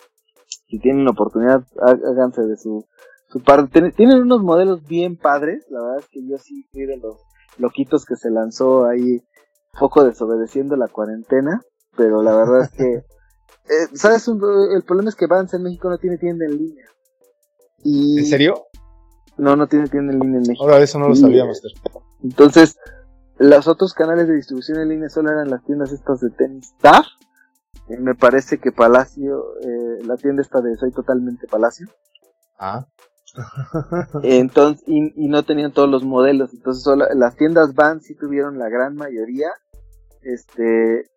Si 0.67 0.79
tienen 0.79 1.05
la 1.05 1.11
oportunidad, 1.11 1.65
háganse 1.81 2.43
de 2.43 2.57
su, 2.57 2.85
su 3.29 3.41
parte. 3.41 3.91
Tienen 3.91 4.21
unos 4.21 4.43
modelos 4.43 4.85
bien 4.85 5.17
padres, 5.17 5.65
la 5.69 5.81
verdad 5.81 5.99
es 5.99 6.07
que 6.09 6.27
yo 6.27 6.37
sí 6.37 6.67
fui 6.71 6.85
de 6.85 6.97
los 6.97 7.17
loquitos 7.58 8.06
que 8.06 8.16
se 8.16 8.30
lanzó 8.30 8.86
ahí, 8.86 9.24
poco 9.80 10.03
desobedeciendo 10.03 10.76
la 10.76 10.88
cuarentena, 10.88 11.62
pero 11.97 12.22
la 12.22 12.36
verdad 12.36 12.64
es 12.64 12.70
que 12.72 13.03
Eh, 13.68 13.88
¿Sabes? 13.95 14.28
El 14.28 14.84
problema 14.84 15.10
es 15.10 15.16
que 15.16 15.28
Vans 15.28 15.53
en 15.53 15.64
México 15.64 15.89
no 15.89 15.97
tiene 15.97 16.18
tienda 16.18 16.45
en 16.45 16.58
línea. 16.58 16.86
Y... 17.84 18.20
¿En 18.20 18.26
serio? 18.26 18.68
No, 19.38 19.56
no 19.56 19.68
tiene 19.68 19.88
tienda 19.88 20.14
en 20.14 20.20
línea 20.20 20.38
en 20.38 20.47
México. 20.47 20.64
Ahora 20.64 20.80
eso 20.80 20.99
no 20.99 21.10
lo 21.10 21.16
sabíamos. 21.16 21.62
Entonces, 22.24 22.78
los 23.38 23.68
otros 23.68 23.93
canales 23.93 24.28
de 24.28 24.36
distribución 24.36 24.80
en 24.80 24.89
línea 24.89 25.10
solo 25.10 25.32
eran 25.32 25.49
las 25.49 25.64
tiendas 25.64 25.91
estas 25.91 26.20
de 26.22 26.30
tenis 26.30 26.74
Staff. 26.76 27.06
Eh, 27.89 27.97
me 27.99 28.16
parece 28.16 28.60
que 28.60 28.72
Palacio, 28.72 29.60
eh, 29.62 30.03
la 30.06 30.16
tienda 30.16 30.41
esta 30.41 30.62
de 30.62 30.76
Soy 30.76 30.91
Totalmente 30.91 31.47
Palacio. 31.47 31.88
Ah. 32.60 32.86
Entonces, 34.23 34.83
y, 34.88 35.27
no 35.27 35.43
tenían 35.43 35.71
todos 35.71 35.89
los 35.89 36.03
modelos. 36.03 36.53
Entonces, 36.53 36.83
solo, 36.83 37.05
las 37.13 37.36
tiendas 37.36 37.73
Vans 37.73 38.05
sí 38.05 38.15
tuvieron 38.15 38.59
la 38.59 38.69
gran 38.69 38.95
mayoría. 38.95 39.49
Este, 40.21 41.09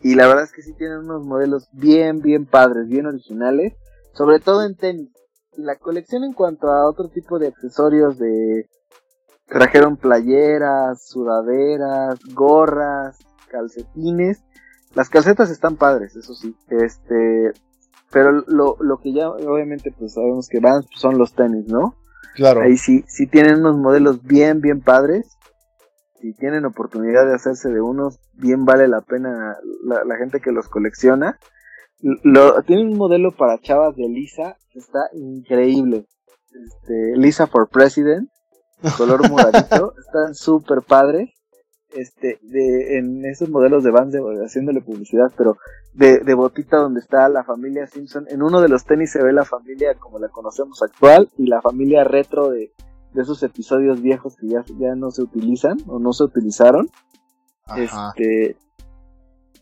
y 0.00 0.14
la 0.14 0.26
verdad 0.26 0.44
es 0.44 0.52
que 0.52 0.62
sí 0.62 0.74
tienen 0.74 0.98
unos 0.98 1.26
modelos 1.26 1.68
bien, 1.72 2.20
bien 2.20 2.46
padres, 2.46 2.88
bien 2.88 3.06
originales. 3.06 3.74
Sobre 4.12 4.40
todo 4.40 4.62
en 4.64 4.76
tenis. 4.76 5.10
La 5.56 5.76
colección 5.76 6.24
en 6.24 6.32
cuanto 6.32 6.68
a 6.68 6.88
otro 6.88 7.08
tipo 7.08 7.38
de 7.38 7.48
accesorios 7.48 8.18
de... 8.18 8.68
Trajeron 9.46 9.96
playeras, 9.96 11.08
sudaderas, 11.08 12.18
gorras, 12.34 13.18
calcetines. 13.50 14.44
Las 14.94 15.08
calcetas 15.08 15.50
están 15.50 15.76
padres, 15.76 16.16
eso 16.16 16.34
sí. 16.34 16.54
Este, 16.68 17.52
pero 18.10 18.32
lo, 18.46 18.76
lo 18.80 18.98
que 18.98 19.12
ya 19.12 19.28
obviamente 19.28 19.92
pues 19.96 20.14
sabemos 20.14 20.48
que 20.48 20.60
van 20.60 20.82
son 20.96 21.18
los 21.18 21.34
tenis, 21.34 21.66
¿no? 21.68 21.94
Claro. 22.34 22.62
Ahí 22.62 22.76
sí, 22.76 23.04
sí 23.08 23.26
tienen 23.26 23.60
unos 23.60 23.76
modelos 23.76 24.22
bien, 24.22 24.60
bien 24.60 24.80
padres. 24.80 25.36
Si 26.20 26.34
tienen 26.34 26.64
oportunidad 26.64 27.26
de 27.26 27.34
hacerse 27.34 27.68
de 27.68 27.80
unos, 27.80 28.18
bien 28.34 28.64
vale 28.64 28.88
la 28.88 29.00
pena 29.02 29.56
la, 29.84 30.16
gente 30.16 30.40
que 30.40 30.52
los 30.52 30.68
colecciona. 30.68 31.38
Lo, 32.00 32.62
tienen 32.62 32.88
un 32.88 32.96
modelo 32.96 33.32
para 33.32 33.58
chavas 33.58 33.94
de 33.96 34.08
Lisa, 34.08 34.56
está 34.74 35.10
increíble. 35.12 36.06
Este, 36.50 37.16
Lisa 37.16 37.46
for 37.46 37.68
President, 37.68 38.28
color 38.96 39.28
moradito, 39.28 39.94
están 40.06 40.34
súper 40.34 40.82
padres 40.82 41.37
este, 41.94 42.38
de, 42.42 42.98
en 42.98 43.24
esos 43.24 43.48
modelos 43.48 43.84
de 43.84 43.90
Vans, 43.90 44.12
de, 44.12 44.20
haciéndole 44.44 44.80
publicidad, 44.80 45.32
pero 45.36 45.56
de, 45.94 46.18
de 46.18 46.34
botita 46.34 46.76
donde 46.76 47.00
está 47.00 47.28
la 47.28 47.44
familia 47.44 47.86
Simpson. 47.86 48.26
En 48.28 48.42
uno 48.42 48.60
de 48.60 48.68
los 48.68 48.84
tenis 48.84 49.12
se 49.12 49.22
ve 49.22 49.32
la 49.32 49.44
familia 49.44 49.94
como 49.94 50.18
la 50.18 50.28
conocemos 50.28 50.82
actual 50.82 51.28
y 51.36 51.46
la 51.46 51.60
familia 51.62 52.04
retro 52.04 52.50
de, 52.50 52.72
de 53.14 53.22
esos 53.22 53.42
episodios 53.42 54.02
viejos 54.02 54.36
que 54.36 54.48
ya, 54.48 54.64
ya 54.78 54.94
no 54.94 55.10
se 55.10 55.22
utilizan 55.22 55.78
o 55.86 55.98
no 55.98 56.12
se 56.12 56.24
utilizaron. 56.24 56.88
Este, 57.76 58.56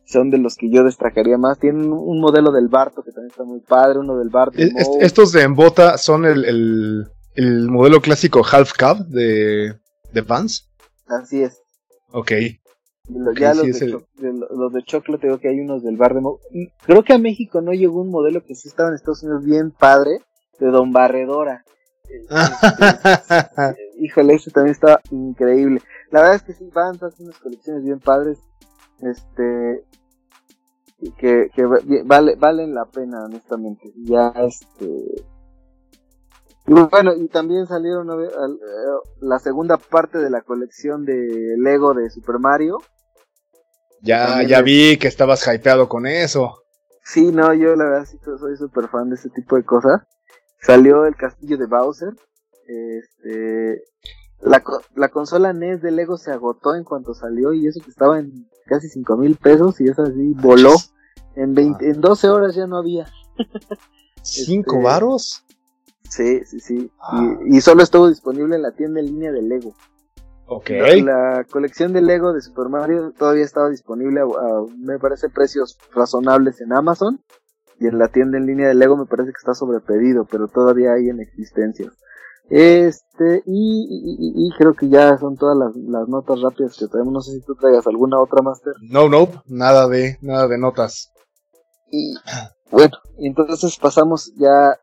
son 0.04 0.30
de 0.30 0.38
los 0.38 0.56
que 0.56 0.70
yo 0.70 0.84
destacaría 0.84 1.38
más. 1.38 1.58
Tienen 1.58 1.92
un 1.92 2.20
modelo 2.20 2.52
del 2.52 2.68
Barto 2.68 3.02
que 3.02 3.10
también 3.10 3.30
está 3.30 3.44
muy 3.44 3.60
padre, 3.60 3.98
uno 3.98 4.16
del 4.16 4.30
Barto. 4.30 4.56
estos 5.00 5.32
de 5.32 5.42
Embota 5.42 5.98
son 5.98 6.24
el, 6.24 6.44
el, 6.44 7.06
el 7.34 7.68
modelo 7.68 8.00
clásico 8.00 8.42
Half 8.44 8.72
Cab 8.72 9.06
de, 9.06 9.74
de 10.12 10.20
Vans. 10.20 10.70
Así 11.06 11.42
es. 11.42 11.62
Ok. 12.12 12.32
ya 13.38 13.54
los, 13.54 13.66
de 13.66 14.32
los, 14.32 14.72
de 14.72 14.82
Choclo, 14.84 15.18
te 15.18 15.26
digo 15.26 15.38
que 15.38 15.48
hay 15.48 15.61
unos 15.61 15.82
del 15.82 15.96
bar 15.96 16.14
de... 16.14 16.22
Creo 16.84 17.04
que 17.04 17.12
a 17.12 17.18
México 17.18 17.61
no 17.61 17.72
llegó 17.72 18.00
un 18.00 18.11
modelo 18.11 18.44
que 18.44 18.54
sí 18.54 18.68
estaba 18.68 18.88
en 18.88 18.96
Estados 18.96 19.22
Unidos 19.22 19.44
bien 19.44 19.70
padre, 19.70 20.20
de 20.59 20.66
Don 20.68 20.92
Barredora. 20.92 21.64
híjole, 23.98 24.34
ese 24.34 24.50
también 24.50 24.72
estaba 24.72 25.00
increíble. 25.11 25.82
La 26.11 26.20
verdad 26.20 26.36
es 26.36 26.42
que 26.42 26.54
sí, 26.54 26.70
van 26.72 26.96
a 26.96 27.11
unas 27.18 27.38
colecciones 27.38 27.84
bien 27.84 28.00
padres. 28.00 28.38
Este. 29.00 29.84
Que, 31.18 31.50
que 31.54 31.64
vale, 32.04 32.36
valen 32.36 32.74
la 32.74 32.86
pena, 32.86 33.24
honestamente. 33.24 33.92
Ya, 33.96 34.32
este 34.36 35.24
bueno, 36.66 37.14
y 37.14 37.28
también 37.28 37.66
salieron 37.66 38.08
eh, 38.22 38.28
la 39.20 39.38
segunda 39.38 39.76
parte 39.76 40.18
de 40.18 40.30
la 40.30 40.42
colección 40.42 41.04
de 41.04 41.54
Lego 41.58 41.94
de 41.94 42.10
Super 42.10 42.38
Mario. 42.38 42.78
Ya, 44.02 44.42
ya 44.42 44.62
vi 44.62 44.98
que 44.98 45.08
estabas 45.08 45.46
hypeado 45.46 45.88
con 45.88 46.06
eso. 46.06 46.62
Sí, 47.04 47.30
no, 47.32 47.54
yo 47.54 47.76
la 47.76 47.84
verdad 47.84 48.04
sí 48.04 48.18
soy 48.22 48.56
súper 48.56 48.88
fan 48.88 49.08
de 49.08 49.14
ese 49.14 49.30
tipo 49.30 49.56
de 49.56 49.64
cosas. 49.64 50.02
Salió 50.60 51.06
el 51.06 51.14
castillo 51.14 51.56
de 51.56 51.66
Bowser. 51.66 52.12
Este, 52.66 53.82
la, 54.40 54.62
la 54.96 55.08
consola 55.08 55.52
NES 55.52 55.82
de 55.82 55.92
Lego 55.92 56.18
se 56.18 56.32
agotó 56.32 56.74
en 56.74 56.82
cuanto 56.82 57.14
salió 57.14 57.52
y 57.52 57.68
eso 57.68 57.80
que 57.80 57.90
estaba 57.90 58.18
en 58.18 58.48
casi 58.66 58.88
5 58.88 59.16
mil 59.16 59.36
pesos 59.36 59.80
y 59.80 59.88
eso 59.88 60.02
así 60.02 60.34
voló. 60.34 60.74
En, 61.36 61.54
20, 61.54 61.90
en 61.90 62.00
12 62.00 62.28
horas 62.28 62.54
ya 62.54 62.66
no 62.66 62.78
había. 62.78 63.06
¿Cinco 64.22 64.76
este, 64.76 64.84
varos? 64.84 65.45
Sí, 66.11 66.44
sí, 66.44 66.61
sí. 66.61 66.90
Ah. 67.00 67.36
Y, 67.46 67.61
solo 67.61 67.82
estuvo 67.82 68.09
disponible 68.09 68.57
en 68.57 68.62
la 68.62 68.72
tienda 68.72 69.00
en 69.00 69.07
línea 69.07 69.32
de 69.32 69.42
Lego. 69.42 69.74
Ok. 70.46 70.70
La, 71.02 71.44
colección 71.50 71.92
de 71.92 72.02
Lego 72.02 72.32
de 72.32 72.40
Super 72.40 72.68
Mario 72.68 73.12
todavía 73.18 73.44
estaba 73.44 73.68
disponible 73.68 74.20
a, 74.20 74.24
me 74.78 74.98
parece, 74.98 75.28
precios 75.28 75.78
razonables 75.92 76.61
en 76.61 76.72
Amazon. 76.72 77.20
Y 77.78 77.86
en 77.88 77.98
la 77.98 78.09
tienda 78.09 78.38
en 78.38 78.46
línea 78.46 78.68
de 78.68 78.74
Lego 78.74 78.96
me 78.96 79.07
parece 79.07 79.32
que 79.32 79.38
está 79.38 79.54
sobrepedido, 79.54 80.24
pero 80.24 80.48
todavía 80.48 80.92
hay 80.94 81.11
en 81.11 81.20
existencia. 81.20 81.92
Este, 82.48 83.42
y, 83.44 84.50
creo 84.57 84.74
que 84.74 84.88
ya 84.88 85.18
son 85.18 85.36
todas 85.36 85.57
las, 85.59 86.09
notas 86.09 86.40
rápidas 86.40 86.76
que 86.78 86.86
tenemos. 86.86 87.12
No 87.12 87.20
sé 87.20 87.32
si 87.32 87.40
tú 87.42 87.54
traigas 87.57 87.86
alguna 87.86 88.20
otra, 88.20 88.40
Master. 88.42 88.72
No, 88.80 89.09
no, 89.09 89.28
nada 89.46 89.88
de, 89.88 90.16
nada 90.22 90.46
de 90.46 90.59
notas. 90.59 91.12
Y 91.90 92.14
bueno, 92.70 92.96
entonces 93.18 93.76
pasamos 93.76 94.32
ya 94.36 94.78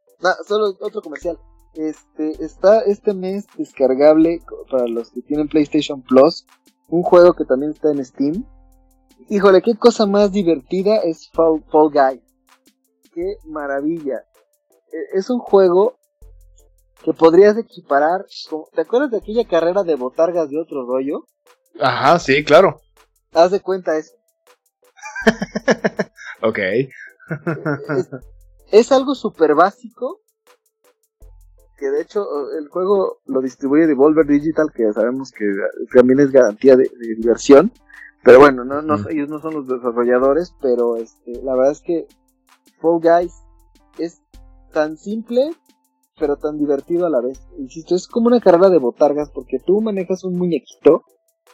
solo 0.47 0.75
otro 0.79 1.01
comercial. 1.01 1.37
Este 1.73 2.43
está 2.43 2.81
este 2.81 3.13
mes 3.13 3.45
descargable 3.57 4.41
para 4.69 4.87
los 4.87 5.11
que 5.11 5.21
tienen 5.21 5.47
PlayStation 5.47 6.01
Plus, 6.01 6.45
un 6.87 7.01
juego 7.01 7.33
que 7.33 7.45
también 7.45 7.71
está 7.71 7.91
en 7.91 8.05
Steam. 8.05 8.45
Híjole, 9.29 9.61
qué 9.61 9.75
cosa 9.75 10.05
más 10.05 10.31
divertida 10.31 10.97
es 10.97 11.29
Fall, 11.31 11.63
Fall 11.71 11.89
Guy. 11.91 12.21
Qué 13.13 13.37
maravilla. 13.45 14.23
E, 14.91 15.17
es 15.17 15.29
un 15.29 15.39
juego 15.39 15.97
que 17.03 17.13
podrías 17.13 17.57
equiparar. 17.57 18.25
¿Te 18.73 18.81
acuerdas 18.81 19.11
de 19.11 19.17
aquella 19.17 19.47
carrera 19.47 19.83
de 19.83 19.95
botargas 19.95 20.49
de 20.49 20.59
otro 20.59 20.85
rollo? 20.85 21.25
Ajá, 21.79 22.19
sí, 22.19 22.43
claro. 22.43 22.79
Haz 23.33 23.51
de 23.51 23.61
cuenta 23.61 23.97
eso. 23.97 24.13
ok 26.41 26.59
es 28.73 28.91
algo 28.91 29.13
súper 29.13 29.53
básico. 29.53 30.19
Que 31.77 31.89
de 31.89 32.01
hecho 32.01 32.25
el 32.57 32.67
juego 32.69 33.19
lo 33.25 33.41
distribuye 33.41 33.87
Devolver 33.87 34.25
Digital, 34.25 34.71
que 34.75 34.91
sabemos 34.93 35.31
que 35.31 35.45
también 35.93 36.19
es 36.19 36.31
garantía 36.31 36.75
de, 36.75 36.89
diversión. 37.17 37.71
Pero 38.23 38.39
bueno, 38.39 38.63
no, 38.63 38.81
no, 38.81 38.95
ellos 39.09 39.29
no 39.29 39.39
son 39.39 39.53
los 39.53 39.67
desarrolladores, 39.67 40.55
pero 40.61 40.95
este, 40.95 41.41
la 41.43 41.55
verdad 41.55 41.73
es 41.73 41.81
que 41.81 42.07
Fall 42.79 43.01
Guys 43.01 43.33
es 43.99 44.21
tan 44.71 44.97
simple, 44.97 45.51
pero 46.17 46.37
tan 46.37 46.57
divertido 46.57 47.05
a 47.05 47.09
la 47.09 47.21
vez. 47.21 47.45
Insisto, 47.59 47.95
es 47.95 48.07
como 48.07 48.27
una 48.27 48.39
carrera 48.39 48.69
de 48.69 48.79
botargas, 48.79 49.29
porque 49.29 49.59
tú 49.59 49.81
manejas 49.81 50.23
un 50.23 50.37
muñequito 50.37 51.03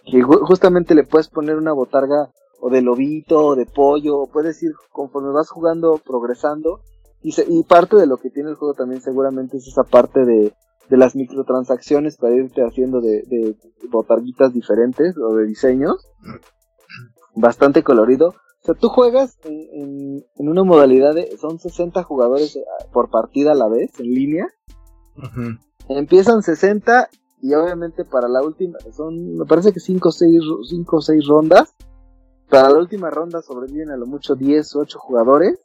que 0.05 0.21
justamente 0.21 0.95
le 0.95 1.03
puedes 1.03 1.27
poner 1.27 1.57
una 1.57 1.73
botarga 1.73 2.31
o 2.61 2.69
de 2.69 2.81
lobito 2.81 3.45
o 3.45 3.55
de 3.55 3.65
pollo, 3.65 4.19
o 4.19 4.27
puedes 4.27 4.61
ir 4.63 4.71
conforme 4.91 5.31
vas 5.31 5.49
jugando, 5.49 5.97
progresando, 5.97 6.81
y, 7.21 7.63
parte 7.63 7.97
de 7.97 8.07
lo 8.07 8.17
que 8.17 8.29
tiene 8.29 8.49
el 8.49 8.55
juego 8.55 8.73
también 8.73 9.01
seguramente 9.01 9.57
es 9.57 9.67
esa 9.67 9.83
parte 9.83 10.25
de, 10.25 10.53
de 10.89 10.97
las 10.97 11.15
microtransacciones 11.15 12.17
para 12.17 12.35
irte 12.35 12.61
haciendo 12.61 13.01
de, 13.01 13.23
de 13.27 13.57
botarguitas 13.89 14.53
diferentes 14.53 15.15
o 15.17 15.35
de 15.35 15.45
diseños. 15.45 15.97
Bastante 17.35 17.83
colorido. 17.83 18.29
O 18.29 18.65
sea, 18.65 18.75
tú 18.75 18.89
juegas 18.89 19.37
en, 19.43 20.23
en, 20.35 20.49
una 20.49 20.63
modalidad 20.63 21.13
de... 21.13 21.35
Son 21.37 21.59
60 21.59 22.03
jugadores 22.03 22.55
eh, 22.55 22.63
por 22.91 23.09
partida 23.09 23.51
a 23.51 23.55
la 23.55 23.67
vez, 23.67 23.99
en 23.99 24.07
línea. 24.07 24.47
Empiezan 25.89 26.41
60 26.41 27.09
y 27.41 27.53
obviamente 27.53 28.05
para 28.05 28.27
la 28.27 28.41
última... 28.41 28.77
Son, 28.91 29.35
me 29.35 29.45
parece 29.45 29.73
que 29.73 29.79
5 29.79 30.09
o 30.09 30.11
6, 30.11 30.41
5 30.69 30.95
o 30.95 31.01
6 31.01 31.27
rondas. 31.27 31.73
Para 32.49 32.69
la 32.69 32.79
última 32.79 33.09
ronda 33.09 33.41
sobreviven 33.41 33.91
a 33.91 33.97
lo 33.97 34.07
mucho 34.07 34.35
10 34.35 34.75
o 34.75 34.79
8 34.79 34.99
jugadores 34.99 35.59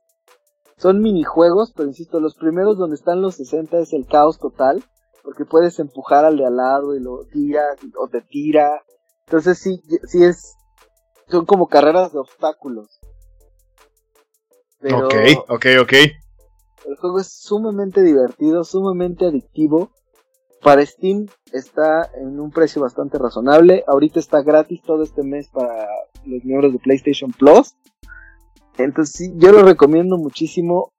son 0.77 1.01
minijuegos, 1.01 1.73
pero 1.75 1.89
insisto, 1.89 2.21
los 2.21 2.35
primeros 2.35 2.79
donde 2.79 2.97
están 2.97 3.23
los 3.23 3.37
60 3.37 3.79
es 3.79 3.93
el 3.93 4.07
caos 4.07 4.39
total, 4.39 4.85
porque 5.23 5.45
puedes 5.45 5.79
empujar 5.79 6.25
al 6.25 6.37
de 6.37 6.47
al 6.47 6.57
lado 6.57 6.95
y 6.95 7.01
lo 7.01 7.25
tiras 7.25 7.79
o 7.97 8.09
te 8.09 8.21
tira. 8.21 8.83
Entonces 9.27 9.59
sí, 9.59 9.81
sí 10.07 10.23
es, 10.23 10.55
son 11.29 11.47
como 11.47 11.69
carreras 11.69 12.13
de 12.13 12.19
obstáculos. 12.19 13.01
ok, 14.83 15.15
ok, 15.49 15.67
ok. 15.81 15.93
El 16.87 16.97
juego 16.97 17.21
es 17.21 17.29
sumamente 17.29 18.03
divertido, 18.03 18.65
sumamente 18.65 19.27
adictivo. 19.27 19.91
Para 20.63 20.85
Steam 20.85 21.27
está 21.53 22.11
en 22.15 22.41
un 22.41 22.51
precio 22.51 22.83
bastante 22.83 23.19
razonable. 23.19 23.85
Ahorita 23.87 24.19
está 24.19 24.43
gratis 24.43 24.83
todo 24.83 25.03
este 25.03 25.23
mes 25.23 25.49
para 25.49 25.87
los 26.25 26.45
miembros 26.45 26.73
de 26.73 26.79
PlayStation 26.79 27.33
Plus. 27.33 27.75
Entonces 28.79 29.15
sí, 29.15 29.33
yo 29.37 29.53
lo 29.53 29.63
recomiendo 29.63 30.17
muchísimo. 30.17 30.93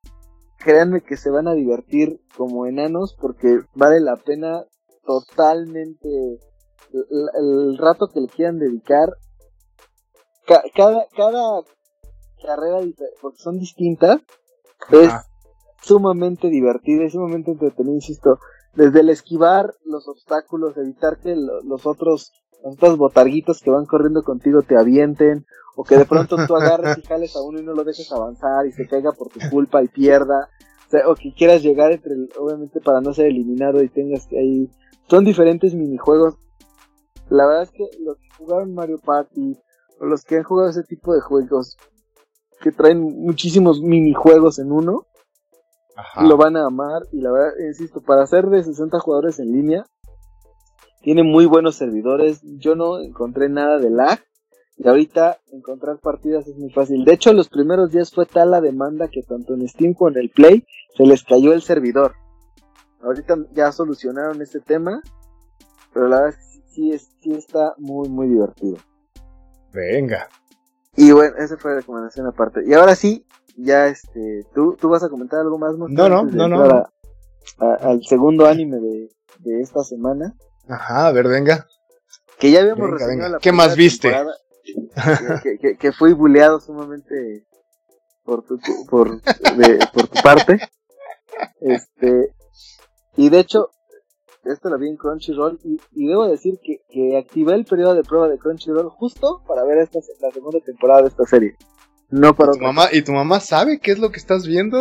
Créanme 0.58 1.02
que 1.02 1.18
se 1.18 1.30
van 1.30 1.48
a 1.48 1.54
divertir 1.54 2.22
como 2.38 2.66
enanos 2.66 3.16
porque 3.20 3.60
vale 3.76 4.00
la 4.00 4.16
pena 4.16 4.64
totalmente 5.06 6.40
el, 6.94 7.78
rato 7.78 8.08
que 8.08 8.22
le 8.22 8.28
quieran 8.28 8.60
dedicar. 8.60 9.10
cada, 10.46 11.06
cada 11.16 11.62
carrera, 12.44 12.80
porque 13.22 13.38
son 13.38 13.60
distintas, 13.60 14.22
es 14.92 15.12
sumamente 15.82 16.50
divertida 16.50 17.06
y 17.06 17.10
sumamente 17.10 17.52
entretenida, 17.52 17.96
insisto. 17.96 18.40
desde 18.76 19.02
el 19.02 19.10
esquivar 19.10 19.74
los 19.86 20.08
obstáculos, 20.08 20.78
evitar 20.78 21.20
que 21.20 21.36
los 21.36 21.86
otros, 21.86 22.32
los 22.64 22.76
otros 22.76 22.98
botarguitos 22.98 23.62
que 23.62 23.72
van 23.72 23.86
corriendo 23.86 24.24
contigo 24.24 24.62
te 24.62 24.78
avienten, 24.78 25.46
o 25.76 25.84
que 25.84 25.98
de 25.98 26.06
pronto 26.06 26.38
tú 26.48 26.56
agarres 26.56 26.98
y 26.98 27.02
jales 27.02 27.36
a 27.36 27.42
uno 27.42 27.60
y 27.60 27.64
no 27.64 27.74
lo 27.74 27.84
dejes 27.84 28.12
avanzar 28.12 28.66
y 28.66 28.72
se 28.72 28.88
caiga 28.88 29.12
por 29.12 29.30
tu 29.30 29.40
culpa 29.50 29.84
y 29.84 29.88
pierda, 29.88 30.50
o, 31.08 31.16
que 31.16 31.34
quieras 31.34 31.62
llegar 31.62 31.92
entre, 31.92 32.14
obviamente 32.38 32.80
para 32.80 33.02
no 33.02 33.14
ser 33.14 33.28
eliminado 33.28 33.84
y 33.84 33.90
tengas 33.90 34.28
que 34.28 34.40
ahí, 34.40 34.70
son 35.10 35.26
diferentes 35.26 35.74
minijuegos. 35.74 36.36
La 37.30 37.46
verdad 37.46 37.64
es 37.64 37.72
que 37.72 37.90
los 38.02 38.18
que 38.18 38.30
jugaron 38.38 38.74
Mario 38.74 39.00
Party, 39.00 39.58
o 40.00 40.06
los 40.06 40.24
que 40.24 40.38
han 40.38 40.44
jugado 40.44 40.70
ese 40.70 40.84
tipo 40.84 41.14
de 41.14 41.22
juegos, 41.22 41.78
que 42.62 42.72
traen 42.72 43.02
muchísimos 43.02 43.82
minijuegos 43.82 44.60
en 44.60 44.72
uno, 44.72 45.06
lo 46.22 46.38
van 46.38 46.56
a 46.56 46.66
amar. 46.66 47.04
Y 47.12 47.22
la 47.22 47.32
verdad, 47.32 47.54
insisto, 47.68 48.02
para 48.02 48.24
hacer 48.24 48.46
de 48.48 48.64
60 48.64 49.00
jugadores 49.00 49.40
en 49.40 49.52
línea, 49.52 49.86
tiene 51.02 51.24
muy 51.24 51.46
buenos 51.46 51.76
servidores, 51.76 52.42
yo 52.44 52.76
no 52.76 53.00
encontré 53.00 53.50
nada 53.50 53.78
de 53.78 53.92
lag, 53.92 54.20
y 54.78 54.88
ahorita 54.88 55.40
encontrar 55.52 56.00
partidas 56.00 56.48
es 56.48 56.56
muy 56.58 56.70
fácil. 56.72 57.06
De 57.06 57.14
hecho, 57.14 57.32
los 57.34 57.50
primeros 57.50 57.92
días 57.92 58.12
fue 58.14 58.26
tal 58.26 58.52
la 58.52 58.62
demanda 58.62 59.08
que 59.08 59.22
tanto 59.24 59.54
en 59.54 59.68
Steam 59.68 59.94
como 59.94 60.12
en 60.12 60.18
el 60.18 60.30
Play 60.30 60.66
se 60.96 61.06
les 61.06 61.24
cayó 61.24 61.54
el 61.54 61.62
servidor. 61.62 62.14
Ahorita 63.02 63.38
ya 63.54 63.72
solucionaron 63.72 64.42
este 64.42 64.60
tema, 64.60 65.02
pero 65.94 66.08
la 66.08 66.22
verdad 66.22 66.40
sí, 66.72 66.92
sí 67.22 67.32
está 67.32 67.74
muy, 67.78 68.10
muy 68.10 68.28
divertido. 68.28 68.78
Venga. 69.72 70.28
Y 70.98 71.12
bueno, 71.12 71.36
esa 71.38 71.58
fue 71.58 71.72
la 71.72 71.78
recomendación 71.78 72.28
aparte. 72.28 72.62
Y 72.66 72.74
ahora 72.74 72.96
sí, 72.96 73.26
ya 73.58 73.88
este, 73.88 74.46
¿tú, 74.54 74.76
tú 74.80 74.90
vas 74.90 75.04
a 75.04 75.10
comentar 75.10 75.40
algo 75.40 75.58
más? 75.58 75.76
No, 75.78 76.10
no, 76.10 76.24
no, 76.24 76.48
no. 76.48 76.90
al 77.60 78.04
segundo 78.04 78.46
anime 78.46 78.78
de, 78.78 79.10
de, 79.40 79.62
esta 79.62 79.84
semana. 79.84 80.34
Ajá, 80.68 81.08
a 81.08 81.12
ver, 81.12 81.28
venga. 81.28 81.68
Que 82.40 82.52
ya 82.52 82.62
habíamos 82.62 82.92
venga, 83.08 83.30
la 83.30 83.40
¿Qué 83.40 83.52
más 83.52 83.76
viste? 83.76 84.14
que, 85.62 85.78
que, 85.78 85.92
fui 85.92 86.14
buleado 86.14 86.60
sumamente 86.60 87.46
por 88.24 88.44
tu, 88.44 88.60
por, 88.90 89.22
por 89.94 90.08
tu 90.08 90.22
parte. 90.24 90.60
Este, 91.62 92.34
y 93.18 93.30
de 93.30 93.40
hecho, 93.40 93.70
esto 94.46 94.70
lo 94.70 94.78
vi 94.78 94.90
en 94.90 94.98
Crunchyroll 94.98 95.60
y, 95.64 95.80
y 95.92 96.08
debo 96.08 96.28
decir 96.28 96.60
que, 96.64 96.82
que, 96.90 97.18
activé 97.18 97.54
el 97.56 97.66
periodo 97.66 97.96
de 97.96 98.04
prueba 98.04 98.28
de 98.28 98.38
Crunchyroll 98.38 98.90
justo 98.90 99.44
para 99.48 99.64
ver 99.64 99.80
esta, 99.80 100.00
la 100.22 100.32
segunda 100.32 100.60
temporada 100.60 101.02
de 101.02 101.08
esta 101.10 101.26
serie. 101.26 101.56
No 102.10 102.36
para 102.36 102.52
¿Y 102.54 102.60
tu, 102.60 102.64
mamá, 102.64 102.88
¿Y 102.92 103.02
tu 103.02 103.12
mamá 103.12 103.40
sabe 103.40 103.80
qué 103.80 103.92
es 103.92 104.00
lo 104.00 104.12
que 104.12 104.20
estás 104.20 104.46
viendo? 104.46 104.78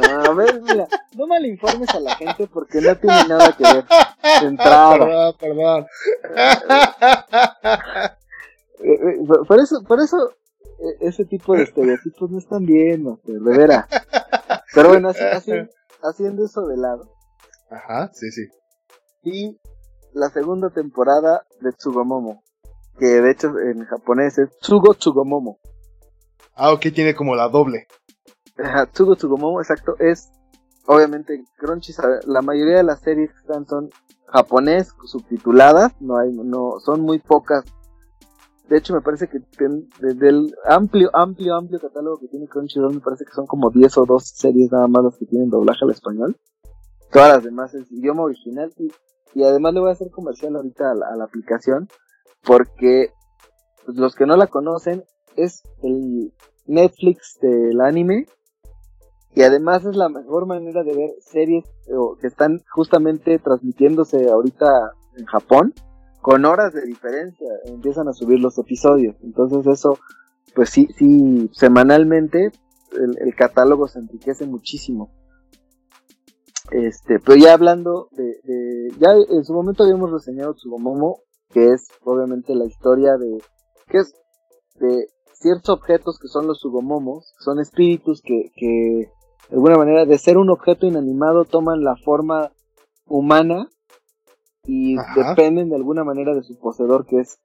A 0.00 0.32
ver, 0.32 0.60
mira, 0.62 0.88
no 1.14 1.46
informes 1.46 1.88
a 1.90 2.00
la 2.00 2.16
gente 2.16 2.48
porque 2.48 2.80
no 2.80 2.96
tiene 2.96 3.28
nada 3.28 3.56
que 3.56 3.62
ver. 3.62 3.84
Perdón, 4.58 5.34
perdón. 5.38 5.86
Eh, 8.80 8.92
eh, 8.92 9.18
por 9.46 9.58
eso, 9.60 9.82
por 9.82 10.00
eso 10.00 10.30
eh, 10.78 10.96
ese 11.00 11.24
tipo 11.24 11.54
de 11.54 11.62
estereotipos 11.62 12.30
no 12.30 12.38
están 12.38 12.64
bien, 12.64 13.04
de 13.24 13.38
veras. 13.38 13.86
Pero 14.74 14.88
bueno, 14.88 15.10
haciendo 16.02 16.44
eso 16.44 16.66
de 16.66 16.76
lado. 16.76 17.10
Ajá, 17.70 18.10
sí, 18.12 18.30
sí. 18.30 18.48
Y 19.22 19.58
la 20.12 20.28
segunda 20.30 20.70
temporada 20.70 21.46
de 21.60 21.72
Tsugomomo, 21.72 22.42
que 22.98 23.06
de 23.06 23.30
hecho 23.30 23.58
en 23.58 23.84
japonés 23.84 24.38
es 24.38 24.50
Tsugo 24.58 24.94
Tsugomomo. 24.94 25.58
Ah, 26.54 26.72
ok, 26.72 26.86
tiene 26.94 27.14
como 27.14 27.34
la 27.34 27.48
doble. 27.48 27.86
Ajá, 28.56 28.86
Tsugo 28.86 29.16
Tsugomomo, 29.16 29.60
exacto, 29.60 29.96
es 29.98 30.30
obviamente 30.86 31.44
Crunchy, 31.58 31.92
la 32.26 32.42
mayoría 32.42 32.76
de 32.76 32.84
las 32.84 33.00
series 33.00 33.32
que 33.32 33.38
están 33.40 33.66
son 33.66 33.90
japonés 34.26 34.94
subtituladas, 35.04 35.92
no 36.00 36.18
hay, 36.18 36.32
no, 36.32 36.78
son 36.80 37.00
muy 37.00 37.18
pocas 37.18 37.64
de 38.68 38.78
hecho, 38.78 38.94
me 38.94 39.00
parece 39.00 39.28
que 39.28 39.38
del 40.00 40.52
amplio, 40.64 41.10
amplio, 41.12 41.54
amplio 41.54 41.78
catálogo 41.78 42.18
que 42.18 42.26
tiene 42.26 42.48
Crunchyroll, 42.48 42.94
me 42.94 43.00
parece 43.00 43.24
que 43.24 43.32
son 43.32 43.46
como 43.46 43.70
10 43.70 43.98
o 43.98 44.06
12 44.06 44.34
series 44.34 44.72
nada 44.72 44.88
más 44.88 45.04
las 45.04 45.16
que 45.16 45.26
tienen 45.26 45.50
doblaje 45.50 45.84
al 45.84 45.92
español. 45.92 46.36
Todas 47.12 47.34
las 47.34 47.44
demás 47.44 47.74
es 47.74 47.90
idioma 47.92 48.24
original. 48.24 48.72
Y, 49.34 49.42
además 49.44 49.74
le 49.74 49.80
voy 49.80 49.90
a 49.90 49.92
hacer 49.92 50.10
comercial 50.10 50.56
ahorita 50.56 50.90
a 50.90 51.16
la, 51.16 51.24
aplicación, 51.24 51.88
porque 52.44 53.12
pues, 53.84 53.98
los 53.98 54.16
que 54.16 54.26
no 54.26 54.36
la 54.36 54.48
conocen, 54.48 55.04
es 55.36 55.62
el 55.82 56.32
Netflix 56.66 57.38
del 57.40 57.80
anime. 57.80 58.26
Y 59.34 59.42
además 59.42 59.84
es 59.84 59.94
la 59.94 60.08
mejor 60.08 60.46
manera 60.46 60.82
de 60.82 60.96
ver 60.96 61.10
series 61.20 61.64
que 62.20 62.26
están 62.26 62.62
justamente 62.72 63.38
transmitiéndose 63.38 64.28
ahorita 64.28 64.92
en 65.16 65.26
Japón 65.26 65.74
con 66.26 66.44
horas 66.44 66.74
de 66.74 66.84
diferencia 66.84 67.46
empiezan 67.66 68.08
a 68.08 68.12
subir 68.12 68.40
los 68.40 68.58
episodios. 68.58 69.14
Entonces 69.22 69.64
eso, 69.64 69.96
pues 70.56 70.70
sí, 70.70 70.88
sí, 70.98 71.48
semanalmente 71.52 72.50
el, 73.20 73.32
catálogo 73.36 73.86
se 73.86 74.00
enriquece 74.00 74.44
muchísimo. 74.44 75.12
Este, 76.72 77.20
pero 77.20 77.36
ya 77.38 77.54
hablando 77.54 78.08
de, 78.10 78.90
ya 78.98 79.12
en 79.12 79.44
su 79.44 79.54
momento 79.54 79.84
habíamos 79.84 80.10
reseñado 80.10 80.54
Tsugomomo, 80.54 81.20
que 81.50 81.70
es 81.74 81.86
obviamente 82.02 82.56
la 82.56 82.64
historia 82.64 83.16
de, 83.18 83.40
que 83.86 83.98
es 83.98 84.12
de 84.80 85.06
ciertos 85.32 85.68
objetos 85.68 86.18
que 86.18 86.26
son 86.26 86.48
los 86.48 86.58
Tsugomomos, 86.58 87.34
son 87.38 87.60
espíritus 87.60 88.20
que, 88.20 88.50
que 88.56 89.12
de 89.48 89.54
alguna 89.54 89.76
manera 89.76 90.04
de 90.04 90.18
ser 90.18 90.38
un 90.38 90.50
objeto 90.50 90.88
inanimado 90.88 91.44
toman 91.44 91.84
la 91.84 91.94
forma 92.04 92.50
humana 93.04 93.68
y 94.66 94.96
dependen 95.14 95.70
de 95.70 95.76
alguna 95.76 96.04
manera 96.04 96.34
de 96.34 96.42
su 96.42 96.58
poseedor 96.58 97.06
que 97.06 97.20
es 97.20 97.38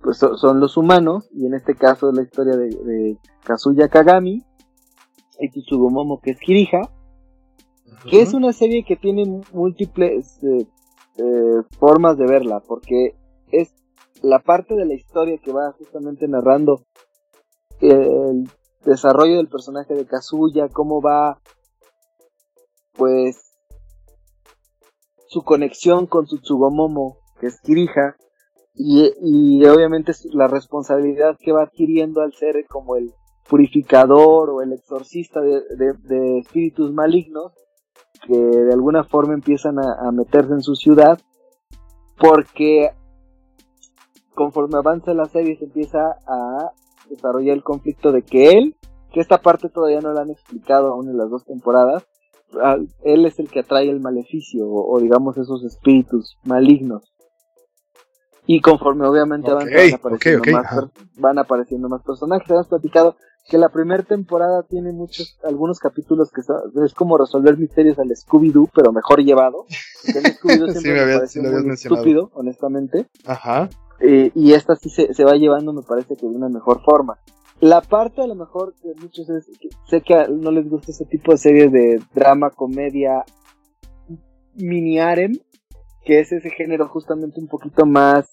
pues 0.00 0.18
son 0.18 0.58
los 0.58 0.76
humanos 0.76 1.28
y 1.32 1.46
en 1.46 1.54
este 1.54 1.76
caso 1.76 2.10
es 2.10 2.16
la 2.16 2.22
historia 2.22 2.56
de, 2.56 3.16
Kazuya 3.44 3.88
Kagami 3.88 4.42
y 5.38 5.62
Tsugomomo 5.62 6.20
que 6.20 6.32
es 6.32 6.40
Kirija 6.40 6.80
que 8.10 8.20
es 8.20 8.34
una 8.34 8.52
serie 8.52 8.84
que 8.84 8.96
tiene 8.96 9.42
múltiples 9.52 10.42
eh, 10.42 10.66
eh, 11.18 11.62
formas 11.78 12.16
de 12.18 12.26
verla 12.26 12.60
porque 12.66 13.14
es 13.52 13.74
la 14.22 14.40
parte 14.40 14.74
de 14.74 14.86
la 14.86 14.94
historia 14.94 15.38
que 15.38 15.52
va 15.52 15.72
justamente 15.72 16.26
narrando 16.26 16.84
el 17.80 18.48
desarrollo 18.84 19.36
del 19.36 19.48
personaje 19.48 19.94
de 19.94 20.06
Kazuya 20.06 20.68
cómo 20.68 21.00
va 21.00 21.38
pues 22.94 23.51
su 25.32 25.42
conexión 25.44 26.06
con 26.06 26.26
su 26.26 26.40
Tsugomomo, 26.40 27.16
que 27.40 27.46
es 27.46 27.58
Kirija, 27.62 28.16
y, 28.74 29.10
y 29.22 29.64
obviamente 29.64 30.12
la 30.32 30.46
responsabilidad 30.46 31.38
que 31.40 31.52
va 31.52 31.62
adquiriendo 31.62 32.20
al 32.20 32.34
ser 32.34 32.66
como 32.68 32.96
el 32.96 33.14
purificador 33.48 34.50
o 34.50 34.60
el 34.60 34.74
exorcista 34.74 35.40
de, 35.40 35.62
de, 36.04 36.38
espíritus 36.38 36.92
malignos 36.92 37.52
que 38.26 38.36
de 38.36 38.72
alguna 38.72 39.04
forma 39.04 39.34
empiezan 39.34 39.78
a, 39.78 40.06
a, 40.06 40.12
meterse 40.12 40.52
en 40.52 40.62
su 40.62 40.74
ciudad 40.74 41.18
porque 42.18 42.90
conforme 44.34 44.78
avanza 44.78 45.14
la 45.14 45.26
serie 45.26 45.56
se 45.56 45.64
empieza 45.64 46.18
a 46.26 46.72
desarrollar 47.08 47.56
el 47.56 47.64
conflicto 47.64 48.12
de 48.12 48.22
que 48.22 48.50
él, 48.50 48.76
que 49.12 49.20
esta 49.20 49.40
parte 49.40 49.70
todavía 49.70 50.00
no 50.00 50.12
la 50.12 50.22
han 50.22 50.30
explicado 50.30 50.92
aún 50.92 51.08
en 51.08 51.16
las 51.16 51.30
dos 51.30 51.44
temporadas, 51.44 52.06
él 53.04 53.26
es 53.26 53.38
el 53.38 53.48
que 53.48 53.60
atrae 53.60 53.88
el 53.88 54.00
maleficio 54.00 54.66
o, 54.68 55.00
digamos 55.00 55.36
esos 55.38 55.64
espíritus 55.64 56.38
malignos. 56.44 57.12
Y 58.44 58.60
conforme 58.60 59.06
obviamente 59.06 59.52
van, 59.52 59.68
apareciendo 59.94 60.52
más, 60.52 60.66
van 61.16 61.38
apareciendo 61.38 61.88
más 61.88 62.02
personajes, 62.02 62.50
hemos 62.50 62.68
platicado 62.68 63.16
que 63.48 63.58
la 63.58 63.68
primera 63.68 64.02
temporada 64.02 64.64
tiene 64.68 64.92
muchos, 64.92 65.38
algunos 65.44 65.78
capítulos 65.78 66.30
que 66.32 66.40
es 66.84 66.94
como 66.94 67.18
resolver 67.18 67.58
misterios 67.58 67.98
al 67.98 68.08
Scooby-Doo, 68.08 68.70
pero 68.74 68.92
mejor 68.92 69.20
llevado. 69.20 69.66
el 70.06 70.24
Scooby-Doo 70.24 70.72
siempre 70.72 71.28
sí, 71.28 71.40
me, 71.40 71.50
muy 71.50 71.74
estúpido, 71.74 72.30
honestamente. 72.34 73.06
Ajá. 73.24 73.68
Eh, 74.00 74.32
y 74.34 74.52
esta 74.52 74.74
sí 74.76 74.90
se, 74.90 75.14
se 75.14 75.24
va 75.24 75.34
llevando, 75.34 75.72
me 75.72 75.82
parece 75.82 76.16
que 76.16 76.26
de 76.26 76.34
una 76.34 76.48
mejor 76.48 76.82
forma. 76.82 77.18
La 77.62 77.80
parte 77.80 78.20
a 78.20 78.26
lo 78.26 78.34
mejor 78.34 78.74
que 78.82 78.92
muchos 79.00 79.30
es, 79.30 79.48
sé 79.88 80.00
que 80.00 80.26
no 80.28 80.50
les 80.50 80.68
gusta 80.68 80.90
ese 80.90 81.04
tipo 81.04 81.30
de 81.30 81.38
series 81.38 81.70
de 81.70 82.02
drama, 82.12 82.50
comedia, 82.50 83.24
mini 84.56 84.98
harem, 84.98 85.38
que 86.04 86.18
es 86.18 86.32
ese 86.32 86.50
género 86.50 86.88
justamente 86.88 87.38
un 87.38 87.46
poquito 87.46 87.86
más 87.86 88.28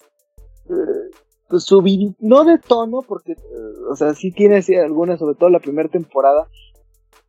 eh, 0.67 1.11
pues 1.47 1.63
subir, 1.63 2.15
no 2.17 2.43
de 2.43 2.57
tono, 2.57 3.03
porque, 3.07 3.33
eh, 3.33 3.91
o 3.91 3.95
sea, 3.95 4.15
sí 4.15 4.31
tiene 4.31 4.63
algunas, 4.83 5.19
sobre 5.19 5.35
todo 5.35 5.51
la 5.51 5.59
primera 5.59 5.89
temporada, 5.89 6.47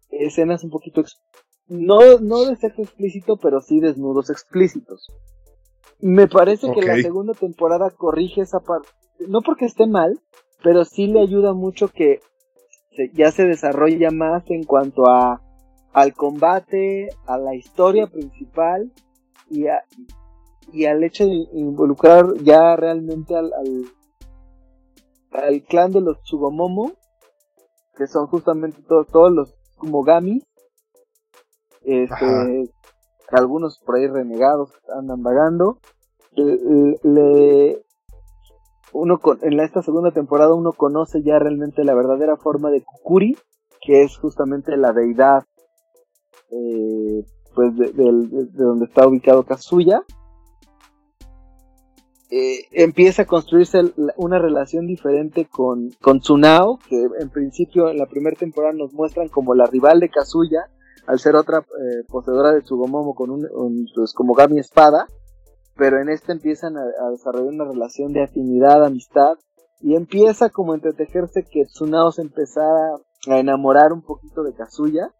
escenas 0.08 0.64
un 0.64 0.70
poquito, 0.70 1.04
no, 1.68 2.18
no 2.18 2.46
de 2.46 2.56
sexo 2.56 2.80
explícito, 2.80 3.36
pero 3.36 3.60
sí 3.60 3.78
desnudos 3.78 4.30
explícitos. 4.30 5.06
Me 5.98 6.28
parece 6.28 6.72
que 6.72 6.80
la 6.80 6.96
segunda 6.96 7.34
temporada 7.34 7.90
corrige 7.90 8.40
esa 8.40 8.60
parte, 8.60 8.88
no 9.28 9.42
porque 9.42 9.66
esté 9.66 9.86
mal, 9.86 10.18
pero 10.62 10.84
sí 10.84 11.06
le 11.06 11.20
ayuda 11.20 11.54
mucho 11.54 11.88
que 11.88 12.20
ya 13.14 13.30
se 13.30 13.44
desarrolla 13.44 14.10
más 14.10 14.44
en 14.50 14.64
cuanto 14.64 15.08
a 15.08 15.40
al 15.92 16.14
combate, 16.14 17.08
a 17.26 17.36
la 17.36 17.54
historia 17.54 18.06
principal 18.06 18.92
y, 19.48 19.64
y 20.72 20.84
al 20.84 21.02
hecho 21.02 21.26
de 21.26 21.48
involucrar 21.52 22.34
ya 22.42 22.76
realmente 22.76 23.34
al, 23.34 23.52
al, 25.32 25.62
clan 25.64 25.90
de 25.90 26.00
los 26.00 26.22
Tsugomomo, 26.22 26.92
que 27.96 28.06
son 28.06 28.28
justamente 28.28 28.82
todos, 28.82 29.08
todos 29.08 29.32
los 29.32 29.54
Kumogami, 29.78 30.42
este, 31.82 32.70
algunos 33.32 33.78
por 33.78 33.96
ahí 33.96 34.06
renegados 34.06 34.70
andan 34.96 35.22
vagando, 35.22 35.78
le, 36.36 37.82
uno 38.92 39.18
con, 39.18 39.38
en 39.42 39.60
esta 39.60 39.82
segunda 39.82 40.10
temporada 40.10 40.54
uno 40.54 40.72
conoce 40.72 41.22
ya 41.22 41.38
realmente 41.38 41.84
la 41.84 41.94
verdadera 41.94 42.36
forma 42.36 42.70
de 42.70 42.82
Kukuri, 42.82 43.36
que 43.80 44.02
es 44.02 44.16
justamente 44.18 44.76
la 44.76 44.92
deidad 44.92 45.44
eh, 46.50 47.24
pues 47.54 47.76
de, 47.76 47.92
donde 48.52 48.84
está 48.84 49.06
ubicado 49.06 49.44
Kazuya. 49.44 50.02
Eh, 52.32 52.66
empieza 52.70 53.22
a 53.22 53.26
construirse 53.26 53.92
una 54.16 54.38
relación 54.38 54.86
diferente 54.86 55.46
con, 55.46 55.90
con 56.00 56.20
Tsunao, 56.20 56.78
que 56.88 57.08
en 57.18 57.28
principio 57.30 57.88
en 57.90 57.98
la 57.98 58.06
primera 58.06 58.36
temporada 58.36 58.72
nos 58.72 58.92
muestran 58.92 59.28
como 59.28 59.54
la 59.54 59.66
rival 59.66 59.98
de 59.98 60.10
Kazuya, 60.10 60.70
al 61.08 61.18
ser 61.18 61.34
otra 61.34 61.58
eh, 61.58 62.04
poseedora 62.08 62.52
de 62.52 62.62
Tsugomomo 62.62 63.14
con 63.14 63.30
un, 63.30 63.88
pues, 63.94 64.12
como 64.12 64.34
Gami 64.34 64.60
espada, 64.60 65.08
pero 65.80 65.98
en 65.98 66.10
esta 66.10 66.32
empiezan 66.32 66.76
a, 66.76 67.10
desarrollar 67.10 67.54
una 67.54 67.64
relación 67.64 68.12
de 68.12 68.22
afinidad, 68.22 68.84
amistad, 68.84 69.38
y 69.80 69.94
empieza 69.94 70.50
como 70.50 70.72
a 70.72 70.74
entretejerse 70.74 71.42
que 71.50 71.64
Tsunao 71.64 72.12
se 72.12 72.20
empezara 72.20 72.96
a 73.28 73.38
enamorar 73.38 73.94
un 73.94 74.02
poquito 74.02 74.42
de 74.42 74.52
Kazuya. 74.52 75.10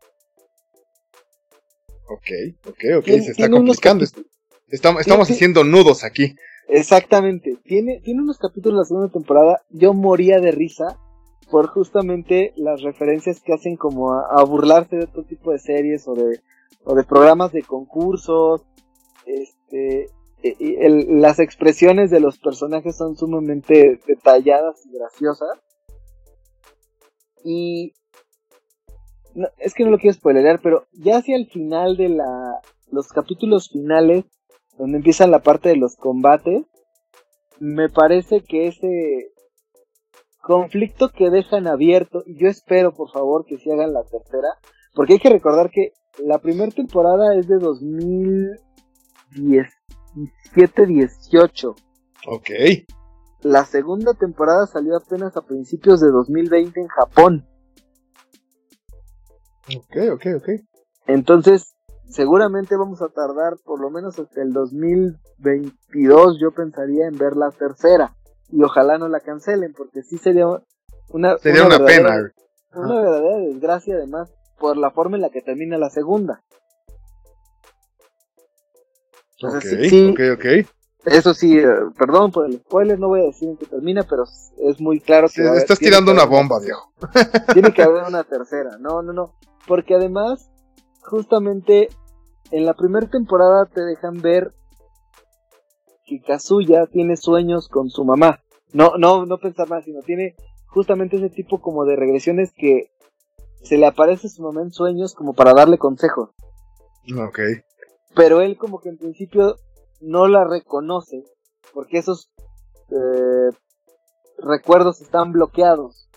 Ok, 2.11 2.69
ok, 2.69 2.85
ok, 2.99 3.07
se 3.07 3.31
está 3.31 3.49
complicando. 3.49 4.05
Estamos, 4.69 5.01
estamos 5.01 5.31
haciendo 5.31 5.65
nudos 5.65 6.05
aquí. 6.05 6.37
Exactamente. 6.69 7.57
Tiene, 7.65 8.03
tiene 8.05 8.21
unos 8.21 8.37
capítulos 8.37 8.75
de 8.75 8.81
la 8.81 8.85
segunda 8.85 9.11
temporada. 9.11 9.63
Yo 9.71 9.95
moría 9.95 10.41
de 10.41 10.51
risa 10.51 10.99
por 11.51 11.69
justamente 11.69 12.53
las 12.57 12.83
referencias 12.83 13.41
que 13.41 13.55
hacen 13.55 13.77
como 13.77 14.13
a, 14.13 14.45
burlarse 14.45 14.97
de 14.97 15.05
otro 15.05 15.25
tipo 15.25 15.53
de 15.53 15.59
series 15.59 16.07
o 16.07 16.13
de, 16.13 16.41
o 16.85 16.95
de 16.95 17.05
programas 17.05 17.51
de 17.51 17.63
concursos. 17.63 18.61
Este, 19.25 20.09
las 20.43 21.39
expresiones 21.39 22.11
de 22.11 22.21
los 22.21 22.39
personajes 22.39 22.97
son 22.97 23.17
sumamente 23.17 24.01
detalladas 24.07 24.85
y 24.87 24.97
graciosas. 24.97 25.59
Y 27.45 27.93
es 29.59 29.75
que 29.75 29.85
no 29.85 29.91
lo 29.91 29.99
quiero 29.99 30.15
spoilerar, 30.15 30.61
pero 30.63 30.87
ya 30.93 31.19
hacia 31.19 31.37
el 31.37 31.47
final 31.47 31.97
de 31.97 32.09
la 32.09 32.61
los 32.91 33.09
capítulos 33.09 33.69
finales, 33.71 34.25
donde 34.77 34.99
empieza 34.99 35.27
la 35.27 35.41
parte 35.41 35.69
de 35.69 35.77
los 35.77 35.97
combates, 35.97 36.65
me 37.59 37.89
parece 37.89 38.43
que 38.43 38.67
ese 38.67 39.33
conflicto 40.43 41.11
que 41.11 41.31
dejan 41.31 41.67
abierto, 41.67 42.23
y 42.27 42.39
yo 42.39 42.49
espero 42.49 42.93
por 42.93 43.11
favor 43.11 43.45
que 43.45 43.59
se 43.59 43.73
hagan 43.73 43.93
la 43.93 44.03
tercera, 44.03 44.49
porque 44.95 45.15
hay 45.15 45.19
que 45.21 45.31
recordar 45.31 45.71
que 45.71 45.93
la 46.25 46.39
primera 46.39 46.71
temporada 46.73 47.37
es 47.37 47.47
de 47.47 47.59
2017-18. 50.15 51.75
Ok. 52.27 52.51
La 53.43 53.65
segunda 53.65 54.13
temporada 54.15 54.67
salió 54.67 54.97
apenas 54.97 55.37
a 55.37 55.43
principios 55.43 56.01
de 56.01 56.11
2020 56.11 56.81
en 56.81 56.89
Japón. 56.89 57.47
Ok, 59.77 59.97
ok, 60.13 60.27
ok. 60.37 60.49
Entonces, 61.07 61.75
seguramente 62.09 62.77
vamos 62.77 63.01
a 63.03 63.09
tardar 63.09 63.57
por 63.65 63.81
lo 63.81 63.91
menos 63.91 64.19
hasta 64.19 64.43
el 64.43 64.53
2022, 64.53 66.39
yo 66.41 66.51
pensaría 66.53 67.07
en 67.07 67.17
ver 67.17 67.37
la 67.37 67.51
tercera 67.51 68.15
y 68.51 68.63
ojalá 68.63 68.99
no 68.99 69.09
la 69.09 69.21
cancelen 69.21 69.73
porque 69.73 70.03
sí 70.03 70.19
sería 70.19 70.47
una, 71.09 71.39
sería 71.39 71.67
una, 71.67 71.85
pena. 71.85 72.33
Una 72.75 72.97
verdadera 72.97 73.39
desgracia 73.39 73.95
además 73.95 74.33
por 74.59 74.77
la 74.77 74.91
forma 74.91 75.17
en 75.17 75.23
la 75.23 75.31
que 75.31 75.41
termina 75.41 75.79
la 75.79 75.91
segunda. 75.91 76.43
Ok, 79.43 80.11
ok, 80.13 80.21
ok. 80.35 80.67
Eso 81.07 81.33
sí, 81.33 81.59
eh, 81.59 81.67
perdón 81.99 82.31
por 82.31 82.47
el 82.47 82.59
spoiler, 82.59 82.99
no 82.99 83.09
voy 83.09 83.21
a 83.21 83.25
decir 83.25 83.49
en 83.49 83.57
qué 83.57 83.65
termina, 83.67 84.03
pero 84.03 84.25
es 84.25 84.81
muy 84.81 85.01
claro 85.01 85.29
que... 85.35 85.43
estás 85.57 85.79
tirando 85.79 86.13
una 86.13 86.27
bomba, 86.27 86.61
viejo. 86.61 86.93
Tiene 87.55 87.73
que 87.73 87.83
haber 87.83 88.05
una 88.05 88.23
tercera, 88.25 88.77
no, 88.79 89.01
no, 89.01 89.13
no. 89.13 89.35
Porque 89.67 89.95
además, 89.95 90.51
justamente 91.01 91.89
en 92.51 92.67
la 92.67 92.75
primera 92.75 93.09
temporada 93.09 93.67
te 93.67 93.81
dejan 93.83 94.21
ver 94.21 94.53
que 96.05 96.21
Kazuya 96.21 96.87
tiene 96.87 97.17
sueños 97.17 97.69
con 97.69 97.89
su 97.89 98.05
mamá. 98.05 98.41
No, 98.73 98.93
no, 98.99 99.25
no 99.25 99.39
pensar 99.39 99.69
más, 99.69 99.85
sino 99.85 100.03
tiene 100.03 100.35
justamente 100.67 101.17
ese 101.17 101.31
tipo 101.31 101.61
como 101.61 101.85
de 101.85 101.97
regresiones 101.97 102.53
que 102.53 102.91
se 103.63 103.79
le 103.79 103.87
aparece 103.87 104.27
a 104.27 104.31
su 104.31 104.43
mamá 104.43 104.63
en 104.63 104.71
sueños 104.71 105.15
como 105.15 105.33
para 105.33 105.55
darle 105.55 105.79
consejos. 105.79 106.31
Ok. 107.17 107.41
Pero 108.15 108.41
él 108.41 108.57
como 108.57 108.81
que 108.81 108.89
en 108.89 108.99
principio 108.99 109.57
no 110.01 110.27
la 110.29 110.45
reconoce 110.45 111.25
porque 111.73 111.99
esos 111.99 112.31
eh, 112.91 113.55
recuerdos 114.39 115.01
están 115.01 115.33
bloqueados. 115.33 116.09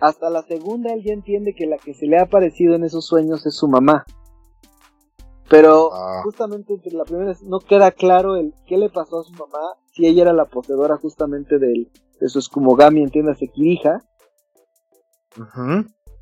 Hasta 0.00 0.30
la 0.30 0.42
segunda 0.42 0.92
él 0.92 1.02
ya 1.02 1.12
entiende 1.12 1.54
que 1.54 1.66
la 1.66 1.76
que 1.78 1.94
se 1.94 2.06
le 2.06 2.18
ha 2.18 2.22
aparecido 2.22 2.74
en 2.74 2.84
esos 2.84 3.06
sueños 3.06 3.44
es 3.46 3.56
su 3.56 3.66
mamá. 3.66 4.04
Pero 5.50 5.92
ah. 5.92 6.20
justamente 6.22 6.74
entre 6.74 6.92
la 6.92 7.04
primera 7.04 7.34
no 7.44 7.58
queda 7.58 7.90
claro 7.90 8.36
el 8.36 8.54
qué 8.66 8.76
le 8.76 8.90
pasó 8.90 9.20
a 9.20 9.24
su 9.24 9.32
mamá, 9.32 9.76
si 9.92 10.06
ella 10.06 10.22
era 10.22 10.32
la 10.32 10.44
poseedora 10.44 10.98
justamente 10.98 11.58
del, 11.58 11.90
de 12.20 12.28
su 12.28 12.38
Eskumogami, 12.38 13.02
entiéndase, 13.02 13.48
Kirija. 13.48 14.02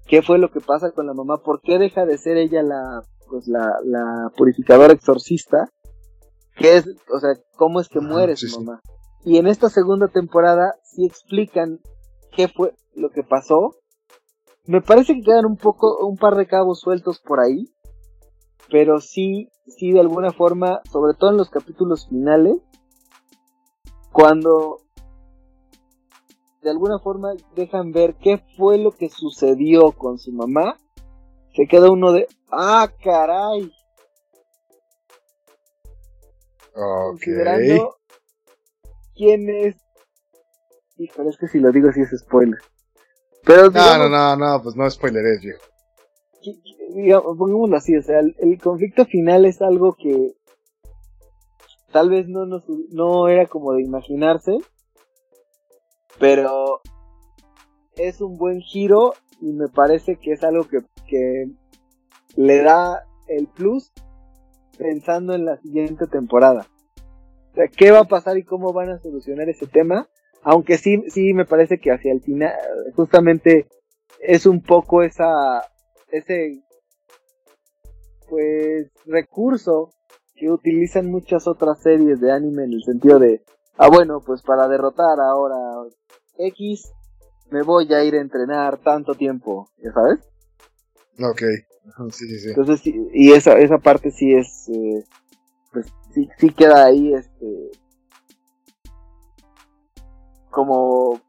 ¿Qué 0.07 0.23
fue 0.23 0.39
lo 0.39 0.51
que 0.51 0.61
pasa 0.61 0.93
con 0.93 1.07
la 1.07 1.15
mamá? 1.15 1.39
¿Por 1.39 1.61
qué 1.61 1.79
deja 1.79 2.07
de 2.07 2.19
ser 2.19 2.37
ella 2.37 2.63
la, 2.63 3.03
pues 3.29 3.47
la, 3.49 3.79
la 3.85 4.31
purificadora 4.37 4.93
exorcista? 4.93 5.69
¿Qué 6.57 6.77
es, 6.77 6.87
o 7.13 7.21
sea, 7.21 7.35
cómo 7.57 7.81
es 7.81 7.89
que 7.89 8.01
muere 8.01 8.37
su 8.37 8.61
mamá? 8.61 8.81
Y 9.25 9.39
en 9.39 9.47
esta 9.47 9.69
segunda 9.69 10.09
temporada 10.09 10.75
sí 10.85 11.05
explican 11.05 11.81
qué 12.33 12.49
fue 12.49 12.75
lo 12.95 13.11
que 13.11 13.23
pasó. 13.23 13.75
Me 14.65 14.81
parece 14.81 15.15
que 15.15 15.23
quedan 15.23 15.47
un 15.47 15.57
poco, 15.57 16.07
un 16.07 16.17
par 16.17 16.37
de 16.37 16.47
cabos 16.47 16.81
sueltos 16.81 17.21
por 17.21 17.41
ahí 17.41 17.67
pero 18.71 19.01
sí, 19.01 19.49
sí 19.67 19.93
de 19.93 20.01
alguna 20.01 20.33
forma, 20.33 20.81
sobre 20.91 21.15
todo 21.15 21.31
en 21.31 21.37
los 21.37 21.51
capítulos 21.51 22.09
finales, 22.09 22.57
cuando 24.13 24.79
de 26.63 26.71
alguna 26.71 26.99
forma 26.99 27.35
dejan 27.55 27.93
ver 27.93 28.17
qué 28.17 28.43
fue 28.57 28.79
lo 28.79 28.91
que 28.91 29.09
sucedió 29.09 29.93
con 29.93 30.19
su 30.19 30.33
mamá, 30.33 30.79
se 31.57 31.67
queda 31.67 31.91
uno 31.91 32.13
de, 32.13 32.29
ah, 32.53 32.89
caray. 33.03 33.73
Considerando 36.73 37.97
quién 39.15 39.49
es. 39.49 39.77
Híjole, 40.99 41.31
es 41.31 41.39
que 41.39 41.49
si 41.49 41.59
lo 41.59 41.73
digo 41.73 41.91
sí 41.93 42.03
es 42.03 42.19
spoiler. 42.21 42.61
Pero, 43.45 43.71
no, 43.71 43.99
no, 43.99 44.09
no, 44.09 44.37
no, 44.37 44.63
pues 44.63 44.77
no 44.77 44.91
spoiler 44.91 45.25
es, 45.25 45.41
viejo 45.41 47.37
pongámoslo 47.37 47.77
así, 47.77 47.97
o 47.97 48.03
sea, 48.03 48.21
el, 48.21 48.61
conflicto 48.61 49.05
final 49.05 49.45
es 49.45 49.61
algo 49.61 49.95
que 49.95 50.33
tal 51.93 52.11
vez 52.11 52.29
no, 52.29 52.47
no 52.91 53.29
era 53.29 53.47
como 53.47 53.73
de 53.73 53.83
imaginarse, 53.83 54.57
pero 56.19 56.81
es 57.97 58.21
un 58.21 58.37
buen 58.37 58.61
giro 58.61 59.15
y 59.41 59.53
me 59.53 59.69
parece 59.69 60.17
que 60.17 60.33
es 60.33 60.43
algo 60.43 60.67
que, 60.69 60.79
que 61.07 61.47
le 62.37 62.63
da 62.63 63.05
el 63.29 63.47
plus 63.49 63.93
pensando 64.79 65.35
en 65.35 65.45
la 65.45 65.57
siguiente 65.59 66.07
temporada. 66.07 66.67
O 67.53 67.55
sea, 67.55 67.69
¿qué 67.69 67.91
va 67.91 68.01
a 68.01 68.09
pasar 68.09 68.37
y 68.37 68.45
cómo 68.45 68.73
van 68.73 68.91
a 68.91 68.99
solucionar 68.99 69.49
ese 69.49 69.67
tema? 69.67 70.09
Aunque 70.43 70.77
sí, 70.79 71.03
sí 71.09 71.33
me 71.33 71.45
parece 71.45 71.79
que 71.79 71.91
hacia 71.91 72.13
el 72.13 72.21
final, 72.21 72.53
justamente 72.95 73.67
es 74.21 74.47
un 74.47 74.63
poco 74.63 75.03
esa, 75.03 75.63
ese 76.11 76.63
pues 78.29 78.91
recurso 79.07 79.91
que 80.35 80.51
utilizan 80.51 81.11
muchas 81.11 81.47
otras 81.47 81.81
series 81.81 82.21
de 82.21 82.33
anime 82.33 82.65
en 82.65 82.75
el 82.75 82.83
sentido 82.83 83.19
de, 83.19 83.43
ah 83.79 83.89
bueno, 83.89 84.21
pues 84.25 84.43
para 84.43 84.69
derrotar 84.69 85.19
ahora 85.21 85.57
X 86.39 86.93
me 87.51 87.63
voy 87.63 87.93
a 87.95 88.05
ir 88.05 88.15
a 88.15 88.21
entrenar 88.21 88.79
tanto 88.79 89.15
tiempo, 89.15 89.69
¿ya 89.79 89.93
sabes? 89.93 90.21
Ok, 91.19 91.43
sí, 92.11 92.29
sí, 92.29 92.39
sí. 92.39 92.49
Entonces, 92.51 92.81
y 92.85 93.33
esa, 93.33 93.59
esa 93.59 93.79
parte 93.79 94.11
sí 94.11 94.35
es, 94.35 94.69
eh, 94.69 95.05
pues 95.73 95.87
sí, 96.15 96.29
sí 96.39 96.51
queda 96.51 96.85
ahí, 96.85 97.15
este, 97.15 97.71
como 100.51 101.21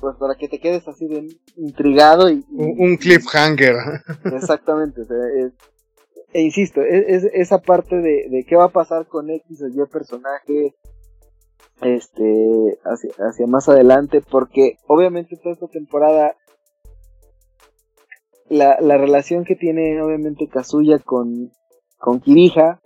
pues 0.00 0.16
para 0.16 0.34
que 0.34 0.48
te 0.48 0.60
quedes 0.60 0.86
así 0.88 1.08
de 1.08 1.26
intrigado 1.56 2.30
y... 2.30 2.44
un, 2.50 2.96
cliffhanger. 2.96 3.76
Exactamente, 4.24 5.02
e 6.32 6.40
insisto, 6.42 6.82
es, 6.82 7.24
esa 7.32 7.58
parte 7.58 7.96
de, 7.96 8.28
de, 8.28 8.44
qué 8.46 8.56
va 8.56 8.64
a 8.64 8.72
pasar 8.72 9.06
con 9.06 9.30
X 9.30 9.62
o 9.62 9.68
Y 9.68 9.86
personaje 9.86 10.74
este 11.80 12.78
hacia, 12.84 13.10
hacia 13.26 13.46
más 13.46 13.68
adelante, 13.68 14.22
porque 14.30 14.76
obviamente 14.86 15.36
toda 15.36 15.54
esta 15.54 15.68
temporada 15.68 16.36
la, 18.48 18.78
la 18.80 18.96
relación 18.96 19.44
que 19.44 19.56
tiene 19.56 20.00
obviamente 20.02 20.48
Kazuya 20.48 20.98
con, 20.98 21.50
con 21.98 22.20
Kirija 22.20 22.80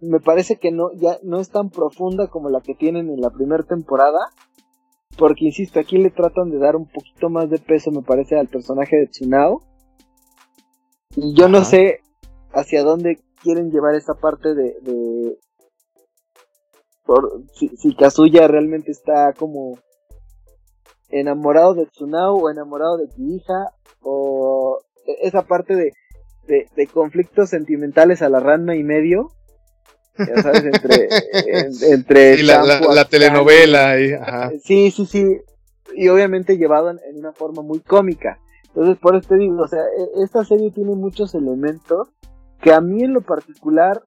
me 0.00 0.18
parece 0.18 0.56
que 0.56 0.72
no 0.72 0.90
ya 0.94 1.18
no 1.22 1.38
es 1.38 1.50
tan 1.50 1.70
profunda 1.70 2.28
como 2.28 2.48
la 2.50 2.60
que 2.60 2.74
tienen 2.74 3.08
en 3.08 3.20
la 3.20 3.30
primera 3.30 3.62
temporada 3.62 4.30
porque 5.16 5.44
insisto 5.44 5.78
aquí 5.78 5.98
le 5.98 6.10
tratan 6.10 6.50
de 6.50 6.58
dar 6.58 6.76
un 6.76 6.86
poquito 6.86 7.28
más 7.28 7.48
de 7.50 7.58
peso 7.58 7.90
me 7.90 8.02
parece 8.02 8.38
al 8.38 8.48
personaje 8.48 8.96
de 8.96 9.06
Tsunao. 9.08 9.62
Y 11.14 11.34
yo 11.34 11.48
no 11.48 11.64
sé 11.64 12.00
hacia 12.52 12.82
dónde 12.82 13.18
quieren 13.42 13.70
llevar 13.70 13.94
esa 13.94 14.14
parte 14.14 14.54
de, 14.54 14.80
de 14.80 15.38
por, 17.04 17.42
si, 17.54 17.68
si 17.76 17.94
Kazuya 17.94 18.48
realmente 18.48 18.90
está 18.90 19.32
como 19.34 19.78
enamorado 21.10 21.74
de 21.74 21.86
Tsunao 21.86 22.36
o 22.36 22.50
enamorado 22.50 22.96
de 22.96 23.08
Kirija 23.08 23.74
o 24.02 24.80
esa 25.20 25.42
parte 25.42 25.74
de, 25.74 25.92
de, 26.46 26.86
conflictos 26.86 27.50
sentimentales 27.50 28.22
a 28.22 28.28
la 28.28 28.40
rana 28.40 28.74
y 28.74 28.82
medio 28.82 29.30
ya 30.18 30.42
sabes 30.42 30.64
entre 30.64 31.08
entre 31.92 32.42
la, 32.42 33.04
telenovela 33.08 33.98
y, 33.98 34.10
sí 34.60 34.90
sí 34.90 35.06
sí 35.06 35.40
y 35.94 36.08
obviamente 36.08 36.58
llevado 36.58 36.90
en, 36.90 36.98
una 37.16 37.32
forma 37.32 37.62
muy 37.62 37.80
cómica. 37.80 38.38
Entonces 38.68 38.98
por 38.98 39.16
eso 39.16 39.28
te 39.28 39.36
digo 39.36 39.62
o 39.62 39.68
sea 39.68 39.80
e, 39.80 40.24
esta 40.24 40.44
serie 40.44 40.70
tiene 40.70 40.94
muchos 40.94 41.34
elementos 41.34 42.08
que 42.60 42.72
a 42.72 42.80
mí 42.80 43.02
en 43.02 43.12
lo 43.12 43.22
particular 43.22 44.02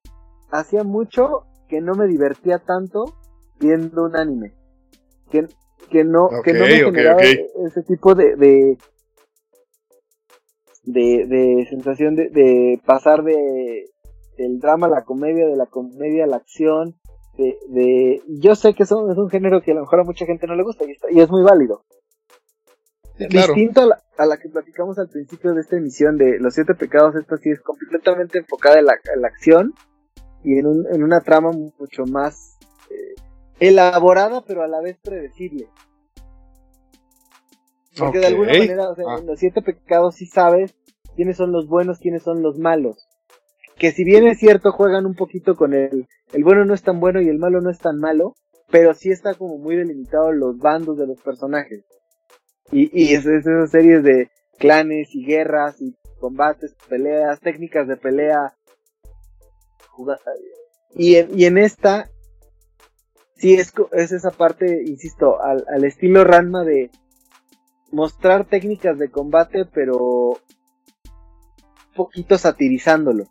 hacía 0.50 0.84
mucho 0.84 1.44
que 1.68 1.80
no 1.80 1.94
me 1.94 2.06
divertía 2.06 2.58
tanto 2.58 3.16
viendo 3.58 4.04
un 4.04 4.16
anime. 4.16 4.54
Que, 5.30 5.46
que 5.90 6.04
no 6.04 6.28
que 6.44 6.52
no 6.52 6.60
me 6.60 6.76
generaba 6.76 7.20
ese 7.20 7.82
tipo 7.82 8.14
de, 8.14 8.36
de 8.36 8.78
de, 10.86 11.26
de 11.26 11.66
sensación 11.68 12.14
de, 12.14 12.30
de 12.30 12.80
pasar 12.86 13.22
de 13.22 13.90
del 14.38 14.58
drama 14.58 14.86
a 14.86 14.90
la 14.90 15.04
comedia, 15.04 15.46
de 15.46 15.56
la 15.56 15.66
comedia 15.66 16.24
a 16.24 16.26
la 16.26 16.36
acción, 16.36 16.94
de, 17.38 17.56
de 17.68 18.22
yo 18.28 18.54
sé 18.54 18.74
que 18.74 18.82
eso 18.82 19.10
es 19.10 19.18
un 19.18 19.30
género 19.30 19.62
que 19.62 19.72
a 19.72 19.74
lo 19.74 19.80
mejor 19.80 20.00
a 20.00 20.04
mucha 20.04 20.26
gente 20.26 20.46
no 20.46 20.54
le 20.54 20.62
gusta 20.62 20.84
y, 20.84 21.20
es 21.20 21.30
muy 21.30 21.42
válido. 21.42 21.82
Distinto 23.18 23.80
a 23.80 23.86
la, 23.86 24.02
a 24.18 24.26
la, 24.26 24.36
que 24.36 24.50
platicamos 24.50 24.98
al 24.98 25.08
principio 25.08 25.54
de 25.54 25.62
esta 25.62 25.76
emisión 25.76 26.18
de 26.18 26.38
Los 26.38 26.52
Siete 26.52 26.74
Pecados, 26.74 27.16
esta 27.16 27.38
sí 27.38 27.48
es 27.48 27.62
completamente 27.62 28.38
enfocada 28.38 28.78
en 28.78 28.84
la, 28.84 28.94
la 29.16 29.28
acción 29.28 29.72
y 30.44 30.58
en, 30.58 30.66
un, 30.66 30.86
en 30.92 31.02
una 31.02 31.22
trama 31.22 31.50
mucho 31.50 32.04
más 32.04 32.58
eh, 32.90 33.14
elaborada 33.58 34.44
pero 34.46 34.62
a 34.62 34.68
la 34.68 34.82
vez 34.82 34.98
predecible. 35.02 35.68
Porque 37.98 38.18
de 38.18 38.26
alguna 38.26 38.52
manera, 38.52 38.90
o 38.90 38.94
sea, 38.94 39.04
ah. 39.08 39.18
en 39.18 39.26
los 39.26 39.38
siete 39.38 39.62
pecados 39.62 40.16
sí 40.16 40.26
sabes 40.26 40.74
quiénes 41.14 41.36
son 41.36 41.52
los 41.52 41.66
buenos, 41.66 41.98
quiénes 41.98 42.22
son 42.22 42.42
los 42.42 42.58
malos. 42.58 43.08
Que 43.76 43.90
si 43.92 44.04
bien 44.04 44.26
es 44.26 44.38
cierto, 44.38 44.72
juegan 44.72 45.06
un 45.06 45.14
poquito 45.14 45.54
con 45.54 45.74
el, 45.74 46.06
el 46.32 46.44
bueno 46.44 46.64
no 46.64 46.74
es 46.74 46.82
tan 46.82 47.00
bueno 47.00 47.20
y 47.20 47.28
el 47.28 47.38
malo 47.38 47.60
no 47.60 47.70
es 47.70 47.78
tan 47.78 47.98
malo, 47.98 48.34
pero 48.70 48.94
sí 48.94 49.10
está 49.10 49.34
como 49.34 49.58
muy 49.58 49.76
delimitado 49.76 50.32
los 50.32 50.58
bandos 50.58 50.98
de 50.98 51.06
los 51.06 51.20
personajes. 51.20 51.84
Y, 52.72 52.90
y 52.92 53.14
es, 53.14 53.26
esas 53.26 53.70
series 53.70 54.02
de 54.02 54.30
clanes 54.58 55.14
y 55.14 55.24
guerras 55.24 55.80
y 55.80 55.94
combates, 56.18 56.74
peleas, 56.88 57.40
técnicas 57.40 57.86
de 57.86 57.96
pelea. 57.96 58.54
Y 60.94 61.16
en, 61.16 61.38
y 61.38 61.44
en 61.44 61.58
esta, 61.58 62.10
sí 63.36 63.54
es, 63.54 63.72
es 63.92 64.12
esa 64.12 64.30
parte, 64.30 64.82
insisto, 64.84 65.40
al, 65.42 65.64
al 65.68 65.84
estilo 65.84 66.24
Ranma 66.24 66.64
de 66.64 66.90
mostrar 67.90 68.46
técnicas 68.46 68.98
de 68.98 69.10
combate, 69.10 69.64
pero 69.64 70.38
poquito 71.94 72.38
satirizándolo. 72.38 73.24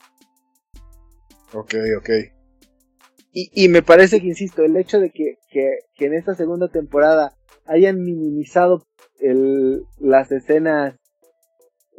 Ok, 1.54 1.76
ok. 1.98 2.10
Y, 3.32 3.52
y 3.54 3.70
me 3.70 3.82
parece 3.82 4.22
que, 4.22 4.28
insisto, 4.28 4.64
el 4.64 4.78
hecho 4.78 5.00
de 5.00 5.12
que, 5.12 5.38
que, 5.50 5.80
que 5.96 6.06
en 6.06 6.14
esta 6.14 6.36
segunda 6.36 6.70
temporada 6.70 7.34
hayan 7.66 8.02
minimizado 8.02 8.86
el, 9.20 9.84
las 10.00 10.32
escenas, 10.32 10.96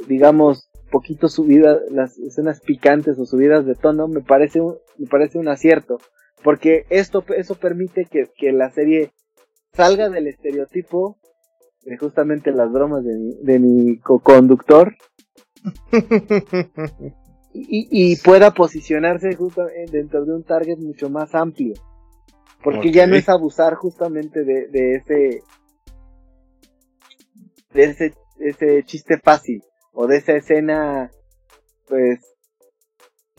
digamos, 0.08 0.70
poquito 0.90 1.28
subidas, 1.28 1.80
las 1.90 2.18
escenas 2.18 2.60
picantes 2.60 3.18
o 3.18 3.26
subidas 3.26 3.66
de 3.66 3.74
tono, 3.74 4.08
me 4.08 4.22
parece 4.22 4.60
un, 4.60 4.76
me 4.98 5.06
parece 5.06 5.38
un 5.38 5.48
acierto. 5.48 5.98
Porque 6.42 6.86
esto, 6.90 7.24
eso 7.36 7.54
permite 7.56 8.04
que, 8.04 8.30
que 8.36 8.52
la 8.52 8.70
serie 8.70 9.12
salga 9.72 10.08
del 10.08 10.26
estereotipo 10.26 11.18
justamente 11.98 12.50
las 12.50 12.72
bromas 12.72 13.04
de 13.04 13.16
mi, 13.16 13.34
de 13.42 13.58
mi 13.58 13.98
co-conductor 13.98 14.96
y, 17.52 17.88
y, 17.90 18.16
pueda 18.16 18.52
posicionarse 18.52 19.34
justo 19.34 19.66
dentro 19.90 20.24
de 20.24 20.34
un 20.34 20.44
target 20.44 20.78
mucho 20.78 21.08
más 21.10 21.34
amplio. 21.34 21.74
Porque 22.62 22.90
ya 22.90 23.06
no 23.06 23.14
es 23.14 23.28
abusar 23.28 23.74
justamente 23.74 24.44
de, 24.44 24.66
de 24.68 24.94
ese 24.96 25.42
de 27.72 27.84
ese, 27.84 28.14
ese 28.38 28.82
chiste 28.84 29.18
fácil 29.18 29.62
o 29.92 30.06
de 30.06 30.16
esa 30.16 30.32
escena 30.32 31.10
pues 31.86 32.20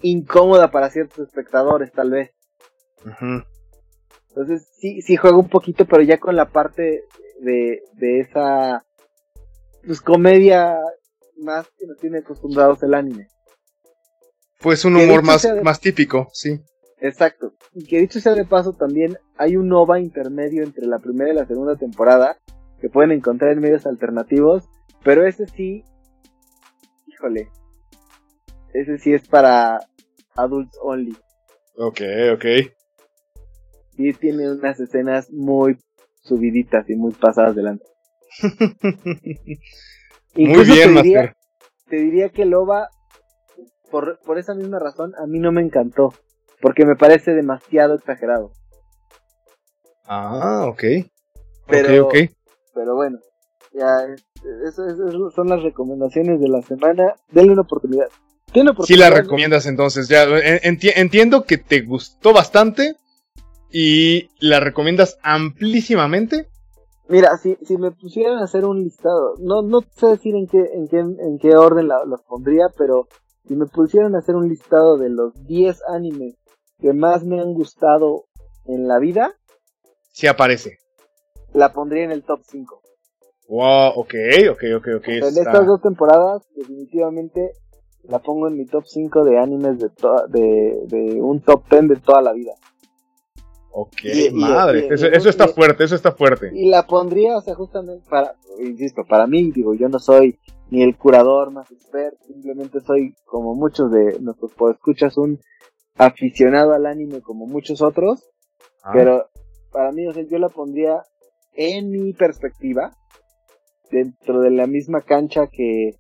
incómoda 0.02 0.72
para 0.72 0.90
ciertos 0.90 1.28
espectadores 1.28 1.92
tal 1.92 2.12
vez. 2.12 2.32
Entonces 4.30 4.68
sí, 4.80 5.02
sí 5.02 5.16
juega 5.16 5.38
un 5.38 5.50
poquito, 5.50 5.86
pero 5.86 6.04
ya 6.04 6.20
con 6.20 6.36
la 6.36 6.50
parte 6.50 7.04
de, 7.42 7.82
de 7.94 8.20
esa 8.20 8.84
pues 9.86 10.02
comedia 10.02 10.78
más 11.38 11.68
que 11.78 11.88
nos 11.88 11.98
tiene 11.98 12.20
acostumbrados 12.20 12.84
el 12.84 12.94
anime. 12.94 13.28
Pues 14.60 14.84
un 14.86 14.96
humor 14.96 15.24
más, 15.24 15.48
más 15.64 15.80
típico, 15.80 16.30
sí. 16.34 16.60
Exacto. 17.00 17.54
Y 17.74 17.86
que 17.86 18.00
dicho 18.00 18.20
sea 18.20 18.34
de 18.34 18.46
paso, 18.46 18.74
también 18.74 19.18
hay 19.38 19.56
un 19.56 19.72
OVA 19.72 20.00
intermedio 20.00 20.64
entre 20.64 20.88
la 20.88 21.00
primera 21.00 21.32
y 21.32 21.36
la 21.36 21.46
segunda 21.46 21.76
temporada 21.76 22.38
que 22.82 22.90
pueden 22.90 23.12
encontrar 23.12 23.52
en 23.52 23.60
medios 23.60 23.86
alternativos, 23.86 24.68
pero 25.04 25.26
ese 25.26 25.48
sí, 25.48 25.84
híjole, 27.06 27.50
ese 28.74 28.98
sí 28.98 29.14
es 29.14 29.28
para 29.28 29.80
adults 30.36 30.78
only. 30.82 31.16
Ok, 31.78 32.02
ok. 32.34 32.46
Y 33.98 34.14
tiene 34.14 34.52
unas 34.52 34.80
escenas 34.80 35.32
muy 35.32 35.78
subiditas 36.28 36.90
y 36.90 36.96
muy 36.96 37.14
pasadas 37.14 37.56
delante. 37.56 37.86
muy 40.36 40.64
bien, 40.66 40.96
te 40.96 41.02
diría, 41.02 41.36
te 41.90 41.96
diría 41.98 42.30
que 42.30 42.46
Loba, 42.46 42.90
por, 43.90 44.20
por 44.20 44.38
esa 44.38 44.54
misma 44.54 44.80
razón, 44.80 45.14
a 45.18 45.26
mí 45.26 45.40
no 45.40 45.52
me 45.52 45.62
encantó. 45.62 46.14
Porque 46.62 46.86
me 46.86 46.96
parece 46.96 47.34
demasiado 47.34 47.96
exagerado. 47.96 48.52
Ah, 50.06 50.66
ok. 50.68 50.84
Pero, 51.68 52.10
pero 52.74 52.96
bueno, 52.96 53.20
ya, 53.74 54.06
esas 54.66 54.98
son 55.36 55.50
las 55.50 55.62
recomendaciones 55.62 56.40
de 56.40 56.48
la 56.48 56.62
semana. 56.62 57.14
Denle 57.30 57.54
una 57.54 57.62
oportunidad. 57.62 58.08
¿Tiene 58.52 58.72
oportunidad? 58.72 59.06
Sí 59.06 59.12
la 59.12 59.16
recomiendas 59.16 59.66
entonces. 59.66 60.08
Ya 60.08 60.26
entiendo 60.64 61.44
que 61.44 61.58
te 61.58 61.82
gustó 61.82 62.34
bastante 62.34 62.96
y 63.72 64.30
la 64.40 64.60
recomiendas 64.60 65.18
amplísimamente. 65.24 66.48
Mira, 67.10 67.38
si, 67.38 67.58
si 67.66 67.78
me 67.78 67.92
pusieran 67.92 68.40
a 68.40 68.44
hacer 68.44 68.66
un 68.66 68.84
listado, 68.84 69.36
no, 69.40 69.62
no 69.62 69.82
sé 69.96 70.08
decir 70.08 70.36
en 70.36 70.48
qué, 70.48 70.60
en 70.74 70.88
qué, 70.88 71.00
en 71.00 71.40
qué 71.40 71.56
orden 71.56 71.88
los 71.88 72.22
pondría, 72.24 72.68
pero 72.78 73.08
si 73.48 73.56
me 73.56 73.66
pusieran 73.66 74.16
a 74.16 74.20
hacer 74.20 74.36
un 74.36 74.50
listado 74.50 74.98
de 74.98 75.10
los 75.10 75.34
10 75.46 75.84
animes 75.88 76.36
que 76.80 76.94
más 76.94 77.24
me 77.24 77.40
han 77.40 77.54
gustado 77.54 78.26
en 78.66 78.88
la 78.88 79.00
vida, 79.00 79.34
si 80.12 80.28
aparece. 80.28 80.80
La 81.54 81.72
pondría 81.72 82.04
en 82.04 82.12
el 82.12 82.24
top 82.24 82.42
5. 82.44 82.82
Wow, 83.48 83.92
ok, 83.96 84.14
ok, 84.52 84.64
ok, 84.78 84.88
ok. 84.98 85.08
en 85.08 85.24
estas 85.24 85.66
dos 85.66 85.82
temporadas, 85.82 86.44
definitivamente 86.56 87.54
la 88.04 88.20
pongo 88.20 88.48
en 88.48 88.58
mi 88.58 88.66
top 88.66 88.84
5 88.86 89.24
de 89.24 89.38
animes 89.40 89.80
de, 89.80 89.90
de, 90.30 90.80
de 90.88 91.22
un 91.22 91.42
top 91.42 91.64
10 91.70 91.88
de 91.88 91.96
toda 91.98 92.22
la 92.22 92.34
vida. 92.34 92.52
Ok, 93.80 94.34
madre, 94.34 94.88
eso, 94.90 95.30
está 95.30 95.48
fuerte, 95.48 95.84
eso 95.84 95.94
está 95.94 96.12
fuerte. 96.12 96.50
Y 96.52 96.68
la 96.68 96.88
pondría, 96.88 97.38
o 97.38 97.42
sea, 97.42 97.54
justamente 97.54 98.04
para, 98.10 98.34
insisto, 98.60 99.04
para 99.08 99.28
mí, 99.28 99.52
digo, 99.52 99.76
yo 99.76 99.88
no 99.88 100.00
soy 100.00 100.40
ni 100.72 100.82
el 100.82 100.98
curador 100.98 101.52
más 101.52 101.72
experto, 101.72 102.18
simplemente 102.26 102.80
soy, 102.80 103.14
como 103.24 103.54
muchos 103.54 103.92
de 103.92 104.20
nuestros 104.20 104.52
escuchas, 104.72 105.16
un 105.18 105.40
aficionado 105.96 106.74
al 106.74 106.88
anime 106.88 107.22
como 107.22 107.46
muchos 107.46 107.84
otros, 107.84 108.28
ah. 108.84 108.90
pero 108.94 109.28
para 109.72 109.92
mí, 109.92 110.08
o 110.08 110.12
sea, 110.12 110.24
yo 110.24 110.40
la 110.40 110.50
pondría 110.50 111.04
en 111.54 111.92
mi 111.92 112.14
perspectiva, 112.14 112.90
dentro 113.92 114.42
de 114.42 114.50
la 114.50 114.66
misma 114.66 115.02
cancha 115.02 115.46
que 115.52 115.92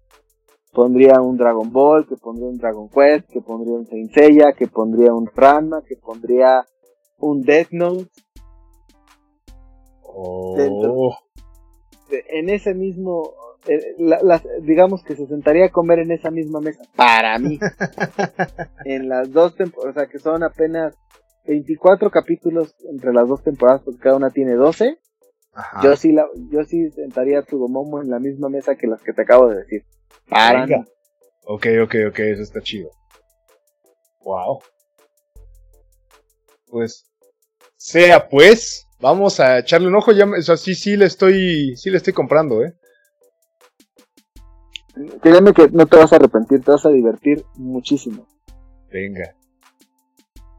pondría 0.73 1.21
un 1.21 1.38
Dragon 1.38 1.71
Ball, 1.71 2.07
que 2.07 2.15
pondría 2.15 2.49
un 2.49 2.57
Dragon 2.57 2.89
Quest, 2.89 3.30
que 3.30 3.41
pondría 3.41 3.75
un 3.75 3.86
Saint 3.86 4.11
Seiya, 4.11 4.53
que 4.53 4.65
pondría 4.65 5.13
un 5.13 5.28
Ranma, 5.28 5.84
que 5.88 5.95
pondría 5.95 6.65
un 7.20 7.41
Death 7.41 7.70
Note. 7.72 8.09
Oh. 10.20 11.15
en 12.09 12.49
ese 12.49 12.74
mismo, 12.74 13.34
eh, 13.68 13.95
digamos 14.61 15.03
que 15.03 15.15
se 15.15 15.28
sentaría 15.28 15.65
a 15.65 15.72
comer 15.72 15.99
en 15.99 16.11
esa 16.11 16.32
misma 16.32 16.59
mesa, 16.59 16.84
para 16.95 17.38
mí. 17.38 17.59
en 18.86 19.09
las 19.09 19.32
dos 19.32 19.55
temporadas, 19.55 19.95
o 19.95 19.99
sea 19.99 20.09
que 20.09 20.18
son 20.18 20.43
apenas 20.43 20.95
24 21.45 22.09
capítulos 22.09 22.76
entre 22.89 23.13
las 23.13 23.28
dos 23.28 23.43
temporadas, 23.43 23.84
porque 23.84 23.99
cada 23.99 24.15
una 24.15 24.32
tiene 24.32 24.55
12. 24.55 24.97
Yo 25.82 25.95
sí 25.95 26.11
la, 26.11 26.28
yo 26.51 26.63
sí 26.63 26.91
sentaría 26.91 27.39
a 27.39 27.43
Tsugomomo 27.43 28.01
en 28.01 28.09
la 28.09 28.20
misma 28.20 28.47
mesa 28.47 28.76
que 28.76 28.86
las 28.86 29.01
que 29.01 29.13
te 29.13 29.24
acabo 29.24 29.49
de 29.49 29.57
decir. 29.57 29.84
Para 30.30 30.65
mí. 30.65 30.74
Ok, 31.45 31.65
ok, 31.84 31.95
ok, 32.09 32.20
eso 32.20 32.43
está 32.43 32.61
chido. 32.61 32.91
Wow. 34.24 34.59
Pues, 36.70 37.05
sea 37.76 38.28
pues, 38.28 38.88
vamos 38.99 39.39
a 39.39 39.59
echarle 39.59 39.88
un 39.88 39.95
ojo. 39.95 40.11
Ya, 40.11 40.26
o 40.26 40.41
sea, 40.41 40.57
sí, 40.57 40.76
sí 40.76 40.97
le 40.97 41.05
estoy, 41.05 41.76
sí 41.76 41.89
le 41.89 41.97
estoy 41.97 42.13
comprando, 42.13 42.63
eh. 42.63 42.74
Créeme 45.22 45.53
que 45.53 45.70
no 45.70 45.86
te 45.86 45.97
vas 45.97 46.11
a 46.11 46.15
arrepentir, 46.15 46.61
te 46.63 46.72
vas 46.72 46.86
a 46.86 46.89
divertir 46.89 47.45
muchísimo. 47.55 48.28
Venga. 48.91 49.36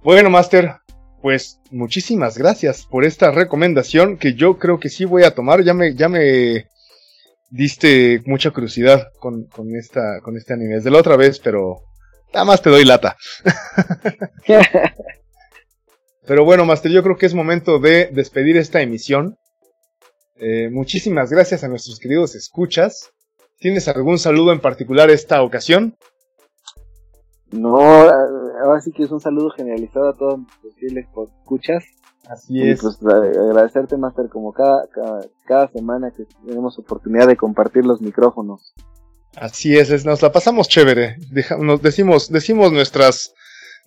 Bueno, 0.02 0.30
Master, 0.30 0.76
pues 1.22 1.60
muchísimas 1.70 2.38
gracias 2.38 2.86
por 2.86 3.04
esta 3.04 3.32
recomendación 3.32 4.16
que 4.16 4.34
yo 4.34 4.58
creo 4.58 4.78
que 4.78 4.88
sí 4.88 5.04
voy 5.04 5.24
a 5.24 5.34
tomar. 5.34 5.64
Ya 5.64 5.74
me, 5.74 5.94
ya 5.94 6.08
me 6.08 6.68
diste 7.50 8.22
mucha 8.26 8.50
curiosidad 8.50 9.08
con, 9.18 9.44
con, 9.46 9.74
esta, 9.74 10.20
con 10.22 10.36
este 10.36 10.52
anime. 10.52 10.76
Es 10.76 10.84
de 10.84 10.90
la 10.90 10.98
otra 10.98 11.16
vez, 11.16 11.40
pero 11.40 11.82
nada 12.32 12.44
más 12.44 12.62
te 12.62 12.70
doy 12.70 12.84
lata. 12.84 13.16
pero 16.28 16.44
bueno, 16.44 16.66
Master, 16.66 16.92
yo 16.92 17.02
creo 17.02 17.16
que 17.16 17.24
es 17.24 17.32
momento 17.32 17.78
de 17.78 18.10
despedir 18.12 18.58
esta 18.58 18.82
emisión. 18.82 19.38
Eh, 20.36 20.68
muchísimas 20.70 21.30
gracias 21.30 21.64
a 21.64 21.68
nuestros 21.68 21.98
queridos 21.98 22.34
escuchas. 22.34 23.10
¿Tienes 23.58 23.88
algún 23.88 24.18
saludo 24.18 24.52
en 24.52 24.60
particular 24.60 25.08
esta 25.08 25.42
ocasión? 25.42 25.96
No, 27.50 27.78
ahora 27.78 28.80
sí 28.82 28.92
que 28.92 29.04
es 29.04 29.10
un 29.10 29.20
saludo 29.20 29.48
generalizado 29.50 30.10
a 30.10 30.12
todos 30.12 30.40
los 30.62 30.74
fieles 30.74 31.06
por 31.14 31.30
escuchas. 31.40 31.82
Así 32.28 32.60
es. 32.60 32.82
Pues 32.82 32.98
agradecerte, 33.02 33.96
Master, 33.96 34.28
como 34.28 34.52
cada, 34.52 34.86
cada, 35.46 35.68
semana 35.68 36.10
que 36.10 36.26
tenemos 36.46 36.78
oportunidad 36.78 37.26
de 37.26 37.38
compartir 37.38 37.86
los 37.86 38.02
micrófonos. 38.02 38.74
Así 39.34 39.78
es, 39.78 40.04
nos 40.04 40.20
la 40.20 40.30
pasamos 40.30 40.68
chévere. 40.68 41.16
nos 41.58 41.80
decimos, 41.80 42.30
decimos 42.30 42.70
nuestras, 42.70 43.32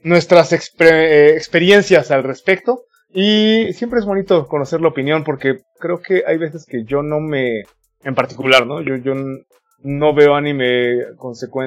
nuestras 0.04 0.54
eh, 0.54 1.34
experiencias 1.36 2.12
al 2.12 2.24
respecto. 2.24 2.84
Y 3.14 3.74
siempre 3.74 4.00
es 4.00 4.06
bonito 4.06 4.48
conocer 4.48 4.80
la 4.80 4.88
opinión 4.88 5.24
porque 5.24 5.60
creo 5.80 6.02
que 6.02 6.24
hay 6.26 6.38
veces 6.38 6.66
que 6.66 6.86
yo 6.86 7.04
no 7.04 7.20
me, 7.20 7.64
en 8.04 8.16
particular, 8.16 8.66
¿no? 8.66 8.82
Yo, 8.82 8.96
yo 8.96 9.14
no 9.84 10.14
veo 10.14 10.36
anime 10.36 11.00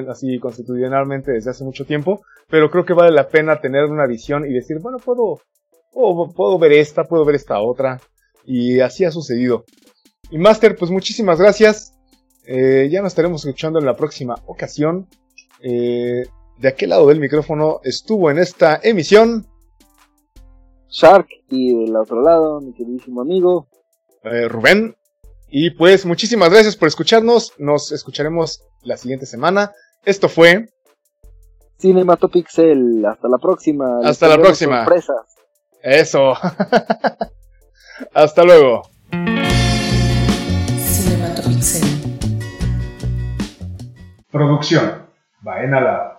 así 0.09 0.39
constitucionalmente 0.39 1.33
desde 1.33 1.51
hace 1.51 1.63
mucho 1.63 1.85
tiempo, 1.85 2.21
pero 2.49 2.71
creo 2.71 2.85
que 2.85 2.93
vale 2.93 3.11
la 3.11 3.27
pena 3.27 3.59
tener 3.59 3.85
una 3.85 4.07
visión 4.07 4.45
y 4.45 4.53
decir, 4.53 4.79
bueno, 4.79 4.97
puedo, 4.97 5.41
puedo, 5.91 6.57
ver 6.59 6.73
esta, 6.73 7.03
puedo 7.03 7.25
ver 7.25 7.35
esta 7.35 7.59
otra, 7.59 7.99
y 8.45 8.79
así 8.79 9.05
ha 9.05 9.11
sucedido. 9.11 9.65
Y 10.31 10.37
Master, 10.37 10.75
pues 10.75 10.91
muchísimas 10.91 11.39
gracias. 11.39 11.93
Eh, 12.47 12.89
ya 12.91 13.01
nos 13.01 13.11
estaremos 13.11 13.45
escuchando 13.45 13.79
en 13.79 13.85
la 13.85 13.95
próxima 13.95 14.35
ocasión. 14.45 15.07
Eh, 15.61 16.23
de 16.57 16.67
aquel 16.67 16.89
lado 16.89 17.07
del 17.07 17.19
micrófono 17.19 17.79
estuvo 17.83 18.31
en 18.31 18.39
esta 18.39 18.79
emisión. 18.81 19.45
Shark 20.89 21.27
y 21.49 21.75
del 21.75 21.95
otro 21.95 22.21
lado, 22.21 22.61
mi 22.61 22.73
queridísimo 22.73 23.21
amigo. 23.21 23.67
Eh, 24.23 24.47
Rubén. 24.47 24.95
Y 25.49 25.71
pues 25.71 26.05
muchísimas 26.05 26.49
gracias 26.49 26.75
por 26.75 26.87
escucharnos. 26.87 27.53
Nos 27.57 27.91
escucharemos 27.91 28.63
la 28.83 28.97
siguiente 28.97 29.25
semana. 29.25 29.71
Esto 30.05 30.29
fue 30.29 30.69
Cinematopixel. 31.77 33.05
Hasta 33.05 33.27
la 33.27 33.37
próxima. 33.37 33.99
Hasta 34.03 34.27
la 34.27 34.37
próxima. 34.37 34.85
Sorpresas. 34.85 35.35
Eso. 35.81 36.33
Hasta 38.13 38.43
luego. 38.43 38.83
Cinematopixel. 40.77 41.83
Producción. 44.31 45.05
Baena 45.41 46.14